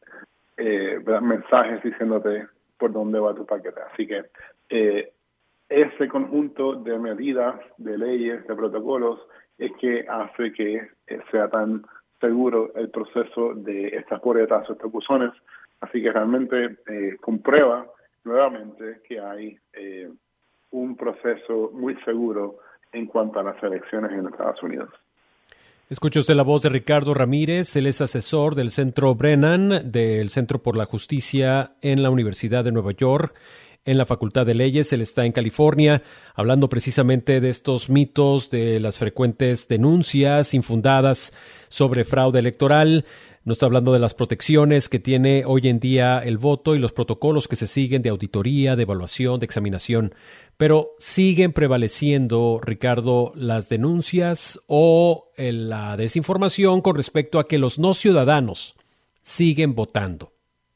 eh 0.57 0.99
mensajes 1.21 1.81
diciéndote 1.83 2.47
por 2.77 2.91
dónde 2.91 3.19
va 3.19 3.35
tu 3.35 3.45
paquete. 3.45 3.81
Así 3.93 4.07
que 4.07 4.25
eh, 4.69 5.11
ese 5.69 6.07
conjunto 6.07 6.73
de 6.73 6.97
medidas, 6.97 7.55
de 7.77 7.97
leyes, 7.97 8.45
de 8.47 8.55
protocolos, 8.55 9.19
es 9.57 9.71
que 9.79 10.05
hace 10.07 10.51
que 10.53 10.89
sea 11.31 11.49
tan 11.49 11.83
seguro 12.19 12.71
el 12.75 12.89
proceso 12.89 13.53
de 13.53 13.87
estas 13.89 14.21
boletas 14.21 14.69
o 14.69 14.73
estos 14.73 14.91
buzones. 14.91 15.31
Así 15.81 16.01
que 16.01 16.11
realmente 16.11 16.77
eh, 16.87 17.17
comprueba 17.21 17.87
nuevamente 18.23 19.01
que 19.07 19.19
hay 19.19 19.57
eh, 19.73 20.09
un 20.71 20.95
proceso 20.95 21.71
muy 21.73 21.95
seguro 22.03 22.57
en 22.91 23.05
cuanto 23.05 23.39
a 23.39 23.43
las 23.43 23.61
elecciones 23.63 24.11
en 24.11 24.27
Estados 24.27 24.61
Unidos. 24.63 24.89
Escucha 25.89 26.19
usted 26.19 26.35
la 26.35 26.43
voz 26.43 26.61
de 26.61 26.69
Ricardo 26.69 27.15
Ramírez, 27.15 27.75
él 27.75 27.87
es 27.87 27.99
asesor 27.99 28.53
del 28.53 28.69
Centro 28.69 29.15
Brennan, 29.15 29.91
del 29.91 30.29
Centro 30.29 30.61
por 30.61 30.75
la 30.75 30.85
Justicia 30.85 31.71
en 31.81 32.03
la 32.03 32.11
Universidad 32.11 32.63
de 32.63 32.71
Nueva 32.71 32.91
York 32.91 33.33
en 33.85 33.97
la 33.97 34.05
Facultad 34.05 34.45
de 34.45 34.53
Leyes. 34.53 34.93
Él 34.93 35.01
está 35.01 35.25
en 35.25 35.31
California 35.31 36.03
hablando 36.35 36.69
precisamente 36.69 37.41
de 37.41 37.49
estos 37.49 37.89
mitos, 37.89 38.51
de 38.51 38.79
las 38.79 38.99
frecuentes 38.99 39.67
denuncias 39.67 40.53
infundadas 40.53 41.33
sobre 41.69 42.03
fraude 42.03 42.37
electoral. 42.37 43.05
No 43.49 43.53
está 43.53 43.65
hablando 43.65 43.93
de 43.93 43.97
las 43.97 44.13
protecciones 44.13 44.89
que 44.89 44.99
tiene 44.99 45.43
hoy 45.43 45.67
en 45.69 45.79
día 45.79 46.19
el 46.19 46.37
voto 46.37 46.75
y 46.75 46.77
los 46.77 46.93
protocolos 46.93 47.47
que 47.47 47.55
se 47.55 47.65
siguen 47.65 48.03
de 48.03 48.09
auditoría, 48.09 48.75
de 48.75 48.83
evaluación, 48.83 49.39
de 49.39 49.47
examinación. 49.47 50.13
Pero 50.55 50.91
siguen 50.99 51.51
prevaleciendo, 51.51 52.61
Ricardo, 52.61 53.31
las 53.33 53.67
denuncias 53.67 54.59
o 54.67 55.31
eh, 55.35 55.51
la 55.51 55.97
desinformación 55.97 56.81
con 56.81 56.95
respecto 56.95 57.39
a 57.39 57.47
que 57.47 57.57
los 57.57 57.79
no 57.79 57.95
ciudadanos 57.95 58.75
siguen 59.23 59.73
votando 59.73 60.31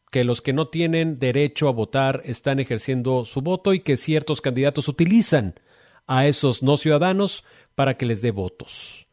que 0.09 0.23
los 0.23 0.41
que 0.41 0.53
no 0.53 0.67
tienen 0.67 1.19
derecho 1.19 1.67
a 1.67 1.73
votar 1.73 2.23
están 2.25 2.59
ejerciendo 2.59 3.23
su 3.25 3.41
voto 3.41 3.75
y 3.75 3.81
que 3.81 3.97
ciertos 3.97 4.41
candidatos 4.41 4.87
utilizan 4.87 5.59
a 6.07 6.25
esos 6.25 6.63
no 6.63 6.77
ciudadanos 6.77 7.45
para 7.75 7.97
que 7.97 8.07
les 8.07 8.23
dé 8.23 8.31
votos. 8.31 9.07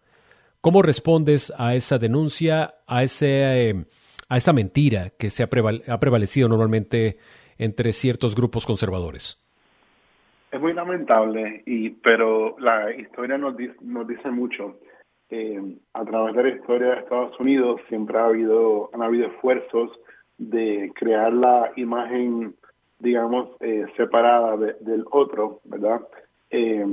¿Cómo 0.63 0.83
respondes 0.83 1.51
a 1.57 1.75
esa 1.75 1.99
denuncia, 1.99 2.75
a, 2.87 3.03
ese, 3.03 3.71
eh, 3.71 3.83
a 4.29 4.37
esa 4.37 4.53
mentira 4.53 5.09
que 5.19 5.31
se 5.31 5.43
ha, 5.43 5.49
prevalecido 5.49 6.51
normalmente 6.51 7.17
entre 7.57 7.95
ciertos 7.95 8.37
grupos 8.37 8.67
conservadores? 8.67 9.43
Es 10.53 10.61
muy 10.61 10.75
lamentable, 10.75 11.63
y, 11.65 11.89
pero 11.89 12.59
la 12.59 12.95
historia 12.95 13.39
nos 13.39 13.57
dice, 13.57 14.31
mucho. 14.31 14.77
Eh, 15.31 15.63
a 15.95 16.05
través 16.05 16.37
de 16.37 16.43
la 16.43 16.49
historia 16.51 16.89
de 16.89 17.01
Estados 17.01 17.41
Unidos 17.41 17.81
siempre 17.89 18.19
ha 18.19 18.27
habido, 18.27 18.91
han 18.93 19.01
habido 19.01 19.29
esfuerzos 19.29 19.91
de 20.37 20.93
crear 20.95 21.33
la 21.33 21.73
imagen, 21.77 22.55
digamos, 22.99 23.49
eh, 23.61 23.87
separada 23.97 24.59
del 24.59 25.05
otro, 25.11 25.61
¿verdad? 25.65 26.03
Eh, 26.51 26.85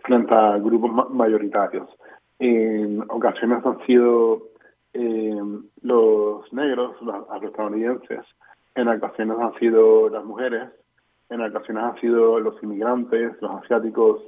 frente 0.00 0.34
a 0.34 0.58
grupos 0.58 1.10
mayoritarios. 1.10 1.88
En 2.38 3.02
ocasiones 3.08 3.64
han 3.64 3.84
sido 3.86 4.42
los 5.82 6.52
negros, 6.52 7.00
los 7.00 7.14
afroestadounidenses, 7.30 8.20
en 8.74 8.88
ocasiones 8.88 9.38
han 9.38 9.54
sido 9.58 10.08
las 10.10 10.24
mujeres, 10.24 10.68
en 11.30 11.40
ocasiones 11.40 11.84
han 11.84 12.00
sido 12.00 12.40
los 12.40 12.62
inmigrantes, 12.62 13.40
los 13.40 13.62
asiáticos, 13.62 14.22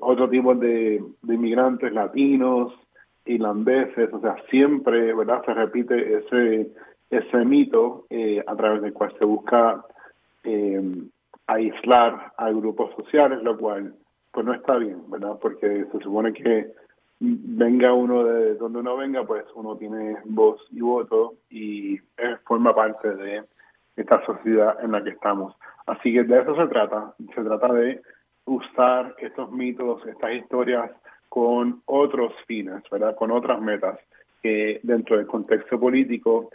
otro 0.00 0.28
tipo 0.28 0.54
de 0.54 1.02
inmigrantes 1.28 1.92
latinos, 1.92 2.72
irlandeses, 3.26 4.12
o 4.12 4.20
sea, 4.20 4.36
siempre, 4.50 5.14
¿verdad? 5.14 5.42
Se 5.44 5.54
repite 5.54 6.18
ese 6.18 6.70
ese 7.10 7.44
mito 7.44 8.06
eh, 8.10 8.42
a 8.46 8.56
través 8.56 8.82
del 8.82 8.92
cual 8.92 9.14
se 9.18 9.24
busca 9.24 9.84
eh, 10.42 10.82
aislar 11.46 12.32
a 12.36 12.50
grupos 12.50 12.94
sociales, 12.96 13.42
lo 13.42 13.56
cual 13.56 13.94
pues 14.34 14.44
no 14.44 14.52
está 14.52 14.76
bien, 14.76 15.08
¿verdad? 15.08 15.38
Porque 15.40 15.86
se 15.92 15.98
supone 16.00 16.32
que 16.32 16.72
venga 17.20 17.94
uno 17.94 18.24
de 18.24 18.56
donde 18.56 18.80
uno 18.80 18.96
venga, 18.96 19.24
pues 19.24 19.44
uno 19.54 19.76
tiene 19.76 20.16
voz 20.24 20.60
y 20.72 20.80
voto 20.80 21.34
y 21.48 21.98
forma 22.44 22.74
parte 22.74 23.14
de 23.14 23.44
esta 23.96 24.26
sociedad 24.26 24.76
en 24.82 24.90
la 24.90 25.04
que 25.04 25.10
estamos. 25.10 25.54
Así 25.86 26.12
que 26.12 26.24
de 26.24 26.40
eso 26.40 26.56
se 26.56 26.66
trata, 26.66 27.14
se 27.32 27.42
trata 27.42 27.72
de 27.72 28.02
usar 28.46 29.14
estos 29.18 29.52
mitos, 29.52 30.04
estas 30.06 30.32
historias 30.32 30.90
con 31.28 31.82
otros 31.86 32.32
fines, 32.46 32.82
¿verdad? 32.90 33.14
Con 33.14 33.30
otras 33.30 33.60
metas 33.60 34.00
que 34.42 34.80
dentro 34.82 35.16
del 35.16 35.26
contexto 35.26 35.78
político 35.78 36.50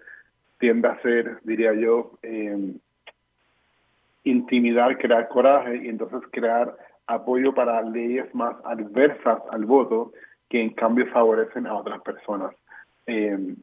tiende 0.60 0.90
a 0.90 1.02
ser, 1.02 1.40
diría 1.44 1.74
yo, 1.74 2.12
eh, 2.22 2.74
intimidar, 4.26 4.98
crear 4.98 5.30
coraje 5.30 5.78
y 5.78 5.88
entonces 5.88 6.22
crear 6.32 6.76
apoyo 7.10 7.54
para 7.54 7.82
leyes 7.82 8.34
más 8.36 8.56
adversas 8.64 9.40
al 9.52 9.66
voto 9.66 10.12
que 10.48 10.62
en 10.62 10.70
cambio 10.72 11.08
favorecen 11.08 11.66
a 11.68 11.76
otras 11.76 12.02
personas. 12.02 12.54
Eh, 13.08 13.56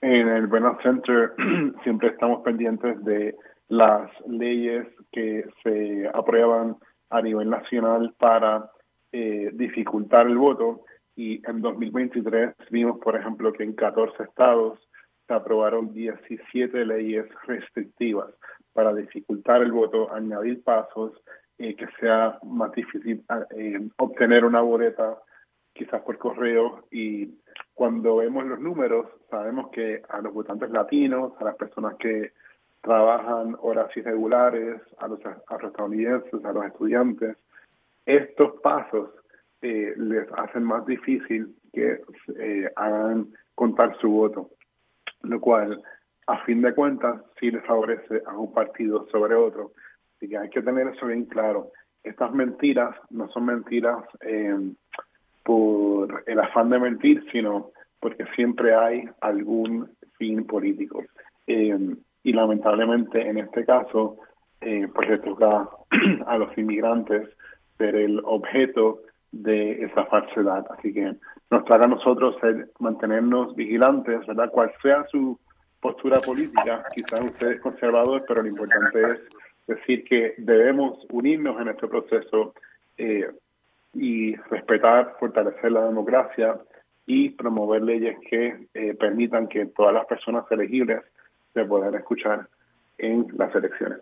en 0.00 0.28
el 0.28 0.46
Brennan 0.46 0.78
Center 0.82 1.34
siempre 1.84 2.08
estamos 2.08 2.42
pendientes 2.42 3.02
de 3.04 3.34
las 3.68 4.10
leyes 4.26 4.86
que 5.12 5.44
se 5.62 6.08
aprueban 6.14 6.76
a 7.10 7.20
nivel 7.20 7.50
nacional 7.50 8.14
para 8.18 8.70
eh, 9.12 9.50
dificultar 9.52 10.26
el 10.26 10.38
voto 10.38 10.80
y 11.14 11.42
en 11.48 11.60
2023 11.60 12.54
vimos, 12.70 12.98
por 13.00 13.16
ejemplo, 13.16 13.52
que 13.52 13.64
en 13.64 13.74
14 13.74 14.22
estados 14.22 14.78
se 15.26 15.34
aprobaron 15.34 15.92
17 15.92 16.84
leyes 16.86 17.26
restrictivas 17.46 18.32
para 18.72 18.94
dificultar 18.94 19.62
el 19.62 19.72
voto, 19.72 20.12
añadir 20.12 20.62
pasos, 20.62 21.12
eh, 21.58 21.74
que 21.74 21.86
sea 22.00 22.38
más 22.42 22.72
difícil 22.72 23.24
eh, 23.56 23.88
obtener 23.96 24.44
una 24.44 24.60
boleta 24.60 25.18
quizás 25.72 26.02
por 26.02 26.18
correo 26.18 26.86
y 26.90 27.34
cuando 27.74 28.16
vemos 28.16 28.46
los 28.46 28.58
números 28.58 29.06
sabemos 29.30 29.70
que 29.70 30.02
a 30.08 30.20
los 30.20 30.32
votantes 30.32 30.70
latinos, 30.70 31.32
a 31.38 31.44
las 31.44 31.56
personas 31.56 31.96
que 31.96 32.32
trabajan 32.80 33.56
horas 33.60 33.94
irregulares, 33.96 34.80
a 34.98 35.08
los, 35.08 35.20
a 35.24 35.54
los 35.54 35.64
estadounidenses, 35.64 36.44
a 36.44 36.52
los 36.52 36.64
estudiantes, 36.64 37.36
estos 38.06 38.60
pasos 38.60 39.10
eh, 39.60 39.92
les 39.96 40.28
hacen 40.36 40.62
más 40.62 40.86
difícil 40.86 41.54
que 41.72 42.00
eh, 42.38 42.70
hagan 42.76 43.28
contar 43.54 43.98
su 44.00 44.08
voto, 44.08 44.50
lo 45.22 45.40
cual 45.40 45.82
a 46.28 46.44
fin 46.44 46.62
de 46.62 46.74
cuentas 46.74 47.20
sí 47.40 47.50
les 47.50 47.64
favorece 47.64 48.22
a 48.26 48.38
un 48.38 48.52
partido 48.54 49.06
sobre 49.10 49.34
otro. 49.34 49.72
Así 50.16 50.28
que 50.28 50.38
hay 50.38 50.48
que 50.50 50.62
tener 50.62 50.88
eso 50.88 51.06
bien 51.06 51.26
claro. 51.26 51.70
Estas 52.02 52.32
mentiras 52.32 52.94
no 53.10 53.28
son 53.30 53.46
mentiras 53.46 54.04
eh, 54.20 54.56
por 55.44 56.22
el 56.26 56.40
afán 56.40 56.70
de 56.70 56.78
mentir, 56.78 57.24
sino 57.32 57.70
porque 58.00 58.24
siempre 58.34 58.74
hay 58.74 59.04
algún 59.20 59.90
fin 60.18 60.46
político. 60.46 61.04
Eh, 61.46 61.96
y 62.22 62.32
lamentablemente 62.32 63.28
en 63.28 63.38
este 63.38 63.64
caso, 63.64 64.16
eh, 64.60 64.88
pues 64.94 65.08
le 65.08 65.18
toca 65.18 65.68
a 66.26 66.38
los 66.38 66.56
inmigrantes 66.56 67.28
ser 67.78 67.94
el 67.94 68.20
objeto 68.24 69.00
de 69.32 69.84
esa 69.84 70.06
falsedad. 70.06 70.66
Así 70.76 70.92
que 70.92 71.14
nos 71.50 71.64
toca 71.64 71.84
a 71.84 71.88
nosotros 71.88 72.36
ser, 72.40 72.70
mantenernos 72.78 73.54
vigilantes, 73.54 74.26
¿verdad? 74.26 74.50
Cual 74.50 74.72
sea 74.82 75.04
su 75.10 75.38
postura 75.80 76.20
política, 76.20 76.82
quizás 76.94 77.20
usted 77.20 77.52
es 77.52 77.60
conservador, 77.60 78.24
pero 78.26 78.42
lo 78.42 78.48
importante 78.48 79.12
es 79.12 79.20
decir 79.66 80.04
que 80.04 80.34
debemos 80.38 81.04
unirnos 81.10 81.60
en 81.60 81.68
este 81.68 81.88
proceso 81.88 82.54
eh, 82.96 83.30
y 83.94 84.36
respetar, 84.36 85.16
fortalecer 85.18 85.72
la 85.72 85.86
democracia 85.86 86.58
y 87.06 87.30
promover 87.30 87.82
leyes 87.82 88.16
que 88.28 88.68
eh, 88.74 88.94
permitan 88.94 89.48
que 89.48 89.66
todas 89.66 89.94
las 89.94 90.06
personas 90.06 90.44
elegibles 90.50 91.02
se 91.54 91.64
puedan 91.64 91.94
escuchar 91.94 92.48
en 92.98 93.26
las 93.36 93.54
elecciones. 93.54 94.00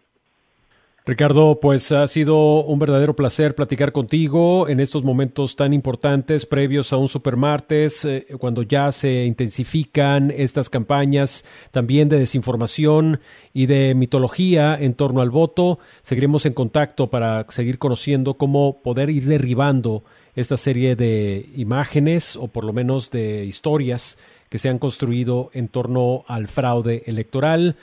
Ricardo, 1.06 1.60
pues 1.60 1.92
ha 1.92 2.08
sido 2.08 2.64
un 2.64 2.78
verdadero 2.78 3.14
placer 3.14 3.54
platicar 3.54 3.92
contigo 3.92 4.70
en 4.70 4.80
estos 4.80 5.04
momentos 5.04 5.54
tan 5.54 5.74
importantes 5.74 6.46
previos 6.46 6.94
a 6.94 6.96
un 6.96 7.08
supermartes, 7.08 8.06
eh, 8.06 8.26
cuando 8.38 8.62
ya 8.62 8.90
se 8.90 9.26
intensifican 9.26 10.30
estas 10.30 10.70
campañas 10.70 11.44
también 11.72 12.08
de 12.08 12.18
desinformación 12.18 13.20
y 13.52 13.66
de 13.66 13.94
mitología 13.94 14.78
en 14.80 14.94
torno 14.94 15.20
al 15.20 15.28
voto. 15.28 15.78
Seguiremos 16.02 16.46
en 16.46 16.54
contacto 16.54 17.10
para 17.10 17.44
seguir 17.50 17.78
conociendo 17.78 18.38
cómo 18.38 18.78
poder 18.82 19.10
ir 19.10 19.26
derribando 19.26 20.04
esta 20.34 20.56
serie 20.56 20.96
de 20.96 21.50
imágenes 21.54 22.34
o 22.34 22.48
por 22.48 22.64
lo 22.64 22.72
menos 22.72 23.10
de 23.10 23.44
historias 23.44 24.16
que 24.48 24.58
se 24.58 24.70
han 24.70 24.78
construido 24.78 25.50
en 25.52 25.68
torno 25.68 26.24
al 26.28 26.48
fraude 26.48 27.02
electoral. 27.04 27.76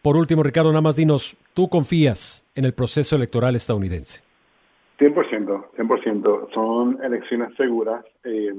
Por 0.00 0.16
último, 0.16 0.42
Ricardo, 0.42 0.70
nada 0.70 0.80
más 0.80 0.96
dinos, 0.96 1.36
¿tú 1.54 1.68
confías 1.68 2.44
en 2.54 2.64
el 2.64 2.74
proceso 2.74 3.16
electoral 3.16 3.56
estadounidense? 3.56 4.22
100%, 4.98 5.70
100%. 5.76 6.54
Son 6.54 7.02
elecciones 7.02 7.54
seguras. 7.56 8.04
Eh, 8.24 8.54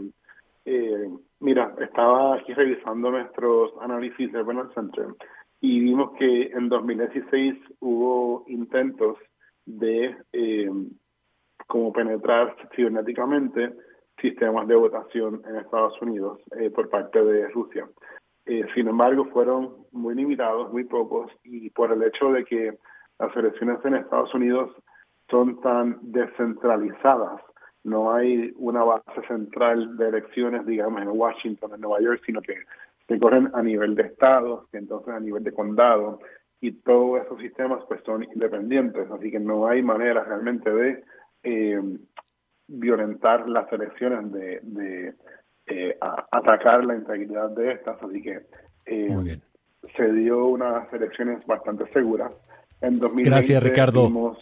eh, 0.65 1.09
mira, 1.39 1.73
estaba 1.79 2.35
aquí 2.35 2.53
revisando 2.53 3.11
nuestros 3.11 3.71
análisis 3.81 4.31
de 4.31 4.43
Bernard 4.43 4.73
Center 4.73 5.07
y 5.61 5.79
vimos 5.79 6.11
que 6.17 6.47
en 6.47 6.69
2016 6.69 7.55
hubo 7.79 8.43
intentos 8.47 9.17
de 9.65 10.15
eh, 10.33 10.69
como 11.67 11.93
penetrar 11.93 12.55
cibernéticamente 12.75 13.73
sistemas 14.21 14.67
de 14.67 14.75
votación 14.75 15.41
en 15.47 15.57
Estados 15.57 15.99
Unidos 16.01 16.39
por 16.73 16.89
parte 16.89 17.21
de 17.23 17.49
Rusia. 17.49 17.87
Eh, 18.45 18.65
sin 18.73 18.87
embargo, 18.87 19.25
fueron 19.25 19.73
muy 19.91 20.15
limitados, 20.15 20.71
muy 20.71 20.83
pocos, 20.83 21.31
y 21.43 21.69
por 21.71 21.91
el 21.91 22.03
hecho 22.03 22.31
de 22.31 22.45
que 22.45 22.77
las 23.19 23.35
elecciones 23.35 23.79
en 23.83 23.95
Estados 23.95 24.33
Unidos 24.33 24.71
son 25.29 25.59
tan 25.61 25.97
descentralizadas, 26.01 27.41
no 27.83 28.13
hay 28.13 28.53
una 28.57 28.83
base 28.83 29.21
central 29.27 29.97
de 29.97 30.09
elecciones, 30.09 30.65
digamos, 30.65 31.01
en 31.01 31.09
Washington, 31.09 31.71
en 31.73 31.81
Nueva 31.81 32.01
York, 32.01 32.21
sino 32.25 32.41
que 32.41 32.55
se 33.07 33.19
corren 33.19 33.49
a 33.53 33.61
nivel 33.61 33.95
de 33.95 34.03
estado, 34.03 34.67
y 34.73 34.77
entonces 34.77 35.13
a 35.13 35.19
nivel 35.19 35.43
de 35.43 35.53
condado, 35.53 36.19
y 36.61 36.71
todos 36.71 37.23
esos 37.23 37.39
sistemas 37.39 37.83
pues 37.87 38.01
son 38.03 38.23
independientes, 38.23 39.09
así 39.11 39.29
que 39.29 39.39
no 39.39 39.67
hay 39.67 39.83
manera 39.83 40.23
realmente 40.23 40.69
de 40.69 41.03
eh, 41.43 41.81
violentar 42.67 43.47
las 43.47 43.71
elecciones, 43.71 44.31
de, 44.31 45.13
eh, 45.67 45.97
atacar 46.31 46.83
la 46.83 46.95
integridad 46.95 47.49
de 47.51 47.73
estas, 47.73 48.01
así 48.01 48.21
que 48.21 48.41
eh, 48.85 49.39
se 49.95 50.13
dio 50.13 50.45
unas 50.45 50.91
elecciones 50.93 51.45
bastante 51.45 51.91
seguras. 51.91 52.31
En 52.81 52.99
2020 52.99 53.29
Gracias, 53.29 53.63
Ricardo. 53.63 54.37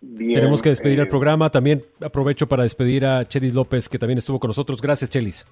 Tenemos 0.00 0.62
que 0.62 0.70
despedir 0.70 1.00
el 1.00 1.08
programa. 1.08 1.50
También 1.50 1.82
aprovecho 2.00 2.48
para 2.48 2.62
despedir 2.62 3.06
a 3.06 3.26
Chelis 3.26 3.54
López, 3.54 3.88
que 3.88 3.98
también 3.98 4.18
estuvo 4.18 4.38
con 4.38 4.48
nosotros. 4.48 4.80
Gracias, 4.80 5.10
Chelis. 5.10 5.46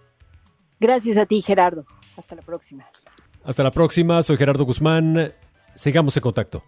Gracias 0.80 1.16
a 1.16 1.26
ti, 1.26 1.42
Gerardo. 1.42 1.84
Hasta 2.16 2.34
la 2.34 2.42
próxima. 2.42 2.84
Hasta 3.44 3.62
la 3.62 3.70
próxima. 3.70 4.22
Soy 4.22 4.36
Gerardo 4.36 4.64
Guzmán. 4.64 5.32
Sigamos 5.74 6.16
en 6.16 6.22
contacto. 6.22 6.62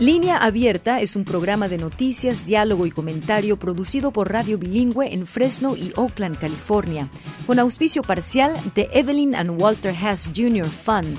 Línea 0.00 0.38
Abierta 0.38 1.00
es 1.00 1.14
un 1.14 1.26
programa 1.26 1.68
de 1.68 1.76
noticias, 1.76 2.46
diálogo 2.46 2.86
y 2.86 2.90
comentario 2.90 3.58
producido 3.58 4.12
por 4.12 4.32
Radio 4.32 4.56
Bilingüe 4.56 5.12
en 5.12 5.26
Fresno 5.26 5.76
y 5.76 5.92
Oakland, 5.94 6.38
California, 6.38 7.10
con 7.46 7.58
auspicio 7.58 8.02
parcial 8.02 8.56
de 8.74 8.88
Evelyn 8.94 9.34
and 9.34 9.60
Walter 9.60 9.94
Hess 9.94 10.30
Jr. 10.34 10.64
Fund, 10.64 11.18